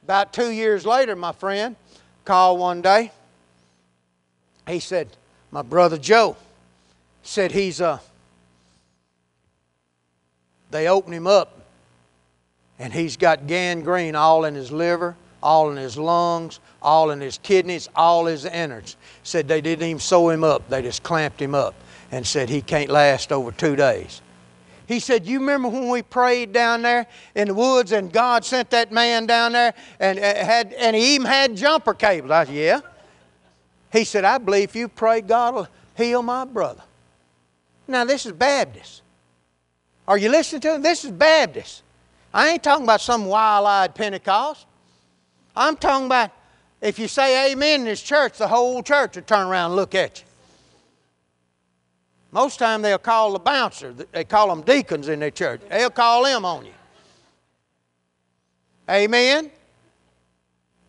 About 0.02 0.34
two 0.34 0.50
years 0.50 0.84
later, 0.84 1.16
my 1.16 1.32
friend 1.32 1.74
called 2.26 2.60
one 2.60 2.82
day. 2.82 3.12
He 4.68 4.78
said, 4.78 5.08
My 5.50 5.62
brother 5.62 5.96
Joe 5.96 6.36
said 7.22 7.52
he's 7.52 7.80
uh, 7.80 7.98
they 10.70 10.86
opened 10.86 11.14
him 11.14 11.26
up, 11.26 11.61
and 12.82 12.92
he's 12.92 13.16
got 13.16 13.46
gangrene 13.46 14.16
all 14.16 14.44
in 14.44 14.56
his 14.56 14.72
liver, 14.72 15.14
all 15.40 15.70
in 15.70 15.76
his 15.76 15.96
lungs, 15.96 16.58
all 16.82 17.12
in 17.12 17.20
his 17.20 17.38
kidneys, 17.38 17.88
all 17.94 18.26
his 18.26 18.44
innards. 18.44 18.96
Said 19.22 19.46
they 19.46 19.60
didn't 19.60 19.86
even 19.86 20.00
sew 20.00 20.30
him 20.30 20.42
up, 20.42 20.68
they 20.68 20.82
just 20.82 21.04
clamped 21.04 21.40
him 21.40 21.54
up 21.54 21.76
and 22.10 22.26
said 22.26 22.48
he 22.48 22.60
can't 22.60 22.90
last 22.90 23.30
over 23.30 23.52
two 23.52 23.76
days. 23.76 24.20
He 24.88 24.98
said, 24.98 25.26
You 25.26 25.38
remember 25.38 25.68
when 25.68 25.90
we 25.90 26.02
prayed 26.02 26.52
down 26.52 26.82
there 26.82 27.06
in 27.36 27.46
the 27.46 27.54
woods 27.54 27.92
and 27.92 28.12
God 28.12 28.44
sent 28.44 28.70
that 28.70 28.90
man 28.90 29.26
down 29.26 29.52
there 29.52 29.74
and, 30.00 30.18
uh, 30.18 30.22
had, 30.22 30.72
and 30.72 30.96
he 30.96 31.14
even 31.14 31.28
had 31.28 31.56
jumper 31.56 31.94
cables? 31.94 32.32
I 32.32 32.44
said, 32.46 32.54
Yeah. 32.54 32.80
He 33.92 34.02
said, 34.02 34.24
I 34.24 34.38
believe 34.38 34.70
if 34.70 34.76
you 34.76 34.88
pray, 34.88 35.20
God 35.20 35.54
will 35.54 35.68
heal 35.96 36.20
my 36.20 36.44
brother. 36.46 36.82
Now, 37.86 38.04
this 38.04 38.26
is 38.26 38.32
Baptist. 38.32 39.02
Are 40.08 40.18
you 40.18 40.30
listening 40.30 40.62
to 40.62 40.68
them? 40.68 40.82
This 40.82 41.04
is 41.04 41.12
Baptist. 41.12 41.82
I 42.34 42.50
ain't 42.50 42.62
talking 42.62 42.84
about 42.84 43.00
some 43.00 43.26
wild 43.26 43.66
eyed 43.66 43.94
Pentecost. 43.94 44.66
I'm 45.54 45.76
talking 45.76 46.06
about 46.06 46.30
if 46.80 46.98
you 46.98 47.08
say 47.08 47.52
amen 47.52 47.80
in 47.80 47.86
this 47.86 48.02
church, 48.02 48.38
the 48.38 48.48
whole 48.48 48.82
church 48.82 49.16
will 49.16 49.22
turn 49.22 49.46
around 49.46 49.66
and 49.66 49.76
look 49.76 49.94
at 49.94 50.20
you. 50.20 50.26
Most 52.32 52.58
time 52.58 52.80
they'll 52.80 52.98
call 52.98 53.32
the 53.34 53.38
bouncer. 53.38 53.92
They 53.92 54.24
call 54.24 54.48
them 54.48 54.62
deacons 54.62 55.08
in 55.08 55.20
their 55.20 55.30
church. 55.30 55.60
They'll 55.68 55.90
call 55.90 56.24
them 56.24 56.44
on 56.46 56.64
you. 56.64 56.72
Amen. 58.90 59.50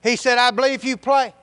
He 0.02 0.16
said, 0.16 0.38
I 0.38 0.52
believe 0.52 0.84
you 0.84 0.98
pray. 0.98 1.34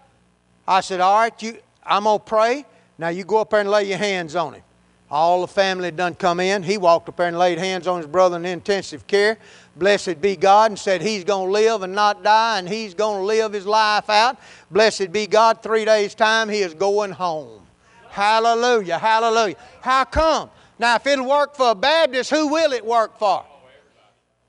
I 0.66 0.80
said, 0.80 1.00
All 1.00 1.18
right, 1.18 1.42
you, 1.42 1.58
I'm 1.84 2.04
going 2.04 2.18
to 2.18 2.24
pray. 2.24 2.64
Now 2.98 3.08
you 3.08 3.24
go 3.24 3.38
up 3.38 3.50
there 3.50 3.60
and 3.60 3.70
lay 3.70 3.88
your 3.88 3.98
hands 3.98 4.34
on 4.36 4.54
him. 4.54 4.62
All 5.10 5.40
the 5.40 5.48
family 5.48 5.90
done 5.90 6.14
come 6.14 6.38
in. 6.38 6.62
He 6.62 6.78
walked 6.78 7.08
up 7.08 7.16
there 7.16 7.26
and 7.26 7.38
laid 7.38 7.58
hands 7.58 7.86
on 7.86 7.98
his 7.98 8.06
brother 8.06 8.36
in 8.36 8.46
intensive 8.46 9.06
care. 9.06 9.38
Blessed 9.76 10.20
be 10.20 10.36
God, 10.36 10.72
and 10.72 10.78
said 10.78 11.00
he's 11.00 11.24
going 11.24 11.46
to 11.46 11.52
live 11.52 11.82
and 11.82 11.94
not 11.94 12.22
die, 12.22 12.58
and 12.58 12.68
he's 12.68 12.92
going 12.92 13.20
to 13.20 13.24
live 13.24 13.52
his 13.52 13.66
life 13.66 14.10
out. 14.10 14.38
Blessed 14.70 15.12
be 15.12 15.26
God. 15.26 15.62
Three 15.62 15.84
days' 15.84 16.14
time, 16.14 16.48
he 16.48 16.60
is 16.60 16.74
going 16.74 17.12
home. 17.12 17.62
Hallelujah, 18.08 18.98
hallelujah. 18.98 19.56
How 19.80 20.04
come? 20.04 20.50
Now, 20.78 20.96
if 20.96 21.06
it'll 21.06 21.28
work 21.28 21.54
for 21.54 21.70
a 21.70 21.74
Baptist, 21.74 22.30
who 22.30 22.48
will 22.48 22.72
it 22.72 22.84
work 22.84 23.18
for? 23.18 23.44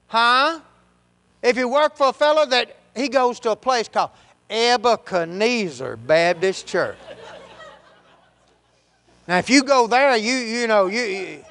Huh? 0.08 0.60
If 1.44 1.58
it 1.58 1.66
work 1.66 1.96
for 1.96 2.10
a 2.10 2.14
fellow 2.14 2.46
that 2.48 2.76
he 2.96 3.08
goes 3.08 3.40
to 3.42 3.52
a 3.52 3.56
place 3.56 3.88
called 3.88 4.12
Ebenezer 4.50 5.98
Baptist 5.98 6.68
Church. 6.68 6.98
Now, 9.28 9.38
if 9.38 9.50
you 9.50 9.64
go 9.64 9.88
there, 9.88 10.16
you 10.18 10.36
you 10.36 10.68
know 10.68 10.88
you, 10.88 11.44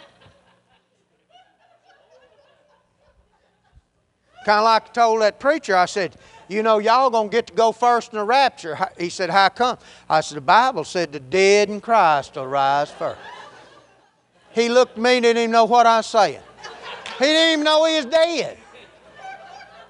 kind 4.45 4.59
of 4.59 4.65
like 4.65 4.89
I 4.89 4.93
told 4.93 5.23
that 5.23 5.39
preacher. 5.39 5.77
I 5.77 5.87
said, 5.87 6.17
you 6.49 6.63
know, 6.63 6.79
y'all 6.79 7.11
gonna 7.11 7.29
get 7.29 7.47
to 7.49 7.53
go 7.53 7.73
first 7.73 8.13
in 8.13 8.19
the 8.19 8.25
rapture. 8.25 8.79
He 8.99 9.09
said, 9.09 9.31
how 9.31 9.49
come? 9.51 9.79
I 10.09 10.21
said, 10.21 10.37
the 10.37 10.43
Bible 10.43 10.85
said 10.85 11.13
the 11.13 11.21
dead 11.21 11.69
in 11.69 11.81
Christ 11.81 12.35
will 12.37 12.47
rise 12.47 12.91
first. 12.91 13.21
He 14.53 14.69
looked 14.69 14.97
at 14.97 15.03
me, 15.03 15.17
and 15.17 15.23
didn't 15.23 15.43
even 15.43 15.53
know 15.53 15.65
what 15.65 15.87
I 15.87 15.99
was 15.99 16.07
saying. 16.07 16.41
He 17.19 17.25
didn't 17.25 17.53
even 17.53 17.65
know 17.65 17.85
he 17.85 17.97
was 17.97 18.07
dead. 18.07 18.59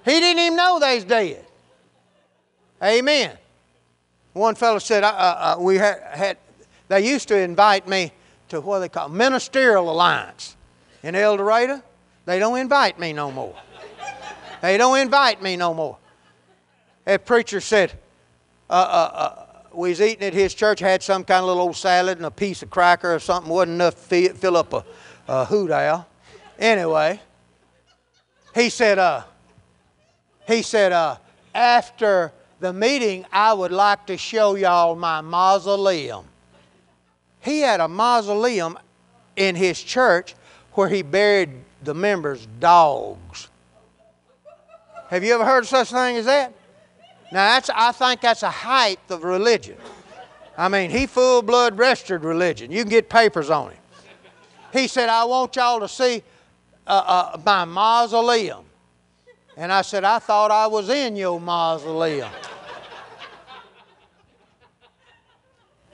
He 0.05 0.11
didn't 0.11 0.43
even 0.43 0.57
know 0.57 0.79
they 0.79 0.97
was 0.97 1.05
dead. 1.05 1.47
Amen. 2.83 3.37
One 4.33 4.55
fellow 4.55 4.79
said, 4.79 5.03
uh, 5.03 5.09
uh, 5.09 5.57
we 5.61 5.77
had, 5.77 6.01
had 6.13 6.39
they 6.89 7.07
used 7.09 7.29
to 7.29 7.39
invite 7.39 7.89
me 7.89 8.13
to 8.49 8.61
what 8.61 8.81
they 8.81 8.89
call 8.89 9.09
Ministerial 9.09 9.91
Alliance 9.91 10.57
in 11.03 11.15
El 11.15 11.37
Dorado. 11.37 11.83
They 12.27 12.39
don't 12.39 12.59
invite 12.59 12.99
me 12.99 13.13
no 13.13 13.31
more. 13.31 13.55
They 14.61 14.77
don't 14.77 14.99
invite 14.99 15.43
me 15.43 15.57
no 15.57 15.75
more. 15.75 15.97
That 17.05 17.25
preacher 17.25 17.61
said, 17.61 17.93
uh, 18.69 18.73
uh, 18.73 19.17
uh, 19.17 19.47
we 19.73 19.91
was 19.91 20.01
eating 20.01 20.25
at 20.25 20.35
his 20.35 20.55
church, 20.55 20.81
had 20.81 21.03
some 21.03 21.25
kind 21.25 21.41
of 21.41 21.47
little 21.47 21.63
old 21.63 21.77
salad 21.77 22.19
and 22.19 22.27
a 22.27 22.31
piece 22.31 22.63
of 22.63 22.71
cracker 22.71 23.15
or 23.15 23.19
something. 23.19 23.51
Wasn't 23.51 23.75
enough 23.75 24.09
to 24.09 24.33
fill 24.35 24.57
up 24.57 24.73
a, 24.73 24.85
a 25.29 25.45
hoot 25.45 25.71
owl. 25.71 26.07
Anyway, 26.59 27.21
he 28.55 28.69
said, 28.69 28.99
uh, 28.99 29.23
he 30.47 30.63
said, 30.63 30.93
uh, 30.93 31.17
after 31.55 32.33
the 32.61 32.73
meeting, 32.73 33.25
I 33.33 33.53
would 33.53 33.73
like 33.73 34.07
to 34.07 34.17
show 34.17 34.55
y'all 34.55 34.95
my 34.95 35.21
mausoleum. 35.21 36.27
He 37.41 37.61
had 37.61 37.81
a 37.81 37.89
mausoleum 37.89 38.79
in 39.37 39.57
his 39.57 39.83
church 39.83 40.35
where 40.73 40.89
he 40.89 41.03
buried 41.03 41.51
the 41.83 41.95
members' 41.95 42.47
dogs. 42.59 43.49
Have 45.11 45.25
you 45.25 45.35
ever 45.35 45.45
heard 45.45 45.65
of 45.65 45.69
such 45.69 45.91
thing 45.91 46.19
as 46.19 46.27
that? 46.27 46.53
Now, 47.33 47.55
that's, 47.55 47.69
I 47.69 47.91
think 47.91 48.21
that's 48.21 48.45
a 48.45 48.51
height 48.51 49.01
of 49.09 49.25
religion. 49.25 49.77
I 50.57 50.69
mean, 50.69 50.89
he 50.89 51.07
full 51.07 51.43
blood 51.43 51.77
registered 51.77 52.23
religion. 52.23 52.71
You 52.71 52.85
can 52.85 52.91
get 52.91 53.09
papers 53.09 53.51
on 53.51 53.73
him. 53.73 53.79
He 54.73 54.87
said, 54.87 55.09
I 55.09 55.25
want 55.25 55.57
y'all 55.57 55.81
to 55.81 55.89
see 55.89 56.23
uh, 56.87 57.33
uh, 57.35 57.41
my 57.45 57.65
mausoleum. 57.65 58.65
And 59.57 59.73
I 59.73 59.83
said, 59.83 60.05
I 60.05 60.21
thought 60.21 60.53
I 60.53 60.69
was 60.69 60.89
in 60.89 61.17
your 61.17 61.41
mausoleum. 61.41 62.31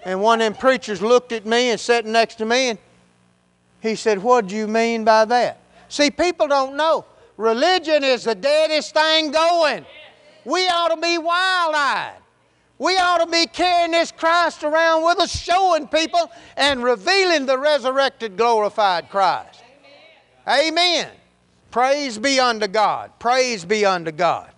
And 0.05 0.21
one 0.21 0.43
of 0.43 0.53
them 0.53 0.61
preachers 0.61 1.01
looked 1.01 1.33
at 1.33 1.47
me 1.47 1.71
and 1.71 1.81
sat 1.81 2.05
next 2.05 2.35
to 2.35 2.45
me 2.45 2.69
and 2.69 2.79
he 3.81 3.95
said, 3.95 4.23
What 4.23 4.47
do 4.47 4.55
you 4.55 4.69
mean 4.69 5.05
by 5.05 5.25
that? 5.25 5.59
See, 5.89 6.11
people 6.11 6.49
don't 6.49 6.77
know. 6.77 7.07
Religion 7.37 8.03
is 8.03 8.25
the 8.25 8.35
deadest 8.35 8.95
thing 8.95 9.31
going. 9.31 9.85
We 10.45 10.61
ought 10.69 10.95
to 10.95 11.01
be 11.01 11.19
wild 11.19 11.75
eyed. 11.75 12.19
We 12.79 12.97
ought 12.99 13.19
to 13.19 13.27
be 13.27 13.47
carrying 13.47 13.93
this 13.93 14.13
Christ 14.13 14.63
around 14.63 15.05
with 15.05 15.19
us, 15.19 15.35
showing 15.35 15.89
people 15.89 16.31
and 16.57 16.83
revealing 16.83 17.47
the 17.47 17.59
resurrected, 17.59 18.37
glorified 18.37 19.09
Christ. 19.09 19.63
Amen. 20.47 20.69
Amen. 20.69 21.09
Praise 21.71 22.19
be 22.19 22.39
unto 22.39 22.67
God. 22.67 23.13
Praise 23.19 23.65
be 23.65 23.85
unto 23.85 24.13
God. 24.13 24.51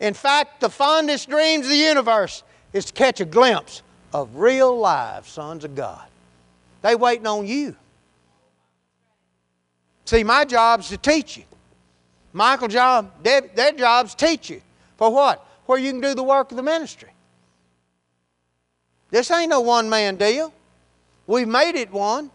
In 0.00 0.14
fact, 0.14 0.60
the 0.60 0.68
fondest 0.68 1.28
dreams 1.28 1.66
of 1.66 1.70
the 1.70 1.76
universe 1.76 2.42
is 2.72 2.86
to 2.86 2.92
catch 2.92 3.20
a 3.20 3.24
glimpse 3.24 3.82
of 4.12 4.36
real 4.36 4.76
live 4.76 5.26
sons 5.26 5.64
of 5.64 5.74
God. 5.74 6.06
They 6.82 6.94
waiting 6.94 7.26
on 7.26 7.46
you. 7.46 7.76
See, 10.04 10.24
my 10.24 10.44
job 10.44 10.80
is 10.80 10.88
to 10.88 10.96
teach 10.96 11.36
you. 11.36 11.44
Michael's 12.38 12.72
job, 12.72 13.10
their 13.22 13.72
job's 13.72 14.14
teach 14.14 14.48
you. 14.48 14.62
For 14.96 15.12
what? 15.12 15.44
Where 15.66 15.78
you 15.78 15.90
can 15.90 16.00
do 16.00 16.14
the 16.14 16.22
work 16.22 16.50
of 16.50 16.56
the 16.56 16.62
ministry. 16.62 17.10
This 19.10 19.30
ain't 19.30 19.50
no 19.50 19.60
one 19.60 19.90
man 19.90 20.16
deal. 20.16 20.52
We've 21.26 21.48
made 21.48 21.74
it 21.74 21.92
one. 21.92 22.30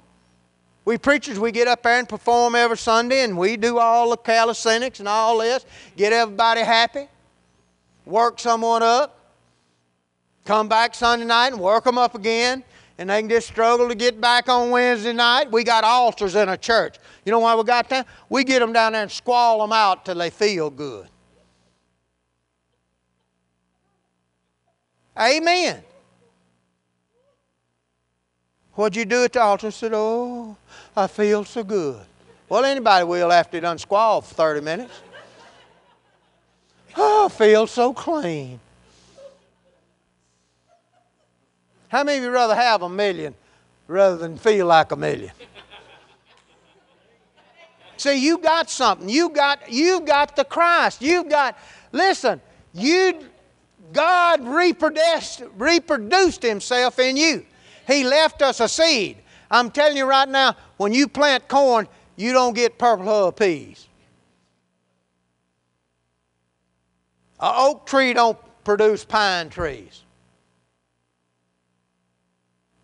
We 0.85 0.97
preachers, 0.97 1.39
we 1.39 1.53
get 1.53 1.69
up 1.69 1.83
there 1.83 1.97
and 1.97 2.09
perform 2.09 2.53
every 2.55 2.77
Sunday 2.77 3.21
and 3.21 3.37
we 3.37 3.55
do 3.55 3.79
all 3.79 4.09
the 4.09 4.17
calisthenics 4.17 4.99
and 4.99 5.07
all 5.07 5.37
this, 5.37 5.65
get 5.95 6.11
everybody 6.11 6.59
happy, 6.59 7.07
work 8.05 8.37
someone 8.37 8.83
up, 8.83 9.17
come 10.43 10.67
back 10.67 10.93
Sunday 10.93 11.25
night 11.25 11.53
and 11.53 11.61
work 11.61 11.85
them 11.85 11.97
up 11.97 12.15
again, 12.15 12.65
and 12.97 13.09
they 13.09 13.21
can 13.21 13.29
just 13.29 13.47
struggle 13.47 13.87
to 13.87 13.95
get 13.95 14.19
back 14.19 14.49
on 14.49 14.71
Wednesday 14.71 15.13
night. 15.13 15.49
We 15.49 15.63
got 15.63 15.85
altars 15.85 16.35
in 16.35 16.49
a 16.49 16.57
church. 16.57 16.97
You 17.25 17.31
know 17.31 17.39
why 17.39 17.55
we 17.55 17.63
got 17.63 17.89
that? 17.89 18.07
We 18.29 18.43
get 18.43 18.59
them 18.59 18.73
down 18.73 18.93
there 18.93 19.03
and 19.03 19.11
squall 19.11 19.61
them 19.61 19.71
out 19.71 20.05
till 20.05 20.15
they 20.15 20.29
feel 20.29 20.69
good. 20.69 21.07
Amen. 25.17 25.83
What'd 28.73 28.95
you 28.95 29.05
do 29.05 29.23
at 29.23 29.33
the 29.33 29.41
altar? 29.41 29.71
Said, 29.71 29.91
Oh, 29.93 30.57
I 30.95 31.07
feel 31.07 31.45
so 31.45 31.63
good. 31.63 32.01
Well, 32.49 32.65
anybody 32.65 33.05
will 33.05 33.31
after 33.31 33.57
you 33.57 33.61
done 33.61 33.77
squall 33.77 34.21
for 34.21 34.33
30 34.33 34.61
minutes. 34.61 34.93
Oh, 36.95 37.25
I 37.25 37.29
feel 37.29 37.67
so 37.67 37.93
clean. 37.93 38.59
How 41.87 42.03
many 42.03 42.17
of 42.17 42.23
you 42.23 42.31
rather 42.31 42.55
have 42.55 42.81
a 42.81 42.89
million 42.89 43.35
rather 43.87 44.17
than 44.17 44.37
feel 44.37 44.65
like 44.65 44.91
a 44.91 44.95
million? 44.95 45.31
See, 47.97 48.25
you 48.25 48.37
got 48.37 48.69
something. 48.69 49.09
You 49.09 49.29
got 49.29 49.71
you 49.71 50.01
got 50.01 50.35
the 50.35 50.43
Christ. 50.43 51.01
You 51.01 51.23
got 51.23 51.57
listen, 51.91 52.41
you 52.73 53.19
God 53.93 54.45
reproduced, 54.45 55.43
reproduced 55.57 56.41
himself 56.41 56.99
in 56.99 57.15
you. 57.15 57.45
He 57.87 58.03
left 58.03 58.41
us 58.41 58.59
a 58.59 58.67
seed. 58.67 59.17
I'm 59.51 59.69
telling 59.69 59.97
you 59.97 60.05
right 60.05 60.27
now, 60.27 60.55
when 60.77 60.93
you 60.93 61.07
plant 61.07 61.47
corn, 61.47 61.87
you 62.15 62.33
don't 62.33 62.55
get 62.55 62.77
purple 62.77 63.05
hull 63.05 63.31
peas. 63.31 63.87
An 67.39 67.53
oak 67.55 67.85
tree 67.85 68.13
don't 68.13 68.37
produce 68.63 69.05
pine 69.05 69.49
trees. 69.49 70.03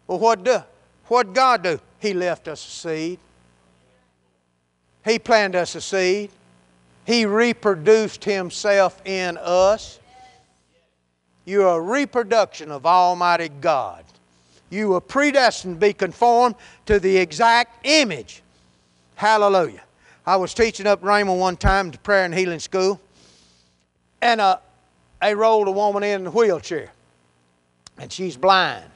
Well, 0.06 0.20
what 0.20 0.44
do? 0.44 0.60
What 1.08 1.34
God 1.34 1.64
do? 1.64 1.80
He 2.00 2.14
left 2.14 2.48
us 2.48 2.66
a 2.66 2.70
seed. 2.70 3.20
He 5.10 5.18
planted 5.18 5.58
us 5.58 5.74
a 5.74 5.82
seed. 5.82 6.30
He 7.06 7.26
reproduced 7.26 8.24
Himself 8.24 9.02
in 9.06 9.38
us. 9.38 10.00
You're 11.46 11.68
a 11.68 11.82
reproduction 11.82 12.70
of 12.70 12.86
Almighty 12.86 13.50
God. 13.50 14.06
You 14.70 14.90
were 14.90 15.02
predestined 15.02 15.82
to 15.82 15.88
be 15.88 15.94
conformed 15.94 16.54
to 16.86 17.00
the 17.00 17.18
exact 17.18 17.88
image. 17.88 18.44
Hallelujah. 19.16 19.82
I 20.28 20.36
was 20.36 20.54
teaching 20.54 20.86
up 20.86 21.02
Rhema 21.02 21.36
one 21.36 21.58
time 21.58 21.90
to 21.90 21.98
prayer 21.98 22.26
and 22.26 22.34
healing 22.34 22.60
school, 22.60 23.02
and 24.22 24.40
uh, 24.40 24.58
they 25.20 25.34
rolled 25.34 25.68
a 25.68 25.72
woman 25.72 26.04
in 26.04 26.28
a 26.28 26.30
wheelchair, 26.30 26.92
and 27.98 28.14
she's 28.14 28.38
blind. 28.38 28.92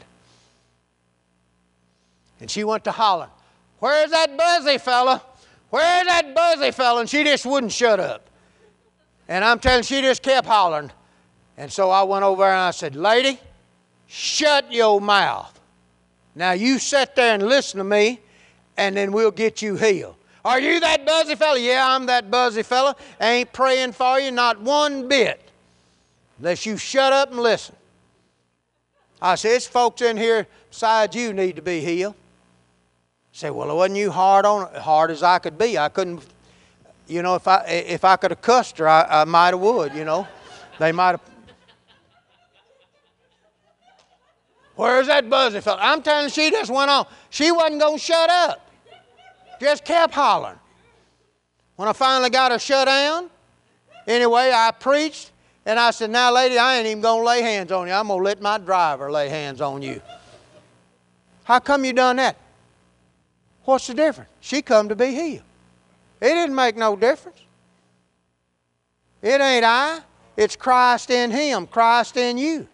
And 2.40 2.52
she 2.52 2.64
went 2.64 2.84
to 2.84 2.92
holler, 2.92 3.30
Where's 3.80 4.12
that 4.12 4.38
buzzy 4.38 4.78
fella? 4.78 5.24
Where's 5.74 6.06
that 6.06 6.36
buzzy 6.36 6.70
fella? 6.70 7.00
And 7.00 7.10
she 7.10 7.24
just 7.24 7.48
wouldn't 7.48 7.72
shut 7.72 8.00
up. 8.00 8.30
And 9.28 9.44
I'm 9.44 9.58
telling 9.58 9.82
she 9.82 10.02
just 10.02 10.22
kept 10.22 10.46
hollering. 10.46 10.92
And 11.58 11.72
so 11.72 11.90
I 11.90 12.04
went 12.04 12.24
over 12.24 12.44
and 12.44 12.60
I 12.60 12.70
said, 12.70 12.96
Lady, 12.96 13.40
shut 14.06 14.72
your 14.72 15.02
mouth. 15.02 15.60
Now 16.36 16.52
you 16.52 16.78
sit 16.78 17.16
there 17.16 17.34
and 17.34 17.42
listen 17.42 17.80
to 17.80 17.84
me, 17.84 18.20
and 18.78 18.96
then 18.96 19.12
we'll 19.12 19.32
get 19.32 19.64
you 19.64 19.76
healed. 19.76 20.14
Are 20.46 20.60
you 20.60 20.80
that 20.80 21.08
buzzy 21.08 21.34
fella? 21.34 21.58
Yeah, 21.58 21.88
I'm 21.88 22.06
that 22.06 22.30
buzzy 22.30 22.62
fella. 22.62 22.96
ain't 23.20 23.52
praying 23.52 23.94
for 23.94 24.20
you, 24.20 24.30
not 24.30 24.62
one 24.62 25.08
bit, 25.08 25.42
unless 26.38 26.68
you 26.68 26.78
shut 26.78 27.12
up 27.14 27.32
and 27.32 27.40
listen. 27.40 27.76
I 29.20 29.34
said, 29.34 29.56
It's 29.56 29.66
folks 29.66 30.04
in 30.04 30.18
here 30.18 30.46
besides 30.70 31.16
you 31.16 31.34
need 31.34 31.56
to 31.56 31.64
be 31.64 31.80
healed. 31.82 32.14
Say, 33.34 33.50
well, 33.50 33.72
it 33.72 33.74
wasn't 33.74 33.98
you 33.98 34.12
hard 34.12 34.46
on 34.46 34.72
hard 34.76 35.10
as 35.10 35.24
I 35.24 35.40
could 35.40 35.58
be? 35.58 35.76
I 35.76 35.90
couldn't, 35.90 36.24
you 37.08 37.24
know, 37.24 37.34
if 37.34 37.48
I 37.48 37.64
if 37.66 38.06
I 38.06 38.16
could 38.16 38.30
have 38.30 38.42
cussed 38.42 38.78
her, 38.78 38.88
I, 38.88 39.22
I 39.22 39.24
might 39.26 39.48
have 39.48 39.60
would, 39.60 39.96
you 39.96 40.06
know. 40.06 40.28
They 40.80 40.92
might 40.92 41.12
have. 41.12 41.22
Where's 44.76 45.08
that 45.08 45.28
buzzy 45.30 45.62
fella? 45.62 45.80
I'm 45.82 46.04
telling 46.04 46.26
you, 46.26 46.30
she 46.30 46.52
just 46.52 46.70
went 46.72 46.92
on. 46.92 47.08
She 47.32 47.52
wasn't 47.52 47.82
to 47.82 47.98
shut 47.98 48.30
up. 48.30 48.70
Just 49.60 49.84
kept 49.84 50.14
hollering. 50.14 50.60
When 51.76 51.88
I 51.88 51.94
finally 51.94 52.30
got 52.30 52.52
her 52.52 52.60
shut 52.60 52.86
down, 52.86 53.32
anyway, 54.08 54.52
I 54.54 54.72
preached 54.80 55.32
and 55.66 55.80
I 55.80 55.90
said, 55.90 56.12
Now, 56.12 56.32
lady, 56.32 56.60
I 56.60 56.78
ain't 56.78 56.86
even 56.86 57.02
going 57.02 57.22
to 57.22 57.26
lay 57.26 57.42
hands 57.42 57.72
on 57.72 57.88
you. 57.88 57.94
I'm 57.94 58.08
going 58.08 58.20
to 58.20 58.24
let 58.24 58.42
my 58.42 58.60
driver 58.60 59.12
lay 59.12 59.30
hands 59.30 59.60
on 59.60 59.82
you. 59.82 60.02
How 61.46 61.58
come 61.60 61.84
you 61.84 61.94
done 61.94 62.18
that? 62.18 62.38
What's 63.66 63.88
the 63.88 63.94
difference? 63.94 64.30
She 64.42 64.62
come 64.62 64.90
to 64.90 64.96
be 64.96 65.14
healed. 65.14 65.44
It 66.22 66.34
didn't 66.34 66.56
make 66.56 66.76
no 66.76 66.96
difference. 66.96 67.40
It 69.22 69.40
ain't 69.40 69.66
I. 69.66 70.02
It's 70.36 70.56
Christ 70.56 71.10
in 71.10 71.32
him, 71.32 71.68
Christ 71.68 72.18
in 72.18 72.38
you. 72.38 72.68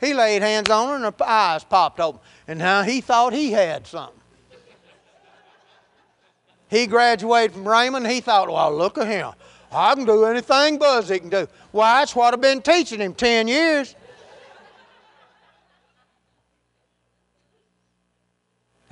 He 0.00 0.14
laid 0.14 0.42
hands 0.42 0.70
on 0.70 0.88
her 0.88 0.94
and 0.94 1.04
her 1.04 1.24
eyes 1.24 1.64
popped 1.64 1.98
open. 1.98 2.20
And 2.46 2.58
now 2.58 2.82
he 2.82 3.00
thought 3.00 3.32
he 3.32 3.50
had 3.50 3.86
something. 3.86 4.14
He 6.68 6.86
graduated 6.86 7.52
from 7.52 7.64
Rhema. 7.64 8.08
He 8.08 8.20
thought, 8.20 8.48
well, 8.48 8.76
look 8.76 8.98
at 8.98 9.06
him. 9.06 9.32
I 9.72 9.94
can 9.94 10.04
do 10.04 10.24
anything 10.24 10.78
Buzzy 10.78 11.18
can 11.18 11.30
do. 11.30 11.48
Why, 11.72 12.00
that's 12.00 12.14
what 12.14 12.32
I've 12.34 12.40
been 12.40 12.62
teaching 12.62 13.00
him 13.00 13.14
10 13.14 13.48
years. 13.48 13.94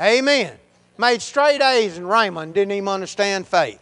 Amen 0.01 0.59
made 0.99 1.23
straight 1.23 1.61
A's 1.61 1.99
in 1.99 2.05
Rhema, 2.05 2.53
didn't 2.53 2.73
even 2.73 2.89
understand 2.89 3.47
faith. 3.47 3.81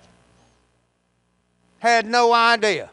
Had 1.78 2.06
no 2.06 2.32
idea. 2.32 2.90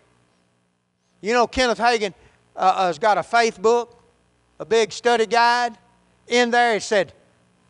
You 1.21 1.33
know, 1.33 1.47
Kenneth 1.47 1.77
Hagin 1.77 2.13
uh, 2.55 2.87
has 2.87 2.99
got 2.99 3.17
a 3.17 3.23
faith 3.23 3.61
book, 3.61 3.97
a 4.59 4.65
big 4.65 4.91
study 4.91 5.25
guide. 5.25 5.77
In 6.27 6.51
there, 6.51 6.73
he 6.73 6.79
said, 6.79 7.13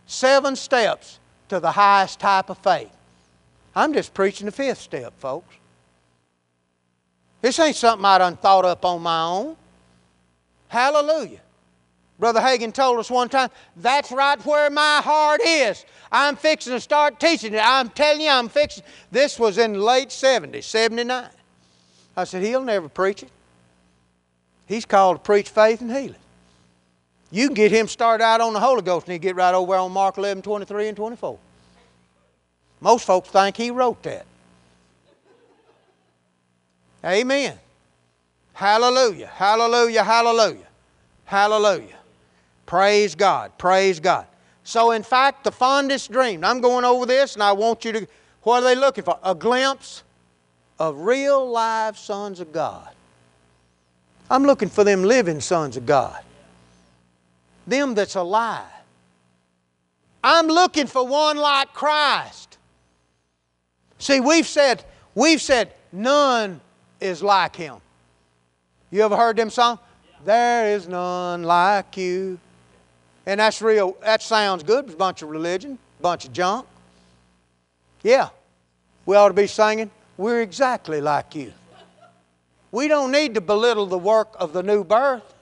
Seven 0.06 0.56
steps 0.56 1.20
to 1.50 1.60
the 1.60 1.72
highest 1.72 2.20
type 2.20 2.50
of 2.50 2.58
faith. 2.58 2.92
I'm 3.76 3.94
just 3.94 4.14
preaching 4.14 4.46
the 4.46 4.52
fifth 4.52 4.80
step, 4.80 5.14
folks. 5.20 5.56
This 7.42 7.60
ain't 7.60 7.76
something 7.76 8.06
I 8.06 8.18
done 8.18 8.38
thought 8.38 8.66
up 8.66 8.84
on 8.86 9.02
my 9.02 9.24
own. 9.24 9.56
Hallelujah. 10.68 11.40
Brother 12.22 12.40
Hagin 12.40 12.72
told 12.72 13.00
us 13.00 13.10
one 13.10 13.30
time, 13.30 13.50
that's 13.76 14.12
right 14.12 14.40
where 14.46 14.70
my 14.70 15.02
heart 15.04 15.42
is. 15.44 15.84
I'm 16.12 16.36
fixing 16.36 16.72
to 16.74 16.80
start 16.80 17.20
teaching 17.20 17.56
it. 17.56 17.62
I'm 17.64 17.90
telling 17.90 18.22
you, 18.22 18.30
I'm 18.30 18.48
fixing. 18.48 18.84
This 19.10 19.40
was 19.40 19.58
in 19.58 19.82
late 19.82 20.10
70s, 20.10 20.66
79. 20.66 21.28
I 22.16 22.24
said, 22.26 22.44
he'll 22.44 22.64
never 22.64 22.88
preach 22.90 23.24
it. 23.24 23.32
He's 24.68 24.86
called 24.86 25.18
to 25.18 25.24
preach 25.24 25.50
faith 25.50 25.82
and 25.82 25.90
healing. 25.90 26.14
You 27.32 27.48
can 27.48 27.56
get 27.56 27.72
him 27.72 27.88
started 27.88 28.24
out 28.24 28.40
on 28.40 28.54
the 28.54 28.60
Holy 28.60 28.84
Ghost 28.84 29.08
and 29.08 29.14
he 29.14 29.20
get 29.20 29.36
right 29.36 29.56
over 29.56 29.74
on 29.74 29.92
Mark 29.92 30.20
11, 30.20 30.44
23 30.44 30.90
and 30.90 30.98
24. 30.98 31.40
Most 32.82 33.04
folks 33.04 33.30
think 33.30 33.58
he 33.58 33.72
wrote 33.72 34.04
that. 34.04 34.28
Amen. 37.04 37.58
Hallelujah, 38.54 39.26
hallelujah, 39.26 40.04
hallelujah, 40.04 40.68
hallelujah. 41.26 41.98
Praise 42.72 43.16
God. 43.16 43.52
Praise 43.58 44.00
God. 44.00 44.26
So, 44.64 44.92
in 44.92 45.04
fact, 45.04 45.44
the 45.44 45.52
fondest 45.52 46.10
dream, 46.10 46.42
I'm 46.42 46.62
going 46.62 46.86
over 46.86 47.06
this 47.06 47.34
and 47.34 47.44
I 47.44 47.52
want 47.52 47.84
you 47.84 47.92
to, 47.92 48.08
what 48.44 48.64
are 48.64 48.66
they 48.66 48.76
looking 48.80 49.04
for? 49.04 49.20
A 49.24 49.36
glimpse 49.36 50.04
of 50.80 51.00
real 51.00 51.52
live 51.52 51.98
sons 51.98 52.40
of 52.40 52.54
God. 52.54 52.88
I'm 54.30 54.46
looking 54.46 54.70
for 54.70 54.86
them 54.86 55.04
living 55.04 55.42
sons 55.42 55.76
of 55.76 55.86
God, 55.86 56.24
them 57.68 57.94
that's 57.94 58.16
alive. 58.16 58.64
I'm 60.24 60.48
looking 60.48 60.88
for 60.88 61.06
one 61.06 61.36
like 61.36 61.74
Christ. 61.74 62.58
See, 64.00 64.22
we've 64.22 64.48
said, 64.48 64.86
we've 65.14 65.42
said, 65.42 65.74
none 65.92 66.62
is 67.02 67.22
like 67.22 67.54
him. 67.54 67.80
You 68.92 69.02
ever 69.02 69.18
heard 69.18 69.36
them 69.36 69.50
song? 69.50 69.78
There 70.24 70.74
is 70.74 70.88
none 70.88 71.44
like 71.44 71.98
you. 71.98 72.40
And 73.26 73.40
that's 73.40 73.62
real, 73.62 73.98
that 74.02 74.22
sounds 74.22 74.64
good. 74.64 74.86
It's 74.86 74.94
a 74.94 74.98
bunch 74.98 75.22
of 75.22 75.30
religion, 75.30 75.78
bunch 76.02 76.26
of 76.26 76.34
junk. 76.34 76.66
Yeah, 78.04 78.30
we 79.06 79.16
ought 79.16 79.28
to 79.28 79.34
be 79.34 79.48
singing, 79.48 79.92
We're 80.18 80.42
exactly 80.42 81.02
like 81.02 81.36
you. 81.36 81.54
We 82.72 82.88
don't 82.88 83.12
need 83.12 83.36
to 83.36 83.42
belittle 83.42 83.86
the 83.86 83.98
work 83.98 84.34
of 84.40 84.54
the 84.54 84.64
new 84.64 84.84
birth. 84.84 85.34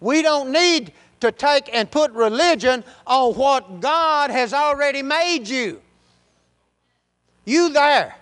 We 0.00 0.22
don't 0.22 0.52
need 0.52 0.92
to 1.20 1.32
take 1.32 1.74
and 1.74 1.90
put 1.90 2.12
religion 2.12 2.84
on 3.06 3.34
what 3.34 3.80
God 3.80 4.30
has 4.30 4.54
already 4.54 5.02
made 5.02 5.48
you. 5.48 5.82
You 7.44 7.70
there. 7.70 8.16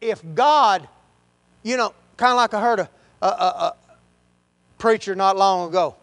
If 0.00 0.22
God, 0.34 0.88
you 1.62 1.76
know, 1.76 1.94
kind 2.16 2.32
of 2.32 2.36
like 2.36 2.54
I 2.54 2.60
heard 2.60 2.80
a, 2.80 2.90
a, 3.22 3.26
a, 3.26 3.28
a 3.30 3.76
preacher 4.78 5.14
not 5.14 5.36
long 5.36 5.68
ago 5.68 5.96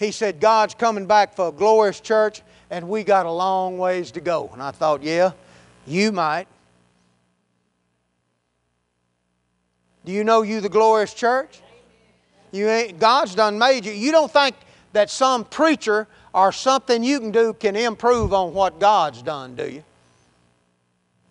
he 0.00 0.12
said, 0.12 0.40
God's 0.40 0.74
coming 0.74 1.04
back 1.04 1.36
for 1.36 1.48
a 1.48 1.52
glorious 1.52 2.00
church, 2.00 2.40
and 2.70 2.88
we 2.88 3.04
got 3.04 3.26
a 3.26 3.30
long 3.30 3.76
ways 3.76 4.10
to 4.12 4.22
go. 4.22 4.48
And 4.54 4.62
I 4.62 4.70
thought, 4.70 5.02
yeah, 5.02 5.32
you 5.86 6.10
might. 6.10 6.46
Do 10.06 10.12
you 10.12 10.24
know 10.24 10.40
you 10.40 10.62
the 10.62 10.70
glorious 10.70 11.12
church? 11.12 11.60
You 12.50 12.66
ain't, 12.70 12.98
God's 12.98 13.34
done 13.34 13.58
made 13.58 13.84
you. 13.84 13.92
You 13.92 14.10
don't 14.10 14.32
think 14.32 14.56
that 14.94 15.10
some 15.10 15.44
preacher 15.44 16.08
or 16.32 16.50
something 16.50 17.04
you 17.04 17.20
can 17.20 17.30
do 17.30 17.52
can 17.52 17.76
improve 17.76 18.32
on 18.32 18.54
what 18.54 18.80
God's 18.80 19.20
done, 19.20 19.54
do 19.54 19.68
you? 19.68 19.84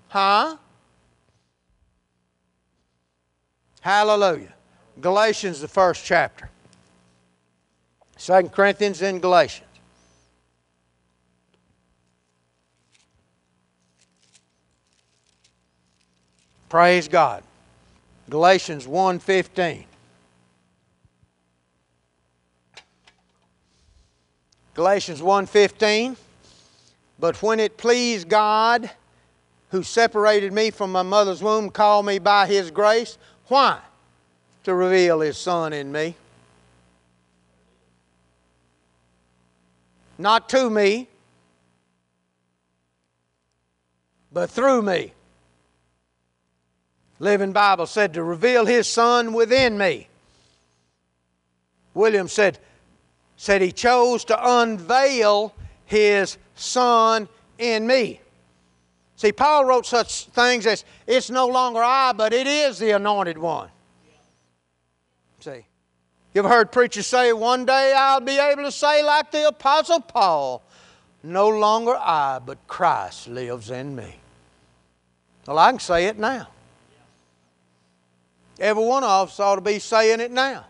Huh? 0.09 0.57
Hallelujah. 3.81 4.53
Galatians, 5.01 5.59
the 5.59 5.67
first 5.67 6.05
chapter. 6.05 6.51
Second 8.19 8.51
Corinthians 8.51 9.01
and 9.01 9.21
Galatians. 9.21 9.65
Praise 16.67 17.07
God. 17.07 17.43
Galatians 18.29 18.85
1:15. 18.85 19.85
Galatians 24.73 25.21
1:15 25.21 26.17
But 27.17 27.41
when 27.41 27.61
it 27.61 27.77
pleased 27.77 28.27
God 28.27 28.91
who 29.69 29.81
separated 29.81 30.51
me 30.51 30.71
from 30.71 30.91
my 30.91 31.03
mother's 31.03 31.41
womb 31.41 31.69
called 31.69 32.05
me 32.05 32.19
by 32.19 32.47
his 32.47 32.69
grace 32.69 33.17
why 33.47 33.79
to 34.65 34.73
reveal 34.73 35.21
his 35.21 35.37
son 35.37 35.71
in 35.71 35.89
me 35.89 36.15
not 40.19 40.49
to 40.49 40.69
me, 40.69 41.07
but 44.31 44.49
through 44.49 44.81
me. 44.81 45.13
Living 47.19 47.51
Bible 47.51 47.85
said 47.85 48.13
to 48.13 48.23
reveal 48.23 48.65
His 48.65 48.87
Son 48.87 49.33
within 49.33 49.77
me. 49.77 50.07
William 51.93 52.27
said, 52.27 52.59
said 53.35 53.61
he 53.61 53.71
chose 53.71 54.25
to 54.25 54.61
unveil 54.61 55.53
His 55.85 56.37
Son 56.55 57.27
in 57.57 57.87
me. 57.87 58.21
See, 59.15 59.31
Paul 59.31 59.65
wrote 59.65 59.85
such 59.85 60.25
things 60.25 60.65
as, 60.65 60.85
it's 61.07 61.29
no 61.29 61.47
longer 61.47 61.81
I, 61.83 62.13
but 62.13 62.31
it 62.31 62.47
is 62.47 62.79
the 62.79 62.91
anointed 62.91 63.37
one. 63.37 63.69
See, 65.39 65.65
you 66.33 66.39
ever 66.39 66.49
heard 66.49 66.71
preachers 66.71 67.07
say, 67.07 67.33
One 67.33 67.65
day 67.65 67.93
I'll 67.95 68.21
be 68.21 68.37
able 68.37 68.63
to 68.63 68.71
say, 68.71 69.03
like 69.03 69.31
the 69.31 69.47
Apostle 69.47 70.01
Paul, 70.01 70.61
no 71.23 71.49
longer 71.49 71.95
I, 71.95 72.39
but 72.45 72.67
Christ 72.67 73.27
lives 73.27 73.71
in 73.71 73.95
me. 73.95 74.15
Well, 75.47 75.57
I 75.57 75.71
can 75.71 75.79
say 75.79 76.05
it 76.05 76.19
now. 76.19 76.47
Every 78.59 78.83
one 78.83 79.03
of 79.03 79.29
us 79.29 79.39
ought 79.39 79.55
to 79.55 79.61
be 79.61 79.79
saying 79.79 80.19
it 80.19 80.31
now. 80.31 80.65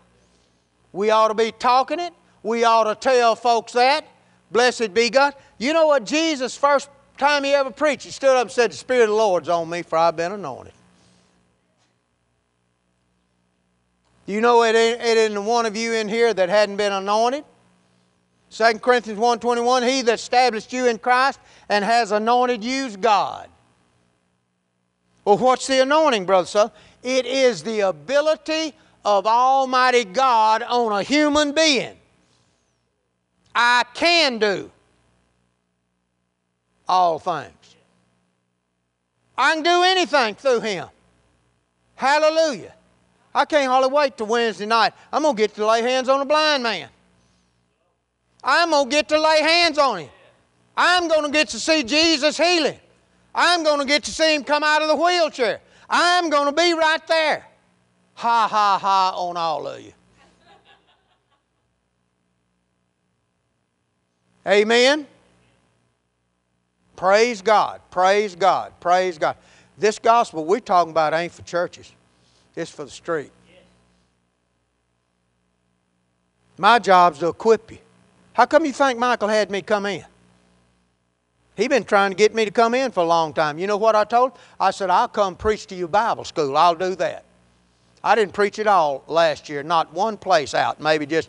We 0.92 1.10
ought 1.10 1.28
to 1.28 1.34
be 1.34 1.52
talking 1.52 2.00
it. 2.00 2.14
We 2.42 2.64
ought 2.64 2.84
to 2.84 2.94
tell 2.94 3.36
folks 3.36 3.72
that. 3.72 4.06
Blessed 4.50 4.94
be 4.94 5.10
God. 5.10 5.34
You 5.58 5.72
know 5.72 5.88
what 5.88 6.04
Jesus, 6.04 6.56
first 6.56 6.88
time 7.18 7.44
he 7.44 7.52
ever 7.52 7.70
preached, 7.70 8.04
he 8.04 8.10
stood 8.10 8.36
up 8.36 8.42
and 8.42 8.50
said, 8.50 8.72
The 8.72 8.76
Spirit 8.76 9.04
of 9.04 9.08
the 9.10 9.14
Lord's 9.14 9.48
on 9.48 9.68
me, 9.68 9.82
for 9.82 9.98
I've 9.98 10.16
been 10.16 10.32
anointed. 10.32 10.72
Do 14.30 14.34
you 14.34 14.40
know 14.40 14.62
it, 14.62 14.76
ain't, 14.76 15.02
it 15.02 15.16
isn't 15.18 15.44
one 15.44 15.66
of 15.66 15.76
you 15.76 15.92
in 15.92 16.08
here 16.08 16.32
that 16.32 16.48
hadn't 16.48 16.76
been 16.76 16.92
anointed? 16.92 17.44
2 18.50 18.78
Corinthians 18.78 19.18
1.21, 19.18 19.88
He 19.88 20.02
that 20.02 20.14
established 20.14 20.72
you 20.72 20.86
in 20.86 20.98
Christ 20.98 21.40
and 21.68 21.84
has 21.84 22.12
anointed 22.12 22.62
you 22.62 22.86
is 22.86 22.96
God. 22.96 23.48
Well, 25.24 25.36
what's 25.36 25.66
the 25.66 25.82
anointing, 25.82 26.26
brother? 26.26 26.46
Son? 26.46 26.70
It 27.02 27.26
is 27.26 27.64
the 27.64 27.80
ability 27.80 28.72
of 29.04 29.26
Almighty 29.26 30.04
God 30.04 30.62
on 30.62 30.92
a 30.92 31.02
human 31.02 31.50
being. 31.50 31.96
I 33.52 33.82
can 33.94 34.38
do 34.38 34.70
all 36.86 37.18
things. 37.18 37.74
I 39.36 39.54
can 39.54 39.64
do 39.64 39.82
anything 39.82 40.36
through 40.36 40.60
Him. 40.60 40.86
Hallelujah. 41.96 42.74
I 43.34 43.44
can't 43.44 43.68
hardly 43.68 43.90
wait 43.90 44.16
till 44.16 44.26
Wednesday 44.26 44.66
night. 44.66 44.92
I'm 45.12 45.22
going 45.22 45.36
to 45.36 45.42
get 45.42 45.54
to 45.54 45.66
lay 45.66 45.82
hands 45.82 46.08
on 46.08 46.20
a 46.20 46.24
blind 46.24 46.62
man. 46.62 46.88
I'm 48.42 48.70
going 48.70 48.88
to 48.88 48.90
get 48.90 49.08
to 49.10 49.20
lay 49.20 49.40
hands 49.40 49.78
on 49.78 50.00
him. 50.00 50.10
I'm 50.76 51.08
going 51.08 51.24
to 51.24 51.30
get 51.30 51.48
to 51.50 51.60
see 51.60 51.82
Jesus 51.82 52.36
healing. 52.36 52.78
I'm 53.34 53.62
going 53.62 53.80
to 53.80 53.86
get 53.86 54.04
to 54.04 54.10
see 54.10 54.34
him 54.34 54.42
come 54.42 54.64
out 54.64 54.82
of 54.82 54.88
the 54.88 54.96
wheelchair. 54.96 55.60
I'm 55.88 56.30
going 56.30 56.46
to 56.46 56.52
be 56.52 56.72
right 56.72 57.06
there. 57.06 57.46
Ha, 58.14 58.48
ha, 58.48 58.78
ha 58.78 59.14
on 59.16 59.36
all 59.36 59.66
of 59.66 59.80
you. 59.80 59.92
Amen. 64.46 65.06
Praise 66.96 67.42
God. 67.42 67.80
Praise 67.90 68.34
God. 68.34 68.72
Praise 68.80 69.18
God. 69.18 69.36
This 69.78 69.98
gospel 69.98 70.44
we're 70.44 70.60
talking 70.60 70.90
about 70.90 71.14
ain't 71.14 71.32
for 71.32 71.42
churches. 71.42 71.92
It's 72.56 72.70
for 72.70 72.84
the 72.84 72.90
street. 72.90 73.32
My 76.58 76.78
job's 76.78 77.20
to 77.20 77.28
equip 77.28 77.70
you. 77.70 77.78
How 78.34 78.46
come 78.46 78.66
you 78.66 78.72
think 78.72 78.98
Michael 78.98 79.28
had 79.28 79.50
me 79.50 79.62
come 79.62 79.86
in? 79.86 80.04
He 81.56 81.68
been 81.68 81.84
trying 81.84 82.10
to 82.10 82.16
get 82.16 82.34
me 82.34 82.44
to 82.44 82.50
come 82.50 82.74
in 82.74 82.90
for 82.90 83.00
a 83.00 83.06
long 83.06 83.32
time. 83.32 83.58
You 83.58 83.66
know 83.66 83.76
what 83.76 83.94
I 83.94 84.04
told? 84.04 84.32
I 84.58 84.70
said, 84.70 84.90
I'll 84.90 85.08
come 85.08 85.36
preach 85.36 85.66
to 85.68 85.74
you 85.74 85.88
Bible 85.88 86.24
school. 86.24 86.56
I'll 86.56 86.74
do 86.74 86.94
that. 86.96 87.24
I 88.02 88.14
didn't 88.14 88.32
preach 88.32 88.58
at 88.58 88.66
all 88.66 89.04
last 89.06 89.48
year, 89.48 89.62
not 89.62 89.92
one 89.92 90.16
place 90.16 90.54
out, 90.54 90.80
maybe 90.80 91.06
just 91.06 91.28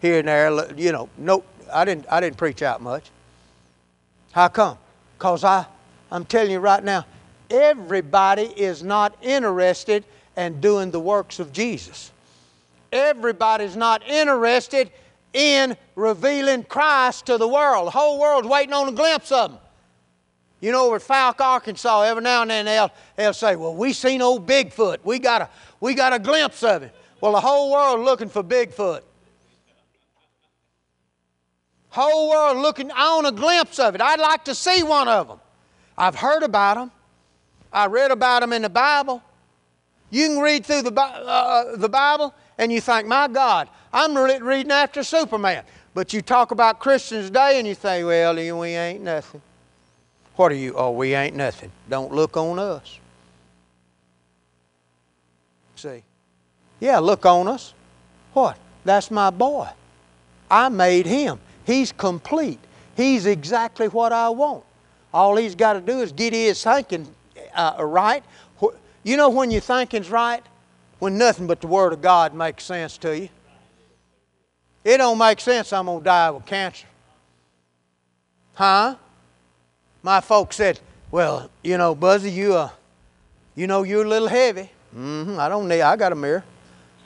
here 0.00 0.20
and 0.20 0.28
there, 0.28 0.72
you 0.74 0.92
know. 0.92 1.08
No, 1.18 1.42
I 1.72 1.84
didn't, 1.84 2.06
I 2.10 2.20
didn't 2.20 2.36
preach 2.36 2.62
out 2.62 2.80
much. 2.80 3.10
How 4.30 4.48
come? 4.48 4.78
Because 5.18 5.42
I, 5.42 5.66
I'm 6.10 6.24
telling 6.24 6.52
you 6.52 6.60
right 6.60 6.82
now, 6.82 7.06
everybody 7.50 8.44
is 8.56 8.82
not 8.82 9.16
interested 9.20 10.04
in 10.36 10.60
doing 10.60 10.90
the 10.90 11.00
works 11.00 11.38
of 11.38 11.52
Jesus. 11.52 12.10
Everybody's 12.92 13.76
not 13.76 14.06
interested 14.06 14.90
in 15.32 15.76
revealing 15.94 16.64
Christ 16.64 17.26
to 17.26 17.38
the 17.38 17.48
world. 17.48 17.86
The 17.86 17.92
whole 17.92 18.20
world's 18.20 18.48
waiting 18.48 18.74
on 18.74 18.88
a 18.88 18.92
glimpse 18.92 19.32
of 19.32 19.52
Him. 19.52 19.58
You 20.62 20.70
know, 20.70 20.86
over 20.86 20.96
at 20.96 21.02
Fouke, 21.02 21.40
Arkansas, 21.40 22.02
every 22.02 22.22
now 22.22 22.42
and 22.42 22.50
then 22.50 22.66
they'll, 22.66 22.92
they'll 23.16 23.32
say, 23.32 23.56
Well, 23.56 23.74
we 23.74 23.92
seen 23.92 24.22
old 24.22 24.46
Bigfoot. 24.46 24.98
We 25.02 25.18
got, 25.18 25.42
a, 25.42 25.48
we 25.80 25.94
got 25.94 26.12
a 26.12 26.20
glimpse 26.20 26.62
of 26.62 26.82
him. 26.82 26.90
Well, 27.20 27.32
the 27.32 27.40
whole 27.40 27.72
world 27.72 28.04
looking 28.04 28.28
for 28.28 28.44
Bigfoot. 28.44 29.02
Whole 31.88 32.30
world 32.30 32.58
looking, 32.58 32.92
on 32.92 33.26
a 33.26 33.32
glimpse 33.32 33.80
of 33.80 33.96
it. 33.96 34.00
I'd 34.00 34.20
like 34.20 34.44
to 34.44 34.54
see 34.54 34.84
one 34.84 35.08
of 35.08 35.26
them. 35.26 35.40
I've 35.98 36.14
heard 36.14 36.44
about 36.44 36.76
them. 36.76 36.92
I 37.72 37.86
read 37.86 38.12
about 38.12 38.40
them 38.40 38.52
in 38.52 38.62
the 38.62 38.70
Bible. 38.70 39.20
You 40.12 40.28
can 40.28 40.38
read 40.40 40.66
through 40.66 40.82
the, 40.82 41.00
uh, 41.00 41.74
the 41.76 41.88
Bible 41.88 42.34
and 42.58 42.70
you 42.70 42.82
think, 42.82 43.08
my 43.08 43.28
God, 43.28 43.70
I'm 43.94 44.14
reading 44.16 44.70
after 44.70 45.02
Superman. 45.02 45.64
But 45.94 46.12
you 46.12 46.20
talk 46.20 46.50
about 46.50 46.80
Christians 46.80 47.26
today 47.28 47.58
and 47.58 47.66
you 47.66 47.74
say, 47.74 48.04
well, 48.04 48.34
we 48.34 48.68
ain't 48.68 49.02
nothing. 49.02 49.40
What 50.36 50.52
are 50.52 50.56
you? 50.56 50.74
Oh, 50.76 50.90
we 50.90 51.14
ain't 51.14 51.34
nothing. 51.34 51.72
Don't 51.88 52.12
look 52.12 52.36
on 52.36 52.58
us. 52.58 52.98
See? 55.76 56.02
Yeah, 56.78 56.98
look 56.98 57.24
on 57.24 57.48
us. 57.48 57.72
What? 58.34 58.58
That's 58.84 59.10
my 59.10 59.30
boy. 59.30 59.68
I 60.50 60.68
made 60.68 61.06
him. 61.06 61.40
He's 61.64 61.90
complete. 61.90 62.58
He's 62.98 63.24
exactly 63.24 63.88
what 63.88 64.12
I 64.12 64.28
want. 64.28 64.64
All 65.14 65.36
he's 65.36 65.54
got 65.54 65.72
to 65.72 65.80
do 65.80 66.00
is 66.00 66.12
get 66.12 66.34
his 66.34 66.62
thinking 66.62 67.08
uh, 67.54 67.76
right. 67.78 68.22
You 69.02 69.16
know 69.16 69.30
when 69.30 69.50
your 69.50 69.60
thinking's 69.60 70.10
right? 70.10 70.42
When 70.98 71.18
nothing 71.18 71.46
but 71.46 71.60
the 71.60 71.66
Word 71.66 71.92
of 71.92 72.00
God 72.00 72.34
makes 72.34 72.64
sense 72.64 72.96
to 72.98 73.18
you. 73.18 73.28
It 74.84 74.98
don't 74.98 75.18
make 75.18 75.40
sense 75.40 75.72
I'm 75.72 75.86
going 75.86 76.00
to 76.00 76.04
die 76.04 76.30
with 76.30 76.46
cancer. 76.46 76.86
Huh? 78.54 78.96
My 80.02 80.20
folks 80.20 80.56
said, 80.56 80.80
well, 81.10 81.50
you 81.62 81.78
know, 81.78 81.94
Buzzy, 81.94 82.30
you, 82.30 82.54
uh, 82.54 82.70
you 83.54 83.66
know 83.66 83.82
you're 83.82 84.04
a 84.04 84.08
little 84.08 84.28
heavy. 84.28 84.70
Mm-hmm, 84.96 85.38
I 85.38 85.48
don't 85.48 85.68
need, 85.68 85.80
I 85.80 85.96
got 85.96 86.12
a 86.12 86.16
mirror. 86.16 86.44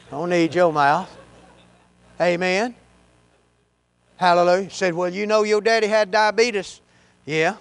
I 0.08 0.10
don't 0.12 0.30
need 0.30 0.54
your 0.54 0.72
mouth. 0.72 1.14
Amen. 2.20 2.74
Hallelujah. 4.16 4.70
Said, 4.70 4.94
well, 4.94 5.12
you 5.12 5.26
know 5.26 5.42
your 5.42 5.60
daddy 5.60 5.86
had 5.86 6.10
diabetes. 6.10 6.80
Yeah. 7.24 7.56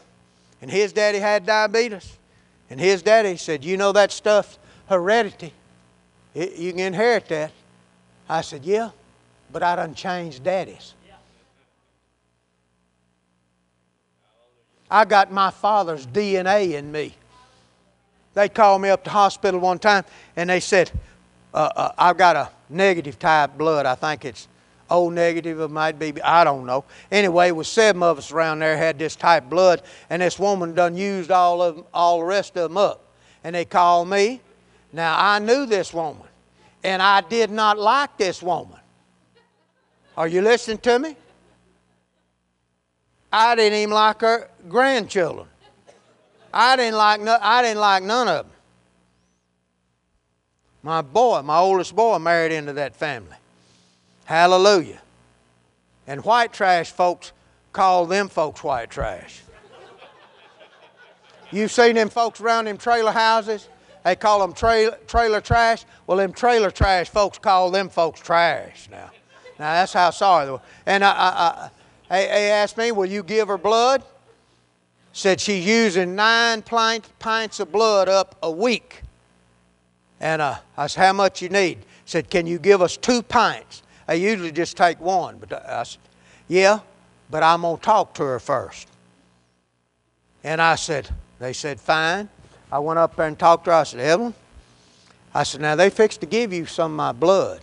And 0.61 0.71
his 0.71 0.93
daddy 0.93 1.19
had 1.19 1.45
diabetes. 1.45 2.17
And 2.69 2.79
his 2.79 3.01
daddy 3.01 3.37
said, 3.37 3.63
you 3.63 3.77
know 3.77 3.91
that 3.91 4.11
stuff, 4.11 4.57
heredity. 4.87 5.53
It, 6.33 6.57
you 6.57 6.71
can 6.71 6.79
inherit 6.79 7.27
that. 7.29 7.51
I 8.27 8.41
said, 8.41 8.65
yeah, 8.65 8.89
but 9.51 9.63
I 9.63 9.75
done 9.75 9.93
changed 9.93 10.43
daddies. 10.43 10.93
I 14.89 15.05
got 15.05 15.31
my 15.31 15.51
father's 15.51 16.05
DNA 16.05 16.73
in 16.73 16.91
me. 16.91 17.15
They 18.33 18.49
called 18.49 18.81
me 18.81 18.89
up 18.89 19.03
to 19.05 19.09
hospital 19.09 19.59
one 19.59 19.79
time 19.79 20.03
and 20.35 20.49
they 20.49 20.59
said, 20.59 20.91
uh, 21.53 21.69
uh, 21.75 21.91
I've 21.97 22.17
got 22.17 22.35
a 22.35 22.49
negative 22.69 23.17
type 23.17 23.57
blood. 23.57 23.85
I 23.85 23.95
think 23.95 24.25
it's 24.25 24.47
O 24.89 25.09
negative, 25.09 25.59
it 25.59 25.69
might 25.69 25.97
be, 25.97 26.21
I 26.21 26.43
don't 26.43 26.65
know. 26.65 26.85
Anyway, 27.11 27.47
it 27.47 27.55
was 27.55 27.67
seven 27.67 28.03
of 28.03 28.17
us 28.17 28.31
around 28.31 28.59
there 28.59 28.77
had 28.77 28.99
this 28.99 29.15
type 29.15 29.49
blood, 29.49 29.81
and 30.09 30.21
this 30.21 30.37
woman 30.37 30.73
done 30.75 30.95
used 30.95 31.31
all 31.31 31.61
of 31.61 31.75
them, 31.77 31.85
all 31.93 32.19
the 32.19 32.25
rest 32.25 32.55
of 32.55 32.69
them 32.69 32.77
up. 32.77 33.01
And 33.43 33.55
they 33.55 33.65
called 33.65 34.09
me. 34.09 34.41
Now 34.93 35.15
I 35.17 35.39
knew 35.39 35.65
this 35.65 35.93
woman, 35.93 36.27
and 36.83 37.01
I 37.01 37.21
did 37.21 37.49
not 37.49 37.77
like 37.77 38.17
this 38.17 38.41
woman. 38.41 38.79
Are 40.15 40.27
you 40.27 40.41
listening 40.41 40.77
to 40.79 40.99
me? 40.99 41.15
I 43.31 43.55
didn't 43.55 43.79
even 43.79 43.93
like 43.93 44.21
her 44.21 44.49
grandchildren. 44.69 45.47
I 46.53 46.77
didn't 46.77 46.95
like, 46.95 47.19
no, 47.19 47.37
I 47.41 47.61
didn't 47.61 47.81
like 47.81 48.03
none 48.03 48.29
of 48.29 48.45
them. 48.45 48.55
My 50.83 51.01
boy, 51.01 51.41
my 51.41 51.57
oldest 51.57 51.93
boy, 51.95 52.17
married 52.19 52.53
into 52.53 52.71
that 52.73 52.95
family. 52.95 53.35
Hallelujah. 54.25 55.01
And 56.07 56.23
white 56.23 56.53
trash 56.53 56.91
folks 56.91 57.31
call 57.71 58.05
them 58.05 58.27
folks 58.27 58.63
white 58.63 58.89
trash. 58.89 59.41
You've 61.51 61.71
seen 61.71 61.95
them 61.95 62.09
folks 62.09 62.41
around 62.41 62.65
them 62.65 62.77
trailer 62.77 63.11
houses? 63.11 63.69
They 64.03 64.15
call 64.15 64.39
them 64.39 64.53
tra- 64.53 64.97
trailer 65.07 65.41
trash. 65.41 65.85
Well, 66.05 66.17
them 66.17 66.33
trailer 66.33 66.69
trash 66.69 67.09
folks 67.09 67.37
call 67.37 67.71
them 67.71 67.89
folks 67.89 68.19
trash 68.19 68.87
now. 68.91 69.09
Now, 69.57 69.73
that's 69.73 69.93
how 69.93 70.09
sorry 70.09 70.45
they 70.45 70.51
were. 70.51 70.61
And 70.85 71.03
I, 71.03 71.09
I, 71.11 71.69
I, 72.09 72.19
they 72.25 72.51
asked 72.51 72.77
me, 72.77 72.91
Will 72.91 73.05
you 73.05 73.23
give 73.23 73.47
her 73.47 73.57
blood? 73.57 74.03
Said 75.13 75.39
she's 75.39 75.65
using 75.65 76.13
nine 76.13 76.61
pints 76.61 77.59
of 77.59 77.71
blood 77.71 78.09
up 78.09 78.35
a 78.43 78.51
week. 78.51 79.01
And 80.19 80.41
uh, 80.41 80.57
I 80.75 80.87
said, 80.87 81.05
How 81.05 81.13
much 81.13 81.41
you 81.41 81.49
need? 81.49 81.79
Said, 82.05 82.29
Can 82.29 82.47
you 82.47 82.59
give 82.59 82.81
us 82.81 82.97
two 82.97 83.23
pints? 83.23 83.81
I 84.07 84.13
usually 84.13 84.51
just 84.51 84.77
take 84.77 84.99
one. 84.99 85.37
But 85.37 85.53
I 85.67 85.83
said, 85.83 85.99
Yeah, 86.47 86.79
but 87.29 87.43
I'm 87.43 87.61
going 87.61 87.77
to 87.77 87.83
talk 87.83 88.13
to 88.15 88.23
her 88.23 88.39
first. 88.39 88.87
And 90.43 90.61
I 90.61 90.75
said, 90.75 91.09
They 91.39 91.53
said, 91.53 91.79
Fine. 91.79 92.29
I 92.71 92.79
went 92.79 92.99
up 92.99 93.15
there 93.15 93.27
and 93.27 93.37
talked 93.37 93.65
to 93.65 93.71
her. 93.71 93.77
I 93.77 93.83
said, 93.83 93.99
Evelyn, 93.99 94.33
I 95.33 95.43
said, 95.43 95.61
Now 95.61 95.75
they 95.75 95.89
fixed 95.89 96.21
to 96.21 96.27
give 96.27 96.53
you 96.53 96.65
some 96.65 96.91
of 96.91 96.97
my 96.97 97.11
blood. 97.11 97.61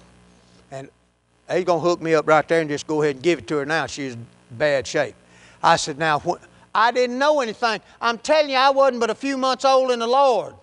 And 0.70 0.88
they're 1.48 1.62
going 1.62 1.80
to 1.80 1.88
hook 1.88 2.00
me 2.00 2.14
up 2.14 2.26
right 2.26 2.46
there 2.46 2.60
and 2.60 2.70
just 2.70 2.86
go 2.86 3.02
ahead 3.02 3.16
and 3.16 3.22
give 3.22 3.40
it 3.40 3.46
to 3.48 3.56
her 3.58 3.66
now. 3.66 3.86
She's 3.86 4.14
in 4.14 4.26
bad 4.50 4.86
shape. 4.86 5.14
I 5.62 5.76
said, 5.76 5.98
Now, 5.98 6.22
I 6.74 6.90
didn't 6.90 7.18
know 7.18 7.40
anything. 7.40 7.80
I'm 8.00 8.18
telling 8.18 8.50
you, 8.50 8.56
I 8.56 8.70
wasn't 8.70 9.00
but 9.00 9.10
a 9.10 9.14
few 9.14 9.36
months 9.36 9.64
old 9.64 9.90
in 9.90 9.98
the 9.98 10.06
Lord. 10.06 10.54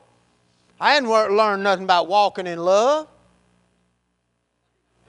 I 0.79 0.93
hadn't 0.93 1.09
learned 1.09 1.63
nothing 1.63 1.83
about 1.83 2.07
walking 2.07 2.47
in 2.47 2.59
love. 2.59 3.07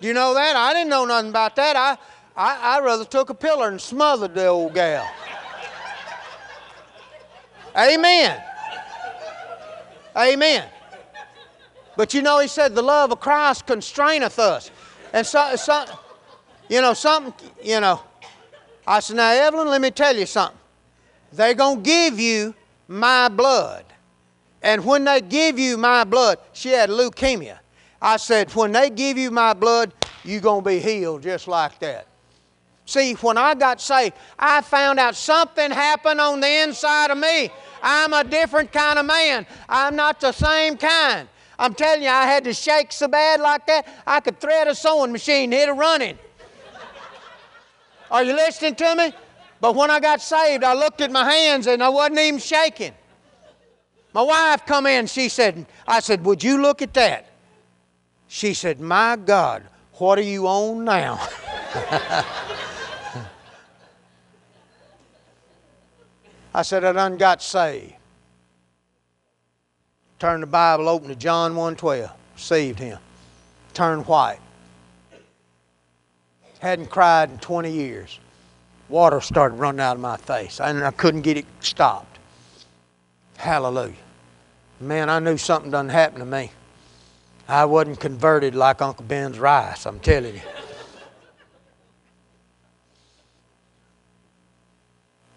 Do 0.00 0.08
you 0.08 0.14
know 0.14 0.34
that? 0.34 0.56
I 0.56 0.72
didn't 0.72 0.88
know 0.88 1.04
nothing 1.04 1.30
about 1.30 1.56
that. 1.56 1.76
I, 1.76 1.96
I, 2.36 2.76
I 2.76 2.80
rather 2.80 3.04
took 3.04 3.30
a 3.30 3.34
pillar 3.34 3.68
and 3.68 3.80
smothered 3.80 4.34
the 4.34 4.46
old 4.46 4.74
gal. 4.74 5.08
Amen. 7.76 8.42
Amen. 10.16 10.68
But 11.96 12.14
you 12.14 12.22
know, 12.22 12.40
he 12.40 12.48
said, 12.48 12.74
the 12.74 12.82
love 12.82 13.12
of 13.12 13.20
Christ 13.20 13.66
constraineth 13.66 14.38
us. 14.38 14.70
And 15.12 15.26
so, 15.26 15.54
so 15.56 15.84
you 16.68 16.80
know, 16.80 16.94
something, 16.94 17.50
you 17.62 17.80
know. 17.80 18.00
I 18.86 19.00
said, 19.00 19.16
now, 19.16 19.30
Evelyn, 19.32 19.68
let 19.68 19.80
me 19.80 19.90
tell 19.90 20.16
you 20.16 20.26
something. 20.26 20.58
They're 21.32 21.54
going 21.54 21.76
to 21.76 21.82
give 21.82 22.18
you 22.18 22.54
my 22.88 23.28
blood. 23.28 23.84
And 24.62 24.84
when 24.84 25.04
they 25.04 25.20
give 25.20 25.58
you 25.58 25.76
my 25.76 26.04
blood, 26.04 26.38
she 26.52 26.70
had 26.70 26.90
leukemia. 26.90 27.59
I 28.00 28.16
said, 28.16 28.50
when 28.54 28.72
they 28.72 28.90
give 28.90 29.18
you 29.18 29.30
my 29.30 29.52
blood, 29.52 29.92
you're 30.24 30.40
going 30.40 30.64
to 30.64 30.70
be 30.70 30.78
healed 30.78 31.22
just 31.22 31.48
like 31.48 31.78
that. 31.80 32.06
See, 32.86 33.14
when 33.14 33.38
I 33.38 33.54
got 33.54 33.80
saved, 33.80 34.16
I 34.38 34.62
found 34.62 34.98
out 34.98 35.14
something 35.14 35.70
happened 35.70 36.20
on 36.20 36.40
the 36.40 36.62
inside 36.62 37.10
of 37.10 37.18
me. 37.18 37.50
I'm 37.82 38.12
a 38.12 38.24
different 38.24 38.72
kind 38.72 38.98
of 38.98 39.06
man. 39.06 39.46
I'm 39.68 39.94
not 39.94 40.20
the 40.20 40.32
same 40.32 40.76
kind. 40.76 41.28
I'm 41.58 41.74
telling 41.74 42.02
you, 42.02 42.08
I 42.08 42.24
had 42.24 42.44
to 42.44 42.54
shake 42.54 42.90
so 42.90 43.06
bad 43.06 43.40
like 43.40 43.66
that, 43.66 43.86
I 44.06 44.20
could 44.20 44.40
thread 44.40 44.66
a 44.66 44.74
sewing 44.74 45.12
machine, 45.12 45.52
hit 45.52 45.68
a 45.68 45.74
running. 45.74 46.18
Are 48.10 48.24
you 48.24 48.32
listening 48.32 48.74
to 48.76 48.96
me? 48.96 49.12
But 49.60 49.76
when 49.76 49.90
I 49.90 50.00
got 50.00 50.22
saved, 50.22 50.64
I 50.64 50.72
looked 50.72 51.00
at 51.02 51.12
my 51.12 51.30
hands 51.30 51.66
and 51.66 51.82
I 51.82 51.90
wasn't 51.90 52.18
even 52.18 52.40
shaking. 52.40 52.92
My 54.12 54.22
wife 54.22 54.64
come 54.66 54.86
in, 54.86 55.06
she 55.06 55.28
said, 55.28 55.66
I 55.86 56.00
said, 56.00 56.24
would 56.24 56.42
you 56.42 56.60
look 56.60 56.82
at 56.82 56.94
that? 56.94 57.29
She 58.32 58.54
said, 58.54 58.80
my 58.80 59.16
God, 59.16 59.64
what 59.94 60.16
are 60.16 60.22
you 60.22 60.46
on 60.46 60.84
now? 60.84 61.18
I 66.54 66.62
said, 66.62 66.84
I 66.84 66.92
done 66.92 67.16
got 67.16 67.42
saved. 67.42 67.94
Turned 70.20 70.44
the 70.44 70.46
Bible 70.46 70.88
open 70.88 71.08
to 71.08 71.16
John 71.16 71.54
1.12. 71.54 72.08
Saved 72.36 72.78
him. 72.78 73.00
Turned 73.74 74.06
white. 74.06 74.38
Hadn't 76.60 76.88
cried 76.88 77.30
in 77.30 77.38
20 77.38 77.72
years. 77.72 78.20
Water 78.88 79.20
started 79.20 79.56
running 79.56 79.80
out 79.80 79.96
of 79.96 80.00
my 80.00 80.16
face. 80.16 80.60
and 80.60 80.84
I 80.84 80.92
couldn't 80.92 81.22
get 81.22 81.36
it 81.36 81.46
stopped. 81.58 82.20
Hallelujah. 83.38 83.94
Man, 84.78 85.10
I 85.10 85.18
knew 85.18 85.36
something 85.36 85.72
done 85.72 85.88
happened 85.88 86.20
to 86.20 86.26
me. 86.26 86.52
I 87.50 87.64
wasn't 87.64 87.98
converted 87.98 88.54
like 88.54 88.80
Uncle 88.80 89.04
Ben's 89.04 89.36
rice, 89.36 89.84
I'm 89.84 89.98
telling 89.98 90.36
you. 90.36 90.40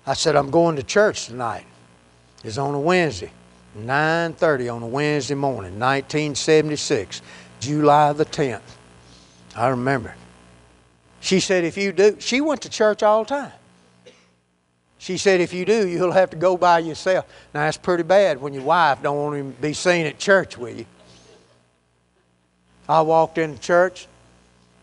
I 0.06 0.14
said, 0.14 0.36
I'm 0.36 0.52
going 0.52 0.76
to 0.76 0.84
church 0.84 1.26
tonight. 1.26 1.66
It's 2.44 2.60
on 2.60 2.76
a 2.76 2.80
Wednesday. 2.80 3.32
9.30 3.76 4.76
on 4.76 4.84
a 4.84 4.88
Wednesday 4.88 5.34
morning, 5.34 5.80
1976, 5.80 7.24
July 7.60 8.14
the 8.14 8.26
10th. 8.26 8.62
I 9.56 9.70
remember. 9.70 10.14
She 11.20 11.40
said, 11.40 11.64
if 11.64 11.78
you 11.78 11.94
do, 11.94 12.18
she 12.20 12.42
went 12.42 12.62
to 12.62 12.70
church 12.70 13.02
all 13.02 13.24
the 13.24 13.30
time. 13.30 13.52
She 15.00 15.18
said, 15.18 15.42
if 15.42 15.52
you 15.52 15.66
do, 15.66 15.88
you'll 15.88 16.12
have 16.12 16.30
to 16.30 16.38
go 16.38 16.58
by 16.58 16.80
yourself. 16.80 17.26
Now, 17.56 17.62
that's 17.62 17.78
pretty 17.78 18.04
bad 18.04 18.40
when 18.40 18.54
your 18.54 18.64
wife 18.64 19.02
don't 19.02 19.18
want 19.18 19.36
to 19.36 19.62
be 19.62 19.74
seen 19.74 20.06
at 20.06 20.20
church 20.20 20.60
with 20.60 20.78
you. 20.78 20.86
I 22.88 23.02
walked 23.02 23.38
into 23.38 23.60
church, 23.60 24.08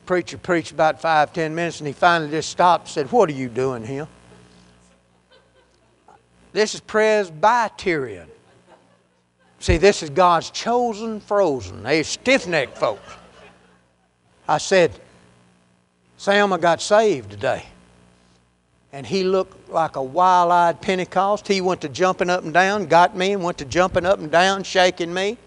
preacher 0.06 0.38
preached 0.38 0.72
about 0.72 1.00
five, 1.00 1.32
ten 1.32 1.54
minutes, 1.54 1.80
and 1.80 1.86
he 1.86 1.92
finally 1.92 2.30
just 2.30 2.48
stopped 2.48 2.84
and 2.84 2.90
said, 2.90 3.12
what 3.12 3.28
are 3.28 3.34
you 3.34 3.48
doing 3.48 3.84
here? 3.84 4.08
This 6.52 6.74
is 6.74 6.80
Presbyterian. 6.80 8.28
See, 9.60 9.76
this 9.76 10.02
is 10.02 10.10
God's 10.10 10.50
chosen 10.50 11.20
frozen. 11.20 11.82
They 11.82 12.02
stiff 12.02 12.46
necked 12.46 12.78
folks. 12.78 13.12
I 14.48 14.58
said, 14.58 14.90
Sam, 16.16 16.52
I 16.52 16.58
got 16.58 16.80
saved 16.80 17.30
today. 17.30 17.64
And 18.92 19.06
he 19.06 19.22
looked 19.22 19.70
like 19.70 19.96
a 19.96 20.02
wild 20.02 20.50
eyed 20.50 20.80
Pentecost. 20.80 21.46
He 21.46 21.60
went 21.60 21.82
to 21.82 21.88
jumping 21.88 22.30
up 22.30 22.42
and 22.42 22.52
down, 22.52 22.86
got 22.86 23.16
me, 23.16 23.32
and 23.32 23.44
went 23.44 23.58
to 23.58 23.64
jumping 23.64 24.04
up 24.04 24.18
and 24.18 24.30
down, 24.30 24.64
shaking 24.64 25.14
me. 25.14 25.38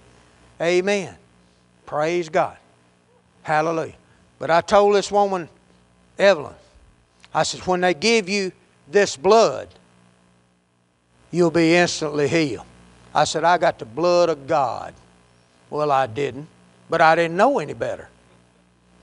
Amen. 0.61 1.15
Praise 1.93 2.27
God. 2.27 2.57
Hallelujah. 3.43 3.93
But 4.39 4.49
I 4.49 4.61
told 4.61 4.95
this 4.95 5.11
woman, 5.11 5.47
Evelyn, 6.17 6.55
I 7.31 7.43
said, 7.43 7.59
when 7.67 7.81
they 7.81 7.93
give 7.93 8.27
you 8.27 8.51
this 8.89 9.15
blood, 9.15 9.67
you'll 11.29 11.51
be 11.51 11.75
instantly 11.75 12.27
healed. 12.27 12.65
I 13.13 13.25
said, 13.25 13.43
I 13.43 13.59
got 13.59 13.77
the 13.77 13.85
blood 13.85 14.29
of 14.29 14.47
God. 14.47 14.95
Well, 15.69 15.91
I 15.91 16.07
didn't, 16.07 16.47
but 16.89 16.99
I 16.99 17.13
didn't 17.13 17.37
know 17.37 17.59
any 17.59 17.73
better. 17.75 18.09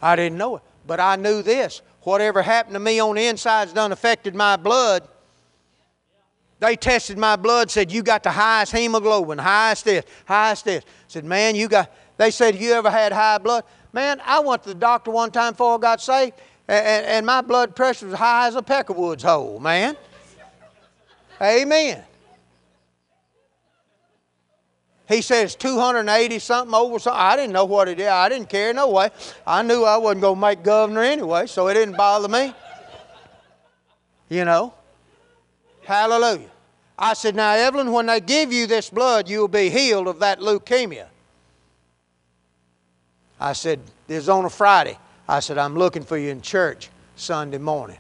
I 0.03 0.16
didn't 0.16 0.36
know 0.36 0.57
it. 0.57 0.62
But 0.84 0.99
I 0.99 1.14
knew 1.14 1.43
this 1.43 1.82
whatever 2.03 2.43
happened 2.43 2.74
to 2.74 2.80
me 2.80 2.99
on 2.99 3.14
the 3.14 3.24
inside's 3.24 3.72
done 3.72 3.93
affected 3.93 4.34
my 4.34 4.57
blood. 4.57 5.07
They 6.59 6.76
tested 6.76 7.16
my 7.16 7.36
blood, 7.36 7.70
said, 7.70 7.91
You 7.91 8.03
got 8.03 8.22
the 8.22 8.30
highest 8.30 8.72
hemoglobin, 8.72 9.38
highest 9.38 9.84
this, 9.86 10.05
highest 10.26 10.66
this. 10.66 10.84
said, 11.09 11.24
Man, 11.24 11.55
you 11.55 11.68
got, 11.68 11.91
they 12.21 12.31
said, 12.31 12.55
You 12.57 12.73
ever 12.75 12.91
had 12.91 13.12
high 13.12 13.39
blood? 13.39 13.64
Man, 13.95 14.21
I 14.27 14.41
went 14.41 14.64
to 14.64 14.68
the 14.68 14.75
doctor 14.75 15.11
one 15.11 15.31
time 15.31 15.55
before 15.55 15.77
I 15.77 15.79
got 15.79 16.03
saved, 16.03 16.35
and, 16.68 17.07
and 17.07 17.25
my 17.25 17.41
blood 17.41 17.75
pressure 17.75 18.09
was 18.09 18.14
high 18.14 18.47
as 18.47 18.57
a 18.57 18.62
peckerwood's 18.62 19.23
hole, 19.23 19.59
man. 19.59 19.97
Amen. 21.41 22.05
He 25.09 25.23
says 25.23 25.55
280 25.55 26.39
something 26.41 26.75
over 26.75 26.99
something. 26.99 27.18
I 27.18 27.37
didn't 27.37 27.55
know 27.55 27.64
what 27.64 27.89
it 27.89 27.99
is. 27.99 28.09
I 28.09 28.29
didn't 28.29 28.51
care 28.51 28.75
no 28.75 28.91
way. 28.91 29.09
I 29.47 29.62
knew 29.62 29.85
I 29.85 29.97
wasn't 29.97 30.21
going 30.21 30.35
to 30.37 30.41
make 30.43 30.62
governor 30.62 31.01
anyway, 31.01 31.47
so 31.47 31.68
it 31.68 31.75
didn't 31.75 31.97
bother 31.97 32.29
me. 32.29 32.53
You 34.29 34.45
know? 34.45 34.75
Hallelujah. 35.85 36.51
I 36.99 37.14
said, 37.14 37.35
Now, 37.35 37.55
Evelyn, 37.55 37.91
when 37.93 38.05
they 38.05 38.21
give 38.21 38.53
you 38.53 38.66
this 38.66 38.91
blood, 38.91 39.27
you'll 39.27 39.49
be 39.49 39.71
healed 39.71 40.07
of 40.07 40.18
that 40.18 40.41
leukemia. 40.41 41.07
I 43.41 43.55
said, 43.55 43.80
This 44.07 44.24
is 44.24 44.28
on 44.28 44.45
a 44.45 44.51
Friday. 44.51 44.99
I 45.28 45.41
said, 45.41 45.59
I'm 45.59 45.76
looking 45.76 46.03
for 46.03 46.18
you 46.18 46.30
in 46.30 46.43
church 46.43 46.91
Sunday 47.16 47.59
morning. 47.59 47.99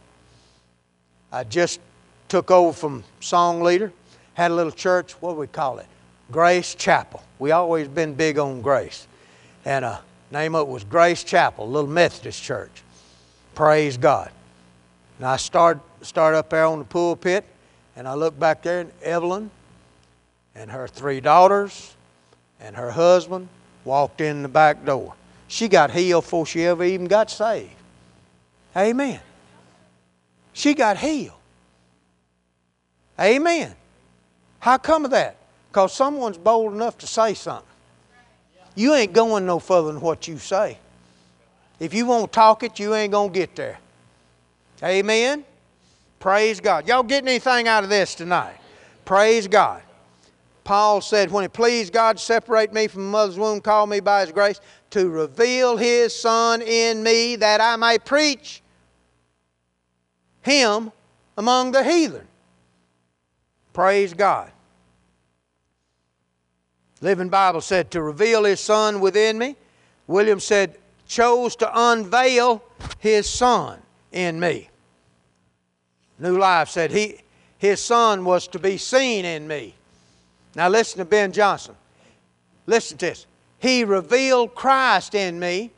I 1.32 1.44
just 1.44 1.80
took 2.28 2.50
over 2.50 2.72
from 2.72 3.04
song 3.20 3.62
leader, 3.62 3.92
had 4.34 4.50
a 4.50 4.54
little 4.54 4.72
church, 4.72 5.12
what 5.20 5.32
do 5.32 5.38
we 5.38 5.46
call 5.46 5.78
it? 5.78 5.86
Grace 6.30 6.74
Chapel. 6.74 7.22
We 7.38 7.52
always 7.52 7.88
been 7.88 8.14
big 8.14 8.38
on 8.38 8.60
grace. 8.62 9.06
And 9.64 9.84
uh, 9.84 9.98
name 10.30 10.54
of 10.54 10.68
it 10.68 10.70
was 10.70 10.84
Grace 10.84 11.24
Chapel, 11.24 11.64
a 11.64 11.70
little 11.70 11.90
Methodist 11.90 12.42
church. 12.42 12.82
Praise 13.54 13.96
God. 13.96 14.30
And 15.18 15.26
I 15.26 15.36
start, 15.36 15.80
start 16.02 16.34
up 16.34 16.50
there 16.50 16.66
on 16.66 16.78
the 16.78 16.84
pulpit, 16.84 17.44
and 17.96 18.06
I 18.06 18.14
look 18.14 18.38
back 18.38 18.62
there, 18.62 18.80
and 18.80 18.92
Evelyn 19.02 19.50
and 20.54 20.70
her 20.70 20.88
three 20.88 21.20
daughters 21.20 21.94
and 22.60 22.76
her 22.76 22.90
husband 22.90 23.48
walked 23.84 24.20
in 24.20 24.42
the 24.42 24.48
back 24.48 24.84
door. 24.84 25.14
She 25.50 25.66
got 25.66 25.90
healed 25.90 26.22
before 26.22 26.46
she 26.46 26.64
ever 26.64 26.84
even 26.84 27.06
got 27.06 27.28
saved. 27.28 27.72
Amen. 28.76 29.18
She 30.52 30.74
got 30.74 30.96
healed. 30.96 31.34
Amen. 33.18 33.74
How 34.60 34.78
come 34.78 35.04
of 35.04 35.10
that? 35.10 35.36
Because 35.68 35.92
someone's 35.92 36.38
bold 36.38 36.72
enough 36.72 36.98
to 36.98 37.06
say 37.08 37.34
something. 37.34 37.66
You 38.76 38.94
ain't 38.94 39.12
going 39.12 39.44
no 39.44 39.58
further 39.58 39.92
than 39.92 40.00
what 40.00 40.28
you 40.28 40.38
say. 40.38 40.78
If 41.80 41.94
you 41.94 42.06
won't 42.06 42.32
talk 42.32 42.62
it, 42.62 42.78
you 42.78 42.94
ain't 42.94 43.10
going 43.10 43.32
to 43.32 43.38
get 43.38 43.56
there. 43.56 43.80
Amen? 44.84 45.44
Praise 46.20 46.60
God. 46.60 46.86
Y'all 46.86 47.02
getting 47.02 47.26
anything 47.26 47.66
out 47.66 47.82
of 47.82 47.90
this 47.90 48.14
tonight? 48.14 48.56
Praise 49.04 49.48
God. 49.48 49.82
Paul 50.70 51.00
said, 51.00 51.32
When 51.32 51.42
it 51.42 51.52
pleased 51.52 51.92
God 51.92 52.18
to 52.18 52.22
separate 52.22 52.72
me 52.72 52.86
from 52.86 53.10
mother's 53.10 53.36
womb, 53.36 53.60
call 53.60 53.88
me 53.88 53.98
by 53.98 54.20
His 54.20 54.30
grace, 54.30 54.60
to 54.90 55.10
reveal 55.10 55.76
His 55.76 56.14
Son 56.14 56.62
in 56.62 57.02
me 57.02 57.34
that 57.34 57.60
I 57.60 57.74
may 57.74 57.98
preach 57.98 58.62
Him 60.42 60.92
among 61.36 61.72
the 61.72 61.82
heathen. 61.82 62.24
Praise 63.72 64.14
God. 64.14 64.52
Living 67.00 67.30
Bible 67.30 67.62
said, 67.62 67.90
to 67.90 68.00
reveal 68.00 68.44
his 68.44 68.60
son 68.60 69.00
within 69.00 69.38
me. 69.38 69.56
William 70.06 70.38
said, 70.38 70.78
chose 71.04 71.56
to 71.56 71.70
unveil 71.74 72.62
his 73.00 73.28
son 73.28 73.80
in 74.12 74.38
me. 74.38 74.70
New 76.20 76.38
Life 76.38 76.68
said, 76.68 76.92
he, 76.92 77.16
His 77.58 77.82
Son 77.82 78.24
was 78.24 78.46
to 78.46 78.60
be 78.60 78.76
seen 78.76 79.24
in 79.24 79.48
me. 79.48 79.74
Now 80.54 80.68
listen 80.68 80.98
to 80.98 81.04
Ben 81.04 81.32
Johnson. 81.32 81.74
Listen 82.66 82.98
to 82.98 83.06
this. 83.06 83.26
He 83.58 83.84
revealed 83.84 84.54
Christ 84.54 85.14
in 85.14 85.38
me 85.38 85.70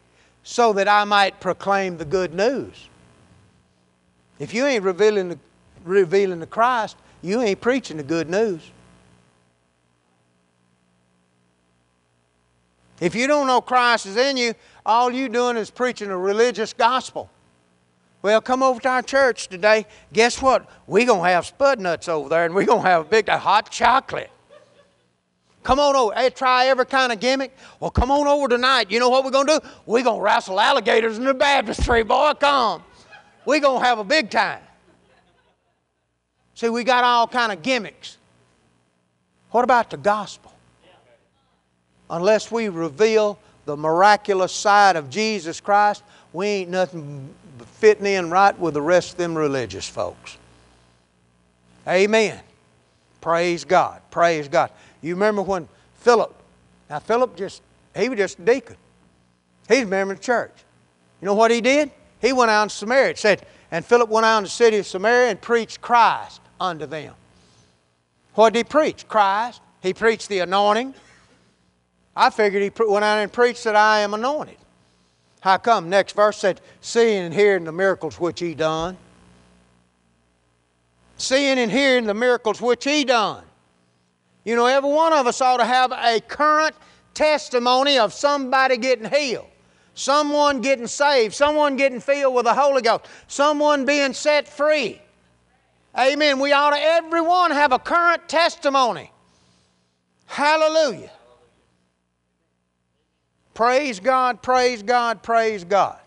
so 0.43 0.73
that 0.73 0.89
I 0.89 1.05
might 1.05 1.41
proclaim 1.41 1.99
the 1.99 2.05
good 2.05 2.35
news. 2.35 2.89
If 4.39 4.53
you 4.53 4.67
ain't 4.67 4.83
revealing 4.83 5.29
the, 5.29 5.39
revealing 5.85 6.41
the 6.41 6.47
Christ, 6.47 6.97
you 7.23 7.41
ain't 7.41 7.61
preaching 7.61 7.97
the 7.97 8.03
good 8.03 8.29
news. 8.29 8.71
If 13.01 13.15
you 13.15 13.27
don't 13.27 13.47
know 13.47 13.61
Christ 13.61 14.07
is 14.07 14.17
in 14.17 14.37
you, 14.37 14.55
all 14.85 15.13
you 15.13 15.29
doing 15.29 15.57
is 15.57 15.71
preaching 15.71 16.11
a 16.11 16.19
religious 16.19 16.73
gospel. 16.73 17.31
Well, 18.23 18.41
come 18.41 18.63
over 18.63 18.81
to 18.81 18.89
our 18.89 19.03
church 19.03 19.49
today. 19.49 19.87
Guess 20.13 20.43
what? 20.43 20.69
We're 20.87 21.07
going 21.07 21.23
to 21.23 21.29
have 21.29 21.47
spud 21.47 21.81
nuts 21.81 22.09
over 22.09 22.29
there 22.29 22.45
and 22.45 22.55
we're 22.55 22.67
going 22.67 22.83
to 22.83 22.89
have 22.89 23.07
a 23.07 23.09
big 23.09 23.29
hot 23.29 23.71
chocolate. 23.71 24.31
Come 25.63 25.79
on 25.79 25.95
over. 25.95 26.15
Hey, 26.15 26.31
try 26.31 26.67
every 26.67 26.87
kind 26.87 27.13
of 27.13 27.21
gimmick. 27.21 27.57
Well, 27.79 27.91
come 27.91 28.11
on 28.11 28.27
over 28.27 28.49
tonight. 28.49 28.91
You 28.91 28.99
know 28.99 29.09
what 29.09 29.25
we're 29.25 29.31
going 29.31 29.47
to 29.47 29.61
do? 29.61 29.69
We're 29.87 30.03
going 30.03 30.19
to 30.19 30.25
wrestle 30.25 30.59
alligators 30.59 31.19
in 31.19 31.25
the 31.25 31.35
baptistry, 31.35 32.03
boy. 32.03 32.33
Come. 32.39 32.83
We're 33.45 33.61
going 33.61 33.81
to 33.81 33.87
have 33.87 33.99
a 33.99 34.05
big 34.05 34.31
time. 34.31 34.61
See, 36.55 36.69
we 36.69 36.85
got 36.85 37.05
all 37.05 37.27
kind 37.27 37.53
of 37.53 37.63
gimmicks. 37.63 38.19
What 39.51 39.65
about 39.65 39.91
the 39.91 39.97
gospel? 39.97 40.53
Unless 42.11 42.51
we 42.51 42.69
reveal 42.69 43.39
the 43.65 43.77
miraculous 43.77 44.53
side 44.53 44.97
of 44.97 45.09
Jesus 45.09 45.61
Christ, 45.61 46.03
we 46.33 46.47
ain't 46.47 46.71
nothing 46.71 47.33
fitting 47.79 48.07
in 48.07 48.31
right 48.31 48.59
with 48.59 48.75
the 48.75 48.83
rest 48.83 49.13
of 49.13 49.19
them 49.19 49.37
religious 49.37 49.89
folks. 49.89 50.37
Amen. 51.87 52.41
Praise 53.21 53.65
God. 53.65 54.01
Praise 54.11 54.49
God. 54.49 54.71
You 55.03 55.15
remember 55.15 55.43
when 55.43 55.69
Philip, 55.97 56.35
now 56.89 57.01
Philip 57.01 57.37
just, 57.37 57.61
he 57.95 58.09
was 58.09 58.17
just 58.17 58.39
a 58.39 58.43
deacon. 58.43 58.77
He's 59.69 59.83
a 59.83 59.87
member 59.87 60.15
of 60.15 60.21
the 60.21 60.25
church. 60.25 60.53
You 61.21 61.27
know 61.27 61.35
what 61.35 61.51
he 61.51 61.61
did? 61.61 61.91
He 62.21 62.33
went 62.33 62.51
out 62.51 62.65
in 62.65 62.69
Samaria. 62.69 63.11
It 63.11 63.19
said, 63.19 63.45
and 63.71 63.85
Philip 63.85 64.09
went 64.09 64.27
out 64.27 64.39
in 64.39 64.45
the 64.45 64.51
city 64.51 64.79
of 64.79 64.87
Samaria 64.87 65.31
and 65.31 65.41
preached 65.41 65.81
Christ 65.81 66.41
unto 66.61 66.87
them. 66.87 67.15
What 68.35 68.53
did 68.53 68.61
he 68.61 68.65
preach? 68.65 69.07
Christ. 69.09 69.61
He 69.83 69.93
preached 69.93 70.29
the 70.29 70.39
anointing. 70.41 70.95
I 72.15 72.31
figured 72.31 72.63
he 72.63 72.71
went 72.85 73.05
out 73.05 73.19
and 73.19 73.33
preached 73.33 73.65
that 73.65 73.75
I 73.75 74.01
am 74.01 74.15
anointed. 74.15 74.57
How 75.41 75.57
come? 75.57 75.89
Next 75.89 76.15
verse 76.15 76.37
said, 76.37 76.61
seeing 76.81 77.25
and 77.25 77.35
hearing 77.35 77.65
the 77.65 77.73
miracles 77.73 78.21
which 78.21 78.39
he 78.39 78.55
done. 78.55 78.97
Seeing 81.17 81.59
and 81.59 81.71
hearing 81.71 82.05
the 82.05 82.15
miracles 82.15 82.61
which 82.61 82.85
he 82.85 83.05
done. 83.05 83.43
You 84.45 84.57
know, 84.57 84.67
every 84.67 84.91
one 84.91 85.13
of 85.13 85.27
us 85.27 85.41
ought 85.41 85.59
to 85.59 85.65
have 85.65 85.93
a 85.93 86.21
current 86.21 86.75
testimony 87.15 87.99
of 87.99 88.13
somebody 88.13 88.77
getting 88.77 89.09
healed, 89.09 89.47
someone 89.95 90.61
getting 90.61 90.87
saved, 90.87 91.35
someone 91.35 91.77
getting 91.77 92.01
filled 92.01 92.35
with 92.35 92.45
the 92.45 92.55
Holy 92.55 92.83
Ghost, 92.83 93.07
someone 93.29 93.85
being 93.85 94.13
set 94.13 94.49
free. 94.49 95.01
Amen. 95.97 96.41
We 96.41 96.53
ought 96.53 96.71
to, 96.71 96.81
everyone, 96.81 97.51
have 97.51 97.73
a 97.73 97.79
current 97.79 98.29
testimony. 98.29 99.13
Hallelujah. 100.27 101.11
Praise 103.55 104.01
God, 104.01 104.43
praise 104.43 104.83
God, 104.83 105.23
praise 105.23 105.63
God. 105.63 105.99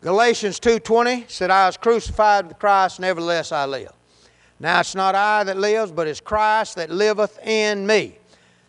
Galatians 0.00 0.60
2.20 0.60 1.30
said, 1.30 1.50
I 1.50 1.66
was 1.66 1.76
crucified 1.76 2.48
with 2.48 2.58
Christ, 2.58 3.00
nevertheless 3.00 3.52
I 3.52 3.64
live. 3.66 3.92
Now 4.60 4.80
it's 4.80 4.94
not 4.94 5.14
I 5.14 5.44
that 5.44 5.56
lives, 5.56 5.92
but 5.92 6.06
it's 6.06 6.20
Christ 6.20 6.76
that 6.76 6.90
liveth 6.90 7.38
in 7.46 7.86
me. 7.86 8.18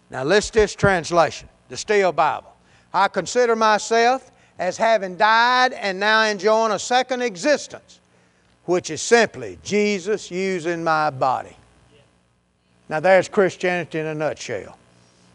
Now 0.10 0.24
list 0.24 0.54
this 0.54 0.76
translation, 0.76 1.50
the 1.68 1.78
Steel 1.78 2.12
Bible. 2.12 2.54
I 2.94 3.08
consider 3.08 3.56
myself 3.56 4.32
as 4.58 4.78
having 4.78 5.16
died 5.16 5.74
and 5.74 6.00
now 6.00 6.24
enjoying 6.24 6.74
a 6.74 6.80
second 6.80 7.22
existence, 7.22 8.00
which 8.66 8.90
is 8.90 9.02
simply 9.02 9.58
Jesus 9.64 10.30
using 10.30 10.84
my 10.84 11.10
body. 11.10 11.56
Now 12.88 13.00
there's 13.00 13.30
Christianity 13.30 14.00
in 14.00 14.08
a 14.08 14.16
nutshell. 14.16 14.78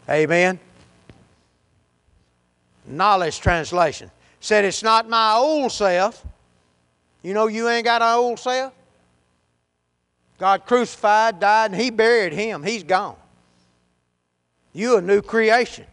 Amen. 0.09 0.59
Knowledge 2.85 3.39
translation 3.39 4.11
said 4.39 4.63
it's 4.63 4.83
not 4.83 5.09
my 5.09 5.33
old 5.33 5.71
self. 5.71 6.23
You 7.23 7.33
know 7.33 7.47
you 7.47 7.67
ain't 7.67 7.85
got 7.85 8.01
an 8.01 8.13
old 8.13 8.37
self? 8.37 8.73
God 10.37 10.65
crucified, 10.65 11.39
died, 11.39 11.71
and 11.71 11.81
He 11.81 11.89
buried 11.89 12.33
him. 12.33 12.63
He's 12.63 12.83
gone. 12.83 13.15
You 14.73 14.97
a 14.97 15.01
new 15.01 15.21
creation. 15.21 15.85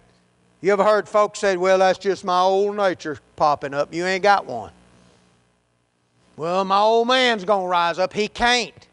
You 0.60 0.72
ever 0.72 0.84
heard 0.84 1.08
folks 1.08 1.38
say, 1.38 1.56
well, 1.56 1.78
that's 1.78 1.98
just 1.98 2.24
my 2.24 2.40
old 2.40 2.76
nature 2.76 3.18
popping 3.36 3.74
up? 3.74 3.92
You 3.92 4.06
ain't 4.06 4.22
got 4.22 4.46
one. 4.46 4.72
Well, 6.36 6.64
my 6.64 6.78
old 6.78 7.08
man's 7.08 7.44
going 7.44 7.64
to 7.64 7.68
rise 7.68 7.98
up. 7.98 8.12
He 8.12 8.28
can't. 8.28 8.88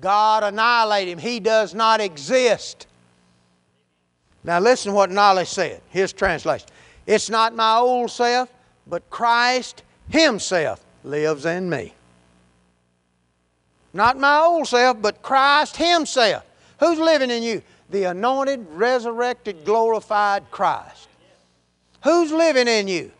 God 0.00 0.44
annihilate 0.44 1.08
him. 1.08 1.18
He 1.18 1.40
does 1.40 1.74
not 1.74 2.00
exist. 2.00 2.86
Now 4.44 4.60
listen 4.60 4.92
what 4.92 5.10
knowledge 5.10 5.48
said. 5.48 5.80
His 5.90 6.12
translation. 6.12 6.68
It's 7.06 7.28
not 7.28 7.54
my 7.54 7.76
old 7.76 8.10
self, 8.10 8.52
but 8.86 9.08
Christ 9.10 9.82
Himself 10.08 10.84
lives 11.04 11.44
in 11.46 11.68
me. 11.68 11.92
Not 13.92 14.18
my 14.18 14.40
old 14.40 14.68
self, 14.68 15.00
but 15.00 15.22
Christ 15.22 15.76
Himself. 15.76 16.44
Who's 16.80 16.98
living 16.98 17.30
in 17.30 17.42
you? 17.42 17.62
The 17.90 18.04
anointed, 18.04 18.66
resurrected, 18.70 19.64
glorified 19.64 20.50
Christ. 20.50 21.08
Who's 22.04 22.30
living 22.30 22.68
in 22.68 22.86
you? 22.86 23.10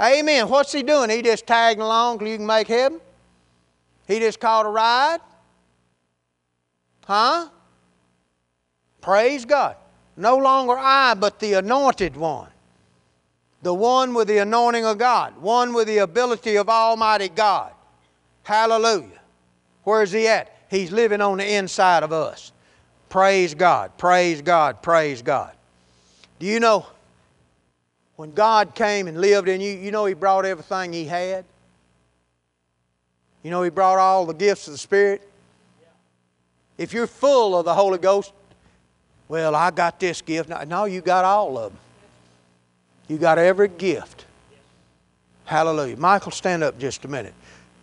Amen. 0.00 0.48
What's 0.48 0.72
He 0.72 0.82
doing? 0.82 1.10
He 1.10 1.22
just 1.22 1.46
tagging 1.46 1.82
along 1.82 2.18
till 2.18 2.28
you 2.28 2.36
can 2.36 2.46
make 2.46 2.68
heaven? 2.68 3.00
He 4.06 4.18
just 4.18 4.40
caught 4.40 4.66
a 4.66 4.68
ride? 4.68 5.20
Huh? 7.06 7.48
Praise 9.00 9.44
God. 9.44 9.76
No 10.16 10.36
longer 10.36 10.76
I, 10.76 11.14
but 11.14 11.38
the 11.38 11.54
anointed 11.54 12.16
one. 12.16 12.48
The 13.62 13.72
one 13.72 14.14
with 14.14 14.28
the 14.28 14.38
anointing 14.38 14.84
of 14.84 14.98
God, 14.98 15.36
one 15.38 15.72
with 15.72 15.86
the 15.86 15.98
ability 15.98 16.56
of 16.56 16.68
Almighty 16.68 17.28
God. 17.28 17.72
Hallelujah. 18.42 19.20
Where 19.84 20.02
is 20.02 20.12
He 20.12 20.28
at? 20.28 20.54
He's 20.70 20.92
living 20.92 21.20
on 21.20 21.38
the 21.38 21.54
inside 21.54 22.02
of 22.02 22.12
us. 22.12 22.52
Praise 23.08 23.54
God, 23.54 23.96
praise 23.98 24.40
God, 24.40 24.82
praise 24.82 25.20
God. 25.22 25.52
Do 26.38 26.46
you 26.46 26.60
know 26.60 26.86
when 28.16 28.32
God 28.32 28.74
came 28.74 29.08
and 29.08 29.20
lived 29.20 29.48
in 29.48 29.60
you, 29.60 29.72
you 29.72 29.90
know 29.90 30.04
He 30.04 30.14
brought 30.14 30.44
everything 30.44 30.92
He 30.92 31.04
had? 31.04 31.44
You 33.42 33.50
know 33.50 33.62
He 33.62 33.70
brought 33.70 33.98
all 33.98 34.26
the 34.26 34.34
gifts 34.34 34.66
of 34.68 34.74
the 34.74 34.78
Spirit? 34.78 35.26
If 36.78 36.92
you're 36.92 37.06
full 37.06 37.58
of 37.58 37.64
the 37.64 37.74
Holy 37.74 37.98
Ghost, 37.98 38.32
well, 39.28 39.54
I 39.54 39.70
got 39.70 40.00
this 40.00 40.22
gift. 40.22 40.48
No, 40.66 40.86
you 40.86 41.00
got 41.00 41.24
all 41.24 41.58
of 41.58 41.72
them. 41.72 41.80
You 43.06 43.18
got 43.18 43.38
every 43.38 43.68
gift. 43.68 44.24
Hallelujah. 45.44 45.96
Michael, 45.96 46.32
stand 46.32 46.62
up 46.62 46.78
just 46.78 47.04
a 47.04 47.08
minute. 47.08 47.34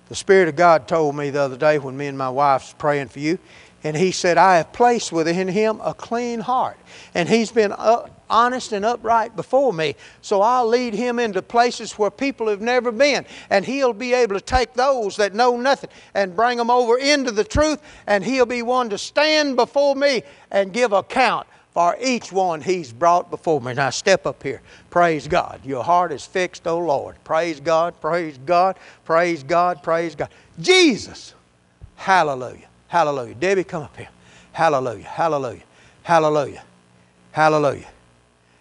The 0.09 0.15
Spirit 0.15 0.47
of 0.47 0.55
God 0.55 0.87
told 0.87 1.15
me 1.15 1.29
the 1.29 1.41
other 1.41 1.57
day 1.57 1.79
when 1.79 1.97
me 1.97 2.07
and 2.07 2.17
my 2.17 2.29
wife 2.29 2.61
was 2.61 2.75
praying 2.77 3.09
for 3.09 3.19
you, 3.19 3.39
and 3.83 3.95
He 3.95 4.11
said, 4.11 4.37
I 4.37 4.57
have 4.57 4.71
placed 4.73 5.11
within 5.11 5.47
Him 5.47 5.79
a 5.83 5.93
clean 5.93 6.39
heart. 6.39 6.77
And 7.13 7.27
He's 7.27 7.51
been 7.51 7.73
uh, 7.73 8.07
honest 8.29 8.71
and 8.71 8.85
upright 8.85 9.35
before 9.35 9.73
me. 9.73 9.95
So 10.21 10.41
I'll 10.41 10.67
lead 10.67 10.93
Him 10.93 11.19
into 11.19 11.41
places 11.41 11.93
where 11.93 12.09
people 12.09 12.47
have 12.47 12.61
never 12.61 12.91
been. 12.91 13.25
And 13.49 13.65
He'll 13.65 13.93
be 13.93 14.13
able 14.13 14.35
to 14.35 14.41
take 14.41 14.73
those 14.73 15.17
that 15.17 15.33
know 15.33 15.57
nothing 15.57 15.89
and 16.13 16.35
bring 16.35 16.57
them 16.57 16.69
over 16.71 16.97
into 16.97 17.31
the 17.31 17.43
truth, 17.43 17.81
and 18.07 18.23
He'll 18.23 18.45
be 18.45 18.61
one 18.61 18.89
to 18.89 18.97
stand 18.97 19.55
before 19.57 19.95
me 19.95 20.23
and 20.51 20.73
give 20.73 20.93
account 20.93 21.47
for 21.77 21.95
each 22.01 22.31
one 22.31 22.59
he's 22.59 22.91
brought 22.91 23.29
before 23.29 23.61
me. 23.61 23.71
Now 23.71 23.91
step 23.91 24.25
up 24.25 24.41
here. 24.41 24.63
Praise 24.89 25.27
God. 25.27 25.61
Your 25.63 25.83
heart 25.83 26.11
is 26.11 26.25
fixed, 26.25 26.65
O 26.65 26.79
Lord. 26.79 27.23
Praise 27.23 27.59
God, 27.59 28.01
praise 28.01 28.39
God, 28.47 28.77
praise 29.05 29.43
God, 29.43 29.83
praise 29.83 30.15
God. 30.15 30.29
Jesus. 30.59 31.35
Hallelujah. 31.95 32.67
Hallelujah. 32.87 33.35
Debbie, 33.35 33.63
come 33.63 33.83
up 33.83 33.95
here. 33.95 34.09
Hallelujah. 34.53 35.03
Hallelujah. 35.03 35.61
Hallelujah. 36.01 36.63
Hallelujah. 37.31 37.89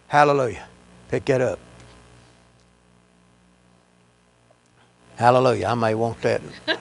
Hallelujah. 0.07 0.67
Pick 1.09 1.25
that 1.25 1.41
up. 1.41 1.59
Hallelujah. 5.15 5.65
I 5.65 5.73
may 5.73 5.95
want 5.95 6.21
that. 6.21 6.39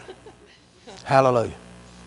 Hallelujah. 1.05 1.57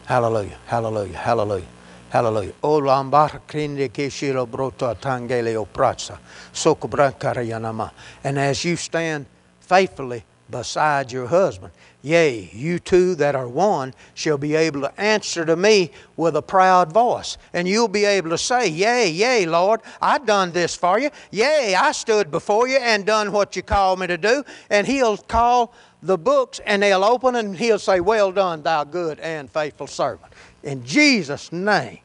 Hallelujah. 0.06 0.58
Hallelujah. 0.68 1.18
Hallelujah. 1.18 1.79
Hallelujah. 2.10 2.54
O 2.64 2.80
lambar 2.80 3.42
krinde 3.48 3.90
keshiro 3.90 4.48
broto 4.48 4.96
tangele 4.96 5.54
opratsa. 5.56 6.18
Sokobrankaryanama. 6.54 7.92
And 8.24 8.40
as 8.40 8.66
you 8.66 8.76
stand 8.76 9.28
faithfully 9.62 10.24
beside 10.50 11.12
your 11.12 11.28
husband. 11.28 11.72
Yea, 12.02 12.50
you 12.54 12.80
two 12.80 13.14
that 13.16 13.36
are 13.36 13.48
one 13.48 13.94
shall 14.14 14.38
be 14.38 14.56
able 14.56 14.82
to 14.82 15.02
answer 15.02 15.46
to 15.46 15.56
me 15.56 15.92
with 16.16 16.36
a 16.36 16.42
proud 16.42 16.92
voice. 16.94 17.38
And 17.54 17.68
you'll 17.68 17.90
be 17.90 18.06
able 18.06 18.30
to 18.30 18.38
say, 18.38 18.68
Yea, 18.68 19.10
yea, 19.10 19.46
Lord, 19.46 19.82
I 20.02 20.18
done 20.18 20.52
this 20.52 20.76
for 20.76 20.98
you. 20.98 21.10
Yea, 21.32 21.76
I 21.76 21.92
stood 21.92 22.32
before 22.32 22.68
you 22.68 22.78
and 22.78 23.06
done 23.06 23.32
what 23.32 23.56
you 23.56 23.62
called 23.62 24.00
me 24.00 24.08
to 24.08 24.18
do. 24.18 24.44
And 24.70 24.88
he'll 24.88 25.18
call 25.18 25.74
the 26.02 26.18
books 26.18 26.62
and 26.66 26.82
they'll 26.82 27.04
open 27.04 27.36
and 27.36 27.56
he'll 27.58 27.80
say, 27.80 28.00
Well 28.00 28.32
done, 28.32 28.64
thou 28.64 28.86
good 28.86 29.20
and 29.20 29.52
faithful 29.52 29.88
servant. 29.88 30.32
In 30.64 30.84
Jesus' 30.84 31.52
name, 31.52 32.00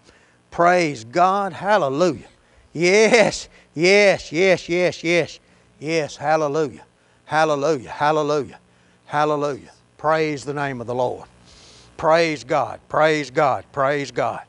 praise 0.51 1.05
God. 1.05 1.53
Hallelujah. 1.53 2.29
Yes, 2.73 3.49
yes, 3.75 4.33
yes, 4.33 4.69
yes, 4.69 5.05
yes, 5.05 5.41
yes. 5.79 6.17
Hallelujah. 6.17 6.85
Hallelujah. 7.25 7.91
Hallelujah. 7.91 8.59
Hallelujah. 9.07 9.71
Praise 9.97 10.45
the 10.45 10.55
name 10.55 10.81
of 10.81 10.87
the 10.87 10.95
Lord. 10.95 11.29
Praise 11.97 12.45
God. 12.45 12.81
Praise 12.89 13.31
God. 13.31 13.65
Praise 13.73 14.11
God. 14.11 14.43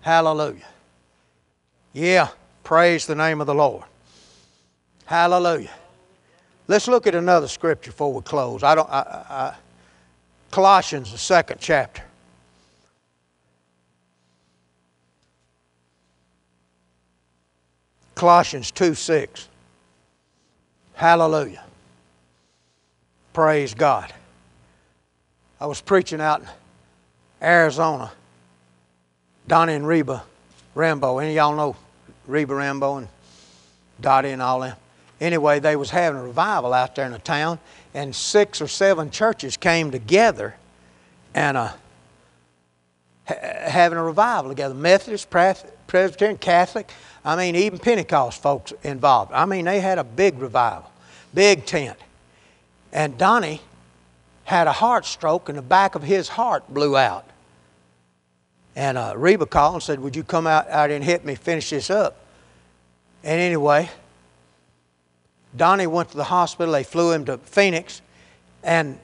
Hallelujah. 0.00 0.66
Yeah, 1.92 2.28
praise 2.64 3.06
the 3.06 3.14
name 3.14 3.40
of 3.40 3.46
the 3.46 3.54
Lord. 3.54 3.84
Hallelujah. 5.04 5.70
Let's 6.68 6.88
look 6.88 7.06
at 7.06 7.14
another 7.14 7.48
scripture 7.48 7.90
before 7.90 8.12
we 8.12 8.22
close. 8.22 8.62
I 8.62 8.74
don't. 8.74 8.88
I, 8.88 9.00
I, 9.28 9.54
Colossians, 10.50 11.12
the 11.12 11.18
second 11.18 11.58
chapter. 11.60 12.02
Colossians 18.22 18.70
2 18.70 18.94
6. 18.94 19.48
Hallelujah. 20.94 21.64
Praise 23.32 23.74
God. 23.74 24.14
I 25.60 25.66
was 25.66 25.80
preaching 25.80 26.20
out 26.20 26.40
in 26.40 26.46
Arizona. 27.42 28.12
Donnie 29.48 29.72
and 29.72 29.84
Reba 29.84 30.22
Rambo. 30.76 31.18
Any 31.18 31.30
of 31.30 31.34
y'all 31.34 31.56
know 31.56 31.74
Reba 32.28 32.54
Rambo 32.54 32.98
and 32.98 33.08
Dottie 34.00 34.30
and 34.30 34.40
all 34.40 34.60
them? 34.60 34.76
Anyway, 35.20 35.58
they 35.58 35.74
was 35.74 35.90
having 35.90 36.20
a 36.20 36.22
revival 36.22 36.72
out 36.72 36.94
there 36.94 37.06
in 37.06 37.12
the 37.12 37.18
town, 37.18 37.58
and 37.92 38.14
six 38.14 38.62
or 38.62 38.68
seven 38.68 39.10
churches 39.10 39.56
came 39.56 39.90
together 39.90 40.54
and 41.34 41.56
uh, 41.56 41.72
ha- 43.26 43.34
having 43.68 43.98
a 43.98 44.04
revival 44.04 44.48
together. 44.48 44.76
Methodist, 44.76 45.28
Presbyterian, 45.28 46.38
Catholic. 46.38 46.88
I 47.24 47.36
mean, 47.36 47.54
even 47.54 47.78
Pentecost 47.78 48.42
folks 48.42 48.72
involved. 48.82 49.32
I 49.32 49.44
mean, 49.46 49.64
they 49.64 49.80
had 49.80 49.98
a 49.98 50.04
big 50.04 50.38
revival, 50.38 50.90
big 51.32 51.66
tent. 51.66 51.98
And 52.92 53.16
Donnie 53.16 53.60
had 54.44 54.66
a 54.66 54.72
heart 54.72 55.06
stroke 55.06 55.48
and 55.48 55.56
the 55.56 55.62
back 55.62 55.94
of 55.94 56.02
his 56.02 56.28
heart 56.28 56.64
blew 56.72 56.96
out. 56.96 57.26
And 58.74 58.98
uh, 58.98 59.14
Reba 59.16 59.46
called 59.46 59.74
and 59.74 59.82
said, 59.82 60.00
Would 60.00 60.16
you 60.16 60.24
come 60.24 60.46
out, 60.46 60.68
out 60.68 60.90
and 60.90 61.04
help 61.04 61.24
me 61.24 61.34
finish 61.34 61.70
this 61.70 61.90
up? 61.90 62.16
And 63.22 63.40
anyway, 63.40 63.88
Donnie 65.56 65.86
went 65.86 66.10
to 66.10 66.16
the 66.16 66.24
hospital. 66.24 66.72
They 66.72 66.82
flew 66.82 67.12
him 67.12 67.24
to 67.26 67.38
Phoenix. 67.38 68.00
And 68.62 68.98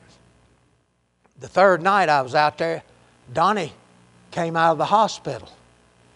the 1.39 1.49
third 1.49 1.83
night 1.83 2.09
I 2.09 2.23
was 2.23 2.35
out 2.35 2.59
there, 2.59 2.83
Donnie 3.33 3.73
came 4.31 4.57
out 4.57 4.73
of 4.73 4.79
the 4.79 4.87
hospital 4.87 5.49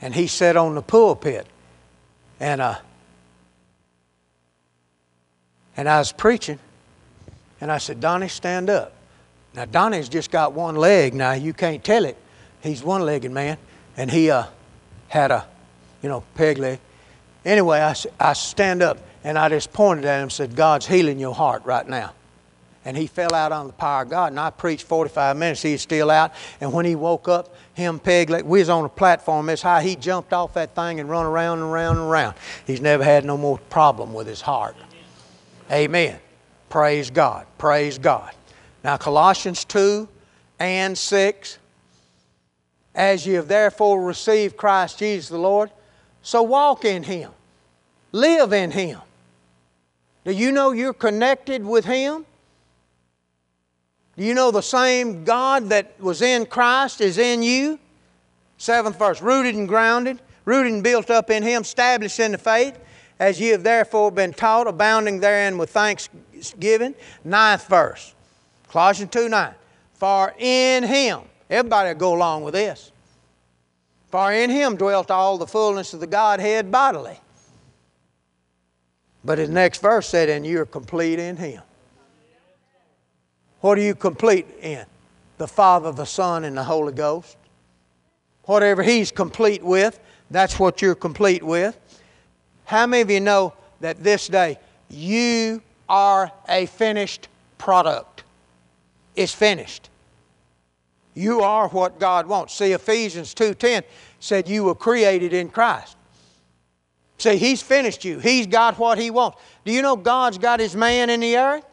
and 0.00 0.14
he 0.14 0.26
sat 0.26 0.57
on 0.57 0.74
the 0.74 0.82
pulpit. 0.82 1.46
And, 2.43 2.61
uh, 2.61 2.74
and 5.76 5.88
I 5.88 6.01
was 6.01 6.11
preaching. 6.11 6.59
And 7.61 7.70
I 7.70 7.78
said, 7.78 8.01
Donnie, 8.01 8.26
stand 8.26 8.68
up. 8.68 8.93
Now, 9.55 9.64
Donnie's 9.64 10.09
just 10.09 10.32
got 10.32 10.53
one 10.53 10.74
leg 10.74 11.14
now. 11.14 11.34
You 11.34 11.53
can't 11.53 11.84
tell 11.84 12.05
it. 12.05 12.16
He's 12.61 12.82
one 12.82 13.03
legged 13.03 13.30
man. 13.30 13.59
And 13.97 14.11
he 14.11 14.28
uh, 14.28 14.47
had 15.07 15.30
a, 15.30 15.47
you 16.03 16.09
know, 16.09 16.24
peg 16.34 16.59
leg. 16.59 16.80
Anyway, 17.45 17.78
I, 17.78 17.95
I 18.18 18.32
stand 18.32 18.82
up 18.82 18.99
and 19.22 19.38
I 19.38 19.49
just 19.49 19.72
pointed 19.72 20.05
at 20.05 20.16
him 20.16 20.22
and 20.22 20.32
said, 20.32 20.57
God's 20.57 20.86
healing 20.86 21.20
your 21.20 21.36
heart 21.36 21.64
right 21.64 21.88
now. 21.88 22.12
And 22.85 22.97
he 22.97 23.07
fell 23.07 23.35
out 23.35 23.53
on 23.53 23.68
the 23.68 23.72
power 23.72 24.03
of 24.03 24.11
God. 24.11 24.33
And 24.33 24.41
I 24.41 24.51
preached 24.51 24.87
45 24.87 25.37
minutes. 25.37 25.62
He 25.62 25.72
was 25.72 25.83
still 25.83 26.11
out. 26.11 26.33
And 26.61 26.72
when 26.72 26.85
he 26.85 26.97
woke 26.97 27.28
up, 27.28 27.55
him 27.74 28.01
peg 28.01 28.28
leg, 28.28 28.45
we 28.45 28.59
was 28.59 28.68
on 28.68 28.85
a 28.85 28.89
platform 28.89 29.47
this 29.47 29.62
high. 29.62 29.83
He 29.83 29.95
jumped 29.95 30.33
off 30.33 30.55
that 30.55 30.74
thing 30.74 30.99
and 30.99 31.09
run 31.09 31.24
around 31.24 31.61
and 31.61 31.68
around 31.68 31.99
and 31.99 32.07
around. 32.07 32.35
He's 32.66 32.80
never 32.80 33.05
had 33.05 33.24
no 33.24 33.39
more 33.39 33.59
problem 33.70 34.12
with 34.12 34.26
his 34.26 34.41
heart. 34.41 34.76
Amen. 35.70 36.18
Praise 36.68 37.11
God. 37.11 37.47
Praise 37.57 37.99
God. 37.99 38.33
Now, 38.83 38.97
Colossians 38.97 39.64
2 39.64 40.09
and 40.59 40.99
6. 40.99 41.59
As 42.95 43.26
you 43.26 43.37
have 43.37 43.49
therefore 43.49 44.03
received 44.03 44.57
Christ 44.57 44.99
Jesus 44.99 45.28
the 45.28 45.39
Lord, 45.39 45.70
so 46.20 46.43
walk 46.43 46.85
in 46.85 47.03
Him, 47.03 47.30
live 48.12 48.53
in 48.53 48.70
Him. 48.70 49.01
Do 50.24 50.33
you 50.33 50.53
know 50.53 50.72
you're 50.72 50.93
connected 50.93 51.64
with 51.64 51.85
Him? 51.85 52.26
You 54.23 54.35
know 54.35 54.53
the 54.53 54.62
same 54.62 55.25
God 55.25 55.70
that 55.70 56.01
was 56.01 56.23
in 56.23 56.47
Christ 56.47 57.01
is 57.01 57.18
in 57.18 57.43
you? 57.43 57.81
Seventh 58.57 58.97
verse, 58.97 59.20
rooted 59.20 59.57
and 59.57 59.66
grounded, 59.66 60.20
rooted 60.45 60.73
and 60.75 60.83
built 60.85 61.11
up 61.11 61.29
in 61.29 61.43
Him, 61.43 61.62
established 61.62 62.20
in 62.20 62.31
the 62.31 62.39
faith, 62.39 62.79
as 63.18 63.41
ye 63.41 63.49
have 63.49 63.64
therefore 63.64 64.12
been 64.12 64.33
taught, 64.33 64.68
abounding 64.68 65.18
therein 65.18 65.59
with 65.59 65.70
thanksgiving. 65.70 66.95
Ninth 67.25 67.66
verse, 67.66 68.14
Colossians 68.68 69.11
2 69.11 69.29
9. 69.29 69.55
For 69.95 70.33
in 70.39 70.85
him, 70.85 71.23
everybody 71.51 71.89
will 71.89 71.99
go 71.99 72.14
along 72.14 72.45
with 72.45 72.55
this. 72.55 72.93
For 74.09 74.33
in 74.33 74.51
him 74.51 74.77
dwelt 74.77 75.11
all 75.11 75.37
the 75.37 75.49
fullness 75.49 75.95
of 75.95 76.01
the 76.01 76.07
Godhead 76.07 76.70
bodily. 76.70 77.18
But 79.25 79.39
his 79.39 79.49
next 79.49 79.83
verse 79.83 80.07
said, 80.07 80.29
And 80.29 80.47
you're 80.47 80.66
complete 80.66 81.18
in 81.18 81.37
him. 81.37 81.62
What 83.63 83.79
are 83.79 83.83
you 83.83 83.95
complete 83.95 84.47
in? 84.61 84.85
The 85.39 85.47
Father, 85.47 85.93
the 85.93 86.05
Son, 86.05 86.45
and 86.45 86.57
the 86.57 86.65
Holy 86.65 86.93
Ghost. 86.93 87.37
Whatever 88.43 88.83
he's 88.83 89.13
complete 89.13 89.63
with, 89.63 90.01
that's 90.33 90.59
what 90.59 90.83
you're 90.83 90.97
complete 90.97 91.45
with. 91.45 91.79
How 92.65 92.89
many 92.89 93.03
of 93.03 93.11
you 93.11 93.21
know 93.21 93.55
that 93.81 94.03
this 94.03 94.27
day 94.27 94.59
you 94.91 95.63
are 95.89 96.33
a 96.49 96.67
finished 96.67 97.29
product? 97.57 98.25
It's 99.15 99.33
finished. 99.33 99.91
You 101.15 101.43
are 101.43 101.69
what 101.69 102.01
God 102.01 102.26
wants. 102.26 102.55
See, 102.55 102.72
Ephesians 102.72 103.33
2.10 103.33 103.84
said 104.18 104.49
you 104.49 104.64
were 104.64 104.75
created 104.75 105.33
in 105.33 105.49
Christ. 105.51 105.97
See, 107.18 107.37
He's 107.37 107.63
finished 107.63 108.05
you. 108.05 108.18
He's 108.18 108.49
got 108.49 108.76
what 108.76 108.99
He 108.99 109.13
wants. 109.13 109.39
Do 109.64 109.71
you 109.71 109.83
know 109.83 109.95
God's 109.95 110.39
got 110.39 110.59
His 110.59 110.75
man 110.75 111.11
in 111.11 111.21
the 111.21 111.37
earth? 111.37 111.64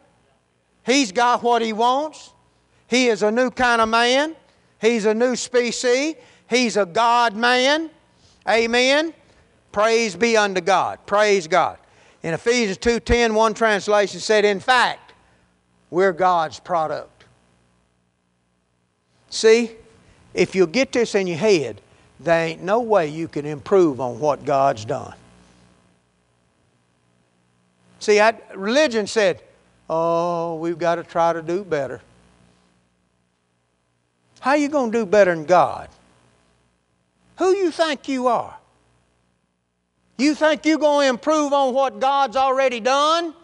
He's 0.90 1.12
got 1.12 1.42
what 1.42 1.62
He 1.62 1.72
wants. 1.72 2.32
He 2.88 3.06
is 3.06 3.22
a 3.22 3.30
new 3.30 3.50
kind 3.50 3.80
of 3.80 3.88
man. 3.88 4.34
He's 4.80 5.04
a 5.04 5.14
new 5.14 5.36
species. 5.36 6.16
He's 6.48 6.76
a 6.76 6.84
God 6.84 7.36
man. 7.36 7.90
Amen. 8.48 9.14
Praise 9.70 10.16
be 10.16 10.36
unto 10.36 10.60
God. 10.60 10.98
Praise 11.06 11.46
God. 11.46 11.78
In 12.24 12.34
Ephesians 12.34 12.78
2.10, 12.78 13.34
one 13.34 13.54
translation 13.54 14.18
said, 14.18 14.44
In 14.44 14.58
fact, 14.58 15.12
we're 15.90 16.12
God's 16.12 16.58
product. 16.58 17.24
See, 19.28 19.70
if 20.34 20.56
you 20.56 20.66
get 20.66 20.90
this 20.90 21.14
in 21.14 21.28
your 21.28 21.36
head, 21.36 21.80
there 22.18 22.48
ain't 22.48 22.62
no 22.62 22.80
way 22.80 23.06
you 23.06 23.28
can 23.28 23.46
improve 23.46 24.00
on 24.00 24.18
what 24.18 24.44
God's 24.44 24.84
done. 24.84 25.14
See, 28.00 28.18
I, 28.18 28.34
religion 28.56 29.06
said, 29.06 29.40
oh, 29.90 30.54
we've 30.54 30.78
got 30.78 30.94
to 30.94 31.02
try 31.02 31.32
to 31.32 31.42
do 31.42 31.64
better. 31.64 32.00
How 34.38 34.54
you 34.54 34.68
going 34.68 34.92
to 34.92 34.98
do 35.00 35.04
better 35.04 35.34
than 35.34 35.44
God? 35.44 35.88
Who 37.38 37.54
you 37.54 37.70
think 37.70 38.08
you 38.08 38.28
are? 38.28 38.56
You 40.16 40.34
think 40.34 40.64
you're 40.64 40.78
going 40.78 41.06
to 41.06 41.10
improve 41.10 41.52
on 41.52 41.74
what 41.74 41.98
God's 41.98 42.36
already 42.36 42.78
done? 42.78 43.34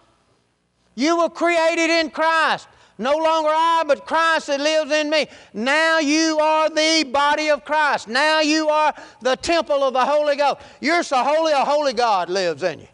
You 0.94 1.18
were 1.18 1.28
created 1.28 1.90
in 1.90 2.10
Christ. 2.10 2.68
No 2.98 3.16
longer 3.16 3.51
I, 3.51 3.85
but 3.86 4.06
Christ 4.06 4.47
that 4.47 4.60
lives 4.60 4.90
in 4.90 5.10
me. 5.10 5.27
Now 5.52 5.98
you 5.98 6.39
are 6.39 6.70
the 6.70 7.06
body 7.12 7.51
of 7.51 7.64
Christ. 7.64 8.09
Now 8.09 8.40
you 8.40 8.68
are 8.68 8.94
the 9.20 9.36
temple 9.36 9.85
of 9.85 9.93
the 9.93 10.05
Holy 10.05 10.36
Ghost. 10.36 10.60
You're 10.81 11.02
so 11.02 11.23
holy, 11.23 11.52
a 11.52 11.64
holy 11.64 11.93
God 11.93 12.31
lives 12.31 12.62
in 12.62 12.81
you. 12.81 12.89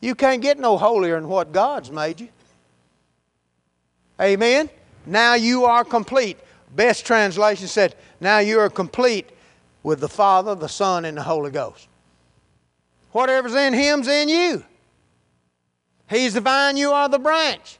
You 0.00 0.14
can't 0.14 0.40
get 0.40 0.58
no 0.58 0.78
holier 0.78 1.14
than 1.14 1.28
what 1.28 1.52
God's 1.52 1.90
made 1.90 2.20
you. 2.20 2.28
Amen? 4.20 4.70
Now 5.06 5.34
you 5.34 5.64
are 5.64 5.84
complete. 5.84 6.38
Best 6.74 7.04
translation 7.04 7.66
said, 7.66 7.94
Now 8.20 8.38
you 8.38 8.60
are 8.60 8.70
complete 8.70 9.28
with 9.82 10.00
the 10.00 10.08
Father, 10.08 10.54
the 10.54 10.68
Son, 10.68 11.04
and 11.04 11.16
the 11.16 11.22
Holy 11.22 11.50
Ghost. 11.50 11.88
Whatever's 13.12 13.54
in 13.54 13.72
him's 13.72 14.08
in 14.08 14.28
you. 14.28 14.64
He's 16.08 16.34
the 16.34 16.40
vine, 16.40 16.76
you 16.76 16.90
are 16.92 17.08
the 17.08 17.18
branch. 17.18 17.78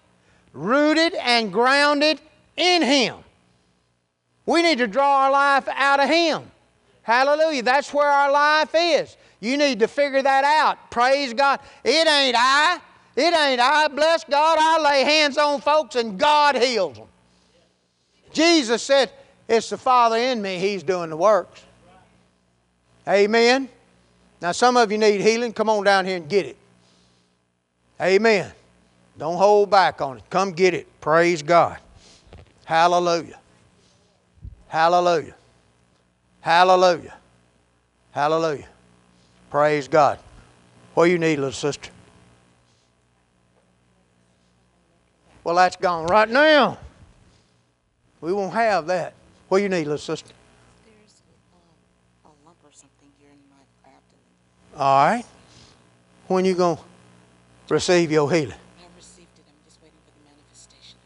Rooted 0.53 1.15
and 1.15 1.53
grounded 1.53 2.21
in 2.57 2.83
him. 2.83 3.17
We 4.47 4.63
need 4.63 4.79
to 4.79 4.87
draw 4.87 5.25
our 5.25 5.31
life 5.31 5.69
out 5.69 6.01
of 6.01 6.09
him. 6.09 6.51
Hallelujah. 7.03 7.63
That's 7.63 7.93
where 7.95 8.09
our 8.09 8.31
life 8.31 8.71
is. 8.75 9.17
You 9.41 9.57
need 9.57 9.81
to 9.81 9.89
figure 9.89 10.23
that 10.23 10.45
out. 10.45 10.91
Praise 10.91 11.33
God. 11.33 11.61
It 11.83 12.07
ain't 12.07 12.37
I. 12.39 12.79
It 13.17 13.35
ain't 13.35 13.61
I. 13.61 13.89
Bless 13.89 14.25
God. 14.25 14.59
I 14.61 14.79
lay 14.81 15.05
hands 15.05 15.39
on 15.39 15.61
folks 15.61 15.97
and 15.97 16.19
God 16.19 16.57
heals 16.57 16.97
them. 16.97 17.09
Jesus 18.33 18.83
said, 18.83 19.11
It's 19.49 19.71
the 19.71 19.79
Father 19.79 20.17
in 20.17 20.41
me. 20.41 20.59
He's 20.59 20.83
doing 20.83 21.11
the 21.11 21.17
works. 21.17 21.65
Amen. 23.09 23.69
Now, 24.41 24.53
some 24.53 24.77
of 24.77 24.93
you 24.93 24.99
need 24.99 25.21
healing. 25.21 25.53
Come 25.53 25.69
on 25.69 25.85
down 25.85 26.05
here 26.05 26.17
and 26.17 26.29
get 26.29 26.47
it. 26.47 26.57
Amen. 28.01 28.51
Don't 29.19 29.37
hold 29.37 29.71
back 29.71 30.01
on 30.01 30.19
it. 30.19 30.23
Come 30.31 30.53
get 30.53 30.73
it. 30.73 30.87
Praise 31.01 31.43
God. 31.43 31.79
Hallelujah. 32.65 33.39
Hallelujah. 34.69 35.35
Hallelujah. 36.41 37.15
Hallelujah. 38.13 38.69
Praise 39.51 39.89
God. 39.89 40.21
What 40.95 41.07
do 41.07 41.11
you 41.11 41.19
need, 41.19 41.37
little 41.37 41.51
sister? 41.51 41.91
Well, 45.43 45.57
that's 45.57 45.77
gone 45.77 46.07
right 46.07 46.29
now. 46.29 46.79
We 48.21 48.33
won't 48.33 48.53
have 48.53 48.87
that. 48.87 49.15
What 49.49 49.59
do 49.59 49.63
you 49.65 49.69
need, 49.69 49.85
little 49.85 49.99
sister? 49.99 50.33
There's 50.85 51.23
um, 51.53 52.31
a 52.31 52.47
lump 52.47 52.59
or 52.63 52.71
something 52.73 53.09
here 53.19 53.31
in 53.33 53.39
my 53.51 53.91
abdomen. 53.91 54.77
All 54.77 55.11
right. 55.11 55.25
When 56.29 56.45
you 56.45 56.55
going 56.55 56.77
to 56.77 57.75
receive 57.75 58.13
your 58.13 58.31
healing? 58.31 58.53
I 58.53 58.85
received 58.97 59.27
it. 59.37 59.45
I'm 59.49 59.55
just 59.67 59.83
waiting 59.83 59.99
for 60.05 60.13
the 60.13 60.31
manifestation 60.31 60.99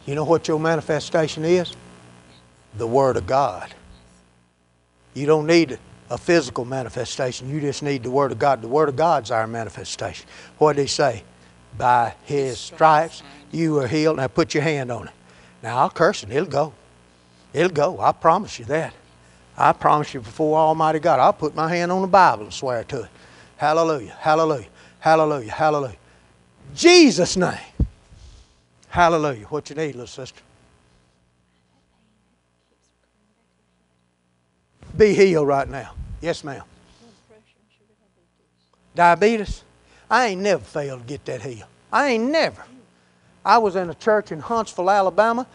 of 0.00 0.08
You 0.08 0.14
know 0.16 0.24
what 0.24 0.48
your 0.48 0.58
manifestation 0.58 1.44
is? 1.44 1.76
The 2.76 2.86
Word 2.86 3.16
of 3.16 3.26
God. 3.28 3.72
You 5.14 5.26
don't 5.26 5.46
need 5.46 5.78
a 6.10 6.18
physical 6.18 6.64
manifestation. 6.64 7.48
You 7.48 7.60
just 7.60 7.82
need 7.82 8.02
the 8.02 8.10
Word 8.10 8.32
of 8.32 8.38
God. 8.38 8.60
The 8.60 8.68
Word 8.68 8.88
of 8.88 8.96
God's 8.96 9.30
our 9.30 9.46
manifestation. 9.46 10.26
What 10.58 10.76
did 10.76 10.82
He 10.82 10.88
say? 10.88 11.22
By 11.78 12.14
His 12.24 12.58
stripes 12.58 13.22
you 13.52 13.78
are 13.78 13.86
healed. 13.86 14.16
Now 14.16 14.26
put 14.26 14.52
your 14.52 14.64
hand 14.64 14.90
on 14.90 15.06
it. 15.06 15.14
Now 15.62 15.78
I'll 15.78 15.90
curse 15.90 16.22
it. 16.22 16.30
It'll 16.30 16.46
go. 16.46 16.74
It'll 17.52 17.70
go. 17.70 18.00
I 18.00 18.12
promise 18.12 18.58
you 18.58 18.64
that. 18.66 18.92
I 19.56 19.72
promise 19.72 20.14
you 20.14 20.20
before 20.20 20.58
Almighty 20.58 20.98
God, 20.98 21.20
I'll 21.20 21.32
put 21.32 21.54
my 21.54 21.68
hand 21.68 21.92
on 21.92 22.02
the 22.02 22.08
Bible 22.08 22.44
and 22.44 22.52
swear 22.52 22.82
to 22.84 23.02
it. 23.02 23.10
Hallelujah. 23.56 24.16
Hallelujah. 24.18 24.68
Hallelujah. 25.00 25.52
Hallelujah. 25.52 25.96
Jesus' 26.74 27.36
name. 27.36 27.58
Hallelujah. 28.88 29.44
What 29.46 29.70
you 29.70 29.76
need, 29.76 29.94
little 29.94 30.06
sister? 30.06 30.40
Be 34.96 35.14
healed 35.14 35.46
right 35.46 35.68
now. 35.68 35.92
Yes, 36.20 36.44
ma'am. 36.44 36.62
Diabetes? 38.94 39.62
I 40.10 40.26
ain't 40.28 40.40
never 40.40 40.62
failed 40.62 41.02
to 41.02 41.06
get 41.06 41.24
that 41.26 41.42
healed. 41.42 41.68
I 41.92 42.08
ain't 42.08 42.30
never. 42.30 42.62
I 43.44 43.58
was 43.58 43.76
in 43.76 43.88
a 43.88 43.94
church 43.94 44.32
in 44.32 44.40
Huntsville, 44.40 44.90
Alabama, 44.90 45.46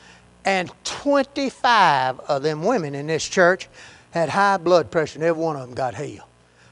and 0.44 0.72
25 0.84 2.20
of 2.22 2.44
them 2.44 2.64
women 2.64 2.95
in 2.95 3.07
this 3.07 3.28
church 3.28 3.68
had 4.12 4.30
high 4.30 4.57
blood 4.57 4.90
pressure, 4.90 5.20
and 5.20 5.24
every 5.24 5.44
one 5.44 5.56
of 5.56 5.64
them 5.64 5.76
got 5.76 5.95
healed. 5.95 6.28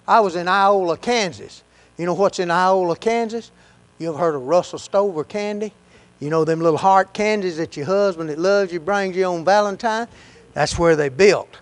I 0.07 0.22
was 0.22 0.35
in 0.35 0.48
Iola, 0.48 0.98
Kansas. 0.98 1.64
You 1.98 2.06
know 2.06 2.14
what's 2.14 2.40
in 2.40 2.49
Iola, 2.49 2.95
Kansas? 2.95 3.52
You 3.99 4.10
ever 4.10 4.18
heard 4.18 4.35
of 4.35 4.44
Russell 4.44 4.80
Stover 4.80 5.23
candy? 5.23 5.73
You 6.19 6.30
know 6.30 6.45
them 6.45 6.61
little 6.61 6.77
heart 6.77 7.14
candies 7.14 7.57
that 7.57 7.76
your 7.76 7.85
husband 7.85 8.30
that 8.30 8.40
loves 8.40 8.72
you 8.72 8.80
brings 8.80 9.15
you 9.15 9.26
on 9.26 9.44
Valentine? 9.44 10.07
That's 10.53 10.80
where 10.80 10.95
they 10.95 11.10
built. 11.10 11.57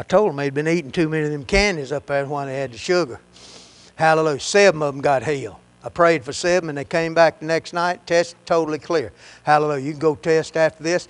I 0.00 0.02
told 0.02 0.30
them 0.30 0.36
they'd 0.36 0.54
been 0.54 0.66
eating 0.66 0.90
too 0.90 1.10
many 1.10 1.26
of 1.26 1.30
them 1.30 1.44
candies 1.44 1.92
up 1.92 2.06
there 2.06 2.24
when 2.24 2.46
they 2.46 2.58
had 2.58 2.72
the 2.72 2.78
sugar. 2.78 3.20
Hallelujah. 3.96 4.40
Seven 4.40 4.80
of 4.80 4.94
them 4.94 5.02
got 5.02 5.22
healed. 5.22 5.56
I 5.84 5.90
prayed 5.90 6.24
for 6.24 6.32
seven 6.32 6.70
and 6.70 6.78
they 6.78 6.86
came 6.86 7.12
back 7.12 7.40
the 7.40 7.44
next 7.44 7.74
night, 7.74 8.06
test 8.06 8.34
totally 8.46 8.78
clear. 8.78 9.12
Hallelujah. 9.42 9.84
You 9.84 9.90
can 9.90 10.00
go 10.00 10.14
test 10.14 10.56
after 10.56 10.82
this. 10.82 11.06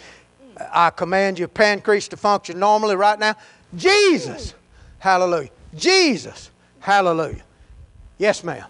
I 0.73 0.91
command 0.91 1.39
your 1.39 1.47
pancreas 1.47 2.09
to 2.09 2.17
function 2.17 2.59
normally 2.59 2.97
right 2.97 3.17
now. 3.17 3.37
Jesus. 3.77 4.55
Hallelujah. 4.99 5.51
Jesus. 5.77 6.51
Hallelujah. 6.81 7.45
Yes, 8.19 8.43
ma'am. 8.43 8.67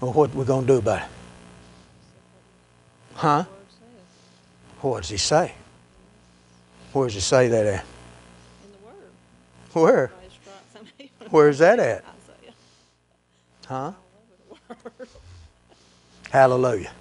Well, 0.00 0.12
what 0.12 0.34
we 0.34 0.44
going 0.44 0.66
to 0.66 0.72
do 0.72 0.78
about 0.78 1.02
it? 1.02 1.08
Huh? 3.14 3.44
What 4.86 5.02
does 5.02 5.10
he 5.10 5.16
say? 5.16 5.52
Where 6.92 7.08
does 7.08 7.14
he 7.14 7.20
say 7.20 7.48
that 7.48 7.66
at? 7.66 7.84
in 8.64 8.70
the 8.70 8.86
word. 8.86 9.84
Where? 9.84 10.12
Where's 11.30 11.58
that 11.58 11.80
at? 11.80 12.04
Huh? 13.66 13.92
Hallelujah. 16.30 16.92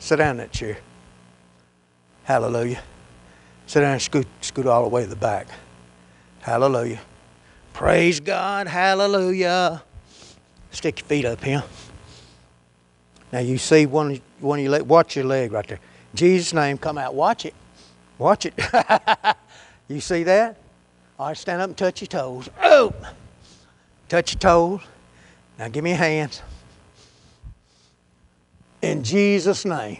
Sit 0.00 0.16
down 0.16 0.32
in 0.32 0.36
that 0.38 0.50
chair. 0.50 0.78
Hallelujah. 2.24 2.82
Sit 3.68 3.80
down 3.82 3.92
and 3.92 4.02
scoot, 4.02 4.26
scoot 4.40 4.66
all 4.66 4.82
the 4.82 4.88
way 4.88 5.04
to 5.04 5.08
the 5.08 5.14
back. 5.14 5.46
Hallelujah. 6.40 7.00
Praise 7.72 8.18
God. 8.18 8.66
Hallelujah. 8.66 9.84
Stick 10.72 10.98
your 10.98 11.06
feet 11.06 11.24
up 11.24 11.44
here. 11.44 11.62
Now 13.32 13.38
you 13.38 13.58
see 13.58 13.86
one, 13.86 14.20
one 14.40 14.58
of 14.58 14.64
your 14.64 14.82
watch 14.82 15.14
your 15.14 15.24
leg 15.24 15.52
right 15.52 15.66
there. 15.68 15.78
Jesus' 16.14 16.52
name, 16.52 16.78
come 16.78 16.98
out. 16.98 17.14
Watch 17.14 17.44
it. 17.44 17.54
Watch 18.18 18.46
it. 18.46 18.54
you 19.88 20.00
see 20.00 20.22
that? 20.24 20.56
All 21.18 21.28
right, 21.28 21.36
stand 21.36 21.60
up 21.60 21.68
and 21.68 21.76
touch 21.76 22.00
your 22.00 22.08
toes. 22.08 22.48
Oh! 22.62 22.92
Touch 24.08 24.32
your 24.32 24.40
toes. 24.40 24.80
Now 25.58 25.68
give 25.68 25.84
me 25.84 25.90
your 25.90 25.98
hands. 25.98 26.42
In 28.80 29.02
Jesus' 29.02 29.64
name. 29.64 29.98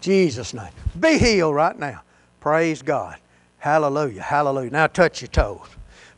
Jesus' 0.00 0.52
name. 0.52 0.70
Be 0.98 1.18
healed 1.18 1.54
right 1.54 1.78
now. 1.78 2.02
Praise 2.40 2.82
God. 2.82 3.16
Hallelujah. 3.58 4.22
Hallelujah. 4.22 4.70
Now 4.70 4.86
touch 4.86 5.22
your 5.22 5.28
toes. 5.28 5.66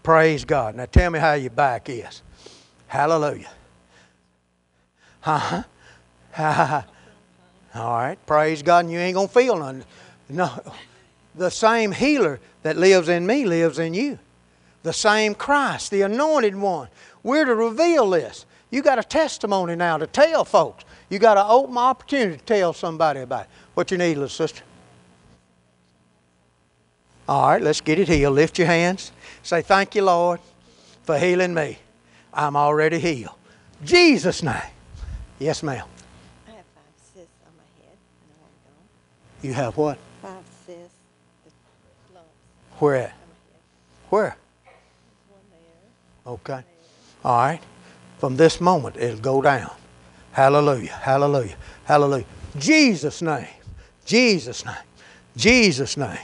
Praise 0.03 0.45
God. 0.45 0.75
Now 0.75 0.87
tell 0.87 1.11
me 1.11 1.19
how 1.19 1.35
your 1.35 1.51
back 1.51 1.89
is. 1.89 2.23
Hallelujah. 2.87 3.51
Uh 5.25 5.65
huh. 6.35 6.83
All 7.79 7.97
right. 7.97 8.19
Praise 8.27 8.63
God. 8.63 8.85
And 8.85 8.93
you 8.93 8.99
ain't 8.99 9.15
going 9.15 9.29
to 9.29 9.35
feel 9.35 9.57
none. 9.57 9.85
No. 10.29 10.51
The 11.35 11.51
same 11.51 11.93
healer 11.93 12.41
that 12.63 12.77
lives 12.77 13.09
in 13.09 13.27
me 13.27 13.45
lives 13.45 13.79
in 13.79 13.95
you. 13.95 14.19
The 14.83 14.93
same 14.93 15.35
Christ, 15.35 15.91
the 15.91 16.03
anointed 16.03 16.57
one. 16.57 16.89
We're 17.23 17.45
to 17.45 17.55
reveal 17.55 18.11
this. 18.11 18.47
You 18.71 18.83
got 18.83 18.99
a 18.99 19.03
testimony 19.03 19.77
now 19.77 19.99
to 19.99 20.07
tell 20.07 20.45
folks. 20.45 20.85
You 21.09 21.19
got 21.19 21.39
an 21.39 21.47
open 21.49 21.79
opportunity 21.79 22.39
to 22.39 22.45
tell 22.45 22.73
somebody 22.73 23.21
about 23.21 23.43
it. 23.43 23.51
What 23.75 23.91
you 23.91 23.99
need, 23.99 24.15
little 24.15 24.29
sister? 24.29 24.63
All 27.29 27.51
right, 27.51 27.63
let's 27.63 27.81
get 27.81 27.99
it 27.99 28.09
healed. 28.09 28.35
Lift 28.35 28.59
your 28.59 28.67
hands. 28.67 29.13
Say, 29.43 29.63
Thank 29.63 29.95
you, 29.95 30.03
Lord, 30.03 30.41
for 31.05 31.19
healing 31.19 31.55
me. 31.55 31.79
I'm 32.33 32.57
already 32.57 32.99
healed. 32.99 33.35
Jesus' 33.85 34.43
name. 34.43 34.57
Yes, 35.39 35.63
ma'am. 35.63 35.87
You 39.43 39.53
have 39.53 39.77
what? 39.77 39.99
Five 40.21 40.43
cysts, 40.67 40.95
Where 42.79 42.97
at? 42.97 43.03
on 43.03 43.11
my 43.11 43.11
head. 43.11 43.11
Where? 44.11 44.37
One 45.29 45.41
there. 45.51 46.33
Okay. 46.33 46.65
All 47.25 47.37
right. 47.39 47.61
From 48.19 48.37
this 48.37 48.61
moment, 48.61 48.97
it'll 48.97 49.21
go 49.21 49.41
down. 49.41 49.71
Hallelujah. 50.33 50.93
Hallelujah. 50.93 51.57
Hallelujah. 51.85 52.25
Jesus' 52.57 53.23
name. 53.23 53.47
Jesus' 54.05 54.65
name. 54.65 54.75
Jesus' 55.37 55.97
name. 55.97 56.19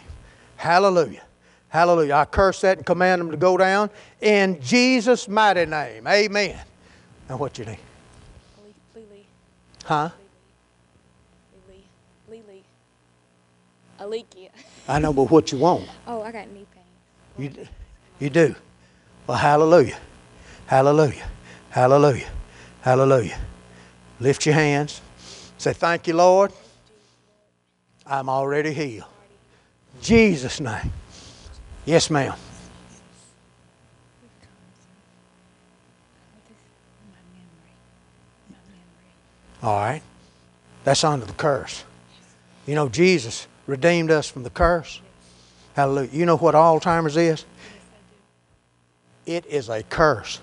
Hallelujah. 0.57 1.23
Hallelujah. 1.69 2.15
I 2.15 2.25
curse 2.25 2.61
that 2.63 2.79
and 2.79 2.87
command 2.87 3.21
them 3.21 3.31
to 3.31 3.37
go 3.37 3.57
down 3.57 3.91
in 4.21 4.61
Jesus' 4.61 5.29
mighty 5.29 5.67
name. 5.67 6.07
Amen. 6.07 6.59
Now, 7.29 7.37
what 7.37 7.59
you 7.59 7.65
need? 7.65 7.79
Lily. 8.59 8.75
Lily. 8.95 9.27
Huh? 9.85 10.11
Alekia. 14.05 14.51
I 14.89 14.99
know, 14.99 15.13
but 15.13 15.31
what 15.31 15.51
you 15.51 15.59
want? 15.59 15.89
Oh, 16.07 16.23
I 16.23 16.31
got 16.31 16.49
knee 16.51 16.67
pain. 16.75 16.85
You, 17.39 17.67
you 18.21 18.31
do. 18.31 18.55
Well, 19.27 19.39
hallelujah. 19.39 19.99
Hallelujah. 20.67 21.27
Hallelujah. 21.71 22.29
Hallelujah. 22.83 23.39
Lift 24.21 24.45
your 24.47 24.55
hands. 24.55 25.01
Say, 25.57 25.73
Thank 25.73 26.07
you, 26.07 26.15
Lord. 26.15 26.53
I'm 28.07 28.29
already 28.29 28.73
healed. 28.73 29.09
Jesus' 30.03 30.61
name. 30.61 30.93
Yes, 31.87 32.11
ma'am. 32.11 32.35
My 37.11 37.19
memory. 37.33 37.75
My 38.51 38.57
memory. 38.69 39.63
All 39.63 39.79
right. 39.79 40.03
That's 40.85 41.03
under 41.03 41.25
the 41.25 41.33
curse. 41.33 41.85
You 42.67 42.75
know, 42.75 42.89
Jesus 42.91 43.47
redeemed 43.67 44.11
us 44.11 44.29
from 44.29 44.43
the 44.43 44.51
curse. 44.51 45.01
Hallelujah. 45.75 46.11
You 46.13 46.27
know 46.27 46.37
what 46.37 46.55
Alzheimer's 46.55 47.17
is? 47.17 47.45
It 49.27 49.47
is 49.47 49.69
a 49.69 49.83
curse. 49.83 50.41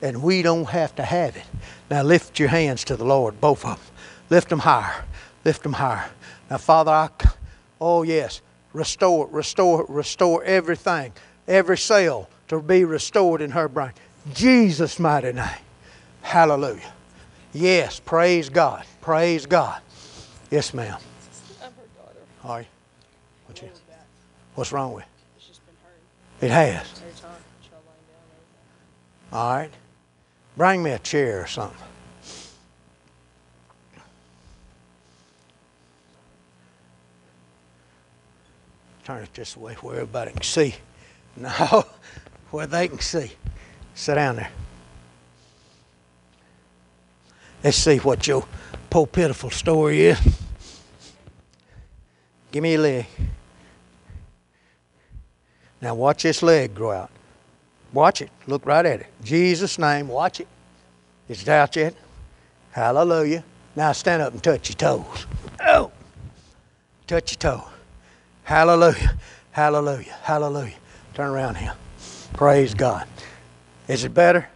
And 0.00 0.22
we 0.22 0.42
don't 0.42 0.68
have 0.68 0.94
to 0.96 1.02
have 1.02 1.36
it. 1.36 1.44
Now 1.90 2.02
lift 2.02 2.38
your 2.38 2.48
hands 2.48 2.84
to 2.84 2.96
the 2.96 3.04
Lord, 3.04 3.40
both 3.40 3.64
of 3.64 3.76
them. 3.76 3.94
Lift 4.30 4.48
them 4.48 4.58
higher. 4.58 5.04
Lift 5.44 5.62
them 5.62 5.74
higher. 5.74 6.10
Now, 6.50 6.58
Father, 6.58 6.90
I, 6.90 7.08
oh 7.80 8.02
yes, 8.02 8.40
restore, 8.72 9.26
restore, 9.28 9.86
restore 9.88 10.42
everything, 10.44 11.12
every 11.46 11.78
cell 11.78 12.28
to 12.48 12.60
be 12.60 12.84
restored 12.84 13.40
in 13.40 13.50
her 13.50 13.68
brain. 13.68 13.92
Jesus' 14.34 14.98
mighty 14.98 15.32
name. 15.32 15.48
Hallelujah. 16.22 16.92
Yes, 17.52 18.00
praise 18.00 18.48
God. 18.48 18.84
Praise 19.00 19.46
God. 19.46 19.80
Yes, 20.50 20.72
ma'am. 20.72 20.98
Right. 22.44 22.66
What 23.46 23.62
you, 23.62 23.68
what's 24.54 24.72
wrong 24.72 24.92
with 24.94 25.04
It's 25.36 25.46
just 25.46 25.64
been 25.64 25.74
hurting 25.82 26.02
it? 26.40 26.46
It 26.46 26.50
has. 26.50 27.00
every 27.00 27.20
time. 27.20 27.30
Try 27.68 27.78
lying 27.78 28.02
down 28.08 28.22
every 28.32 29.30
time. 29.30 29.38
All 29.38 29.56
right. 29.56 29.70
Bring 30.56 30.82
me 30.82 30.90
a 30.90 30.98
chair 30.98 31.42
or 31.42 31.46
something. 31.46 31.78
Turn 39.04 39.22
it 39.24 39.34
this 39.34 39.56
way 39.56 39.74
where 39.74 39.94
everybody 39.96 40.32
can 40.32 40.42
see. 40.42 40.74
No, 41.34 41.86
where 42.50 42.66
they 42.66 42.88
can 42.88 43.00
see. 43.00 43.32
Sit 43.94 44.16
down 44.16 44.36
there. 44.36 44.50
Let's 47.64 47.78
see 47.78 47.96
what 47.96 48.26
your 48.26 48.46
poor 48.90 49.06
pitiful 49.06 49.48
story 49.48 50.02
is. 50.08 50.41
Give 52.52 52.62
me 52.62 52.74
a 52.74 52.78
leg. 52.78 53.06
Now 55.80 55.94
watch 55.94 56.22
this 56.22 56.42
leg 56.42 56.74
grow 56.74 56.92
out. 56.92 57.10
Watch 57.92 58.22
it. 58.22 58.30
Look 58.46 58.66
right 58.66 58.84
at 58.84 59.00
it. 59.00 59.06
Jesus' 59.24 59.78
name, 59.78 60.06
watch 60.06 60.38
it. 60.38 60.46
Is 61.28 61.42
it 61.42 61.48
out 61.48 61.74
yet? 61.74 61.94
Hallelujah. 62.70 63.42
Now 63.74 63.92
stand 63.92 64.22
up 64.22 64.32
and 64.32 64.42
touch 64.42 64.68
your 64.68 64.76
toes. 64.76 65.26
Oh! 65.66 65.90
Touch 67.06 67.32
your 67.32 67.38
toe. 67.38 67.64
Hallelujah. 68.44 69.16
Hallelujah. 69.50 70.16
Hallelujah. 70.22 70.76
Turn 71.14 71.30
around 71.30 71.56
here. 71.56 71.74
Praise 72.34 72.74
God. 72.74 73.06
Is 73.88 74.04
it 74.04 74.14
better? 74.14 74.48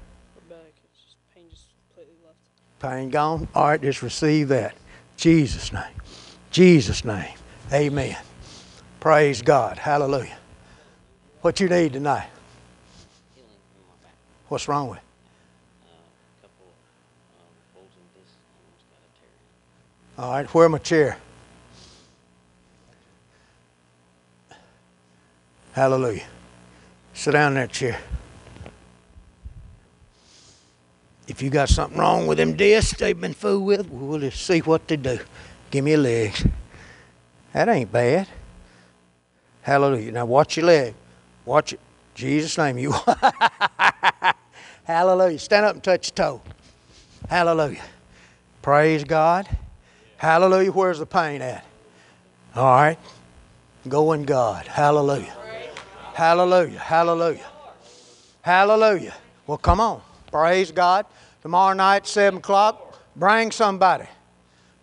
It's. 1.35 1.65
Pain 2.79 3.11
gone? 3.11 3.49
All 3.55 3.69
right, 3.69 3.81
just 3.81 4.03
receive 4.03 4.49
that. 4.49 4.75
Jesus' 5.17 5.73
name. 5.73 5.83
Jesus' 6.51 7.05
name. 7.05 7.35
Amen. 7.73 8.17
Praise 9.01 9.43
God. 9.43 9.79
Hallelujah. 9.79 10.37
What 11.41 11.59
you 11.61 11.69
need 11.69 11.93
tonight? 11.95 12.29
What's 14.49 14.69
wrong 14.69 14.89
with? 14.91 15.01
a 20.19 20.21
a. 20.21 20.23
All 20.23 20.33
right, 20.33 20.55
where 20.55 20.69
my 20.69 20.79
chair? 20.79 21.19
Hallelujah. 25.73 26.25
Sit 27.13 27.33
down 27.33 27.53
in 27.53 27.59
that 27.59 27.73
chair. 27.73 27.99
If 31.27 31.43
you 31.43 31.51
got 31.51 31.69
something 31.69 31.99
wrong 31.99 32.29
with 32.29 32.39
them 32.39 32.55
discs 32.55 32.99
they've 32.99 33.21
been 33.21 33.35
fooled 33.35 33.67
with, 33.67 33.91
we'll 33.91 34.21
just 34.21 34.47
see 34.47 34.61
what 34.61 34.87
they 34.87 34.97
do. 34.97 35.19
Give 35.73 35.85
me 35.85 35.91
your 35.91 36.01
legs. 36.01 36.47
That 37.57 37.71
ain't 37.71 37.91
bad. 37.91 38.29
Hallelujah. 39.63 40.13
Now 40.13 40.27
watch 40.27 40.59
your 40.59 40.67
leg. 40.67 40.95
Watch 41.47 41.73
it. 41.73 41.81
Jesus' 42.15 42.59
name, 42.59 42.77
you. 42.77 42.95
Hallelujah. 44.85 45.39
Stand 45.39 45.65
up 45.65 45.73
and 45.73 45.83
touch 45.83 46.11
your 46.11 46.17
toe. 46.17 46.43
Hallelujah. 47.31 47.81
Praise 48.61 49.05
God. 49.05 49.49
Hallelujah. 50.19 50.71
Where's 50.71 50.99
the 50.99 51.07
pain 51.07 51.41
at? 51.41 51.65
All 52.55 52.75
right. 52.75 52.99
Go 53.89 54.13
in 54.13 54.25
God. 54.25 54.67
Hallelujah. 54.67 55.35
Hallelujah. 56.13 56.79
Hallelujah. 56.79 57.51
Hallelujah. 58.43 59.15
Well, 59.47 59.57
come 59.57 59.81
on. 59.81 60.03
Praise 60.31 60.71
God. 60.73 61.07
Tomorrow 61.41 61.73
night, 61.73 62.07
7 62.07 62.37
o'clock, 62.41 63.01
bring 63.17 63.51
somebody. 63.51 64.05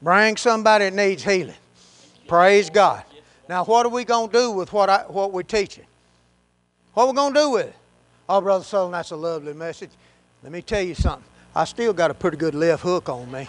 Bring 0.02 0.38
somebody 0.38 0.86
that 0.86 0.96
needs 0.96 1.24
healing. 1.24 1.54
Praise 2.28 2.70
God. 2.70 3.04
Now, 3.50 3.66
what 3.66 3.86
are 3.86 3.90
we 3.90 4.06
going 4.06 4.30
to 4.30 4.34
do 4.34 4.52
with 4.52 4.72
what, 4.72 4.90
I, 4.90 5.00
what 5.08 5.32
we're 5.32 5.44
teaching? 5.44 5.86
What 6.94 7.04
are 7.04 7.08
we 7.10 7.16
going 7.16 7.34
to 7.34 7.40
do 7.40 7.50
with 7.52 7.68
it? 7.68 7.76
Oh, 8.30 8.40
Brother 8.40 8.64
Sutherlin, 8.64 8.92
that's 8.92 9.12
a 9.12 9.16
lovely 9.16 9.54
message. 9.54 9.90
Let 10.42 10.52
me 10.52 10.62
tell 10.62 10.82
you 10.82 10.96
something. 10.96 11.24
I 11.56 11.66
still 11.66 11.94
got 11.94 12.10
a 12.10 12.14
pretty 12.14 12.38
good 12.38 12.56
left 12.56 12.84
hook 12.84 13.10
on 13.10 13.32
me. 13.32 13.48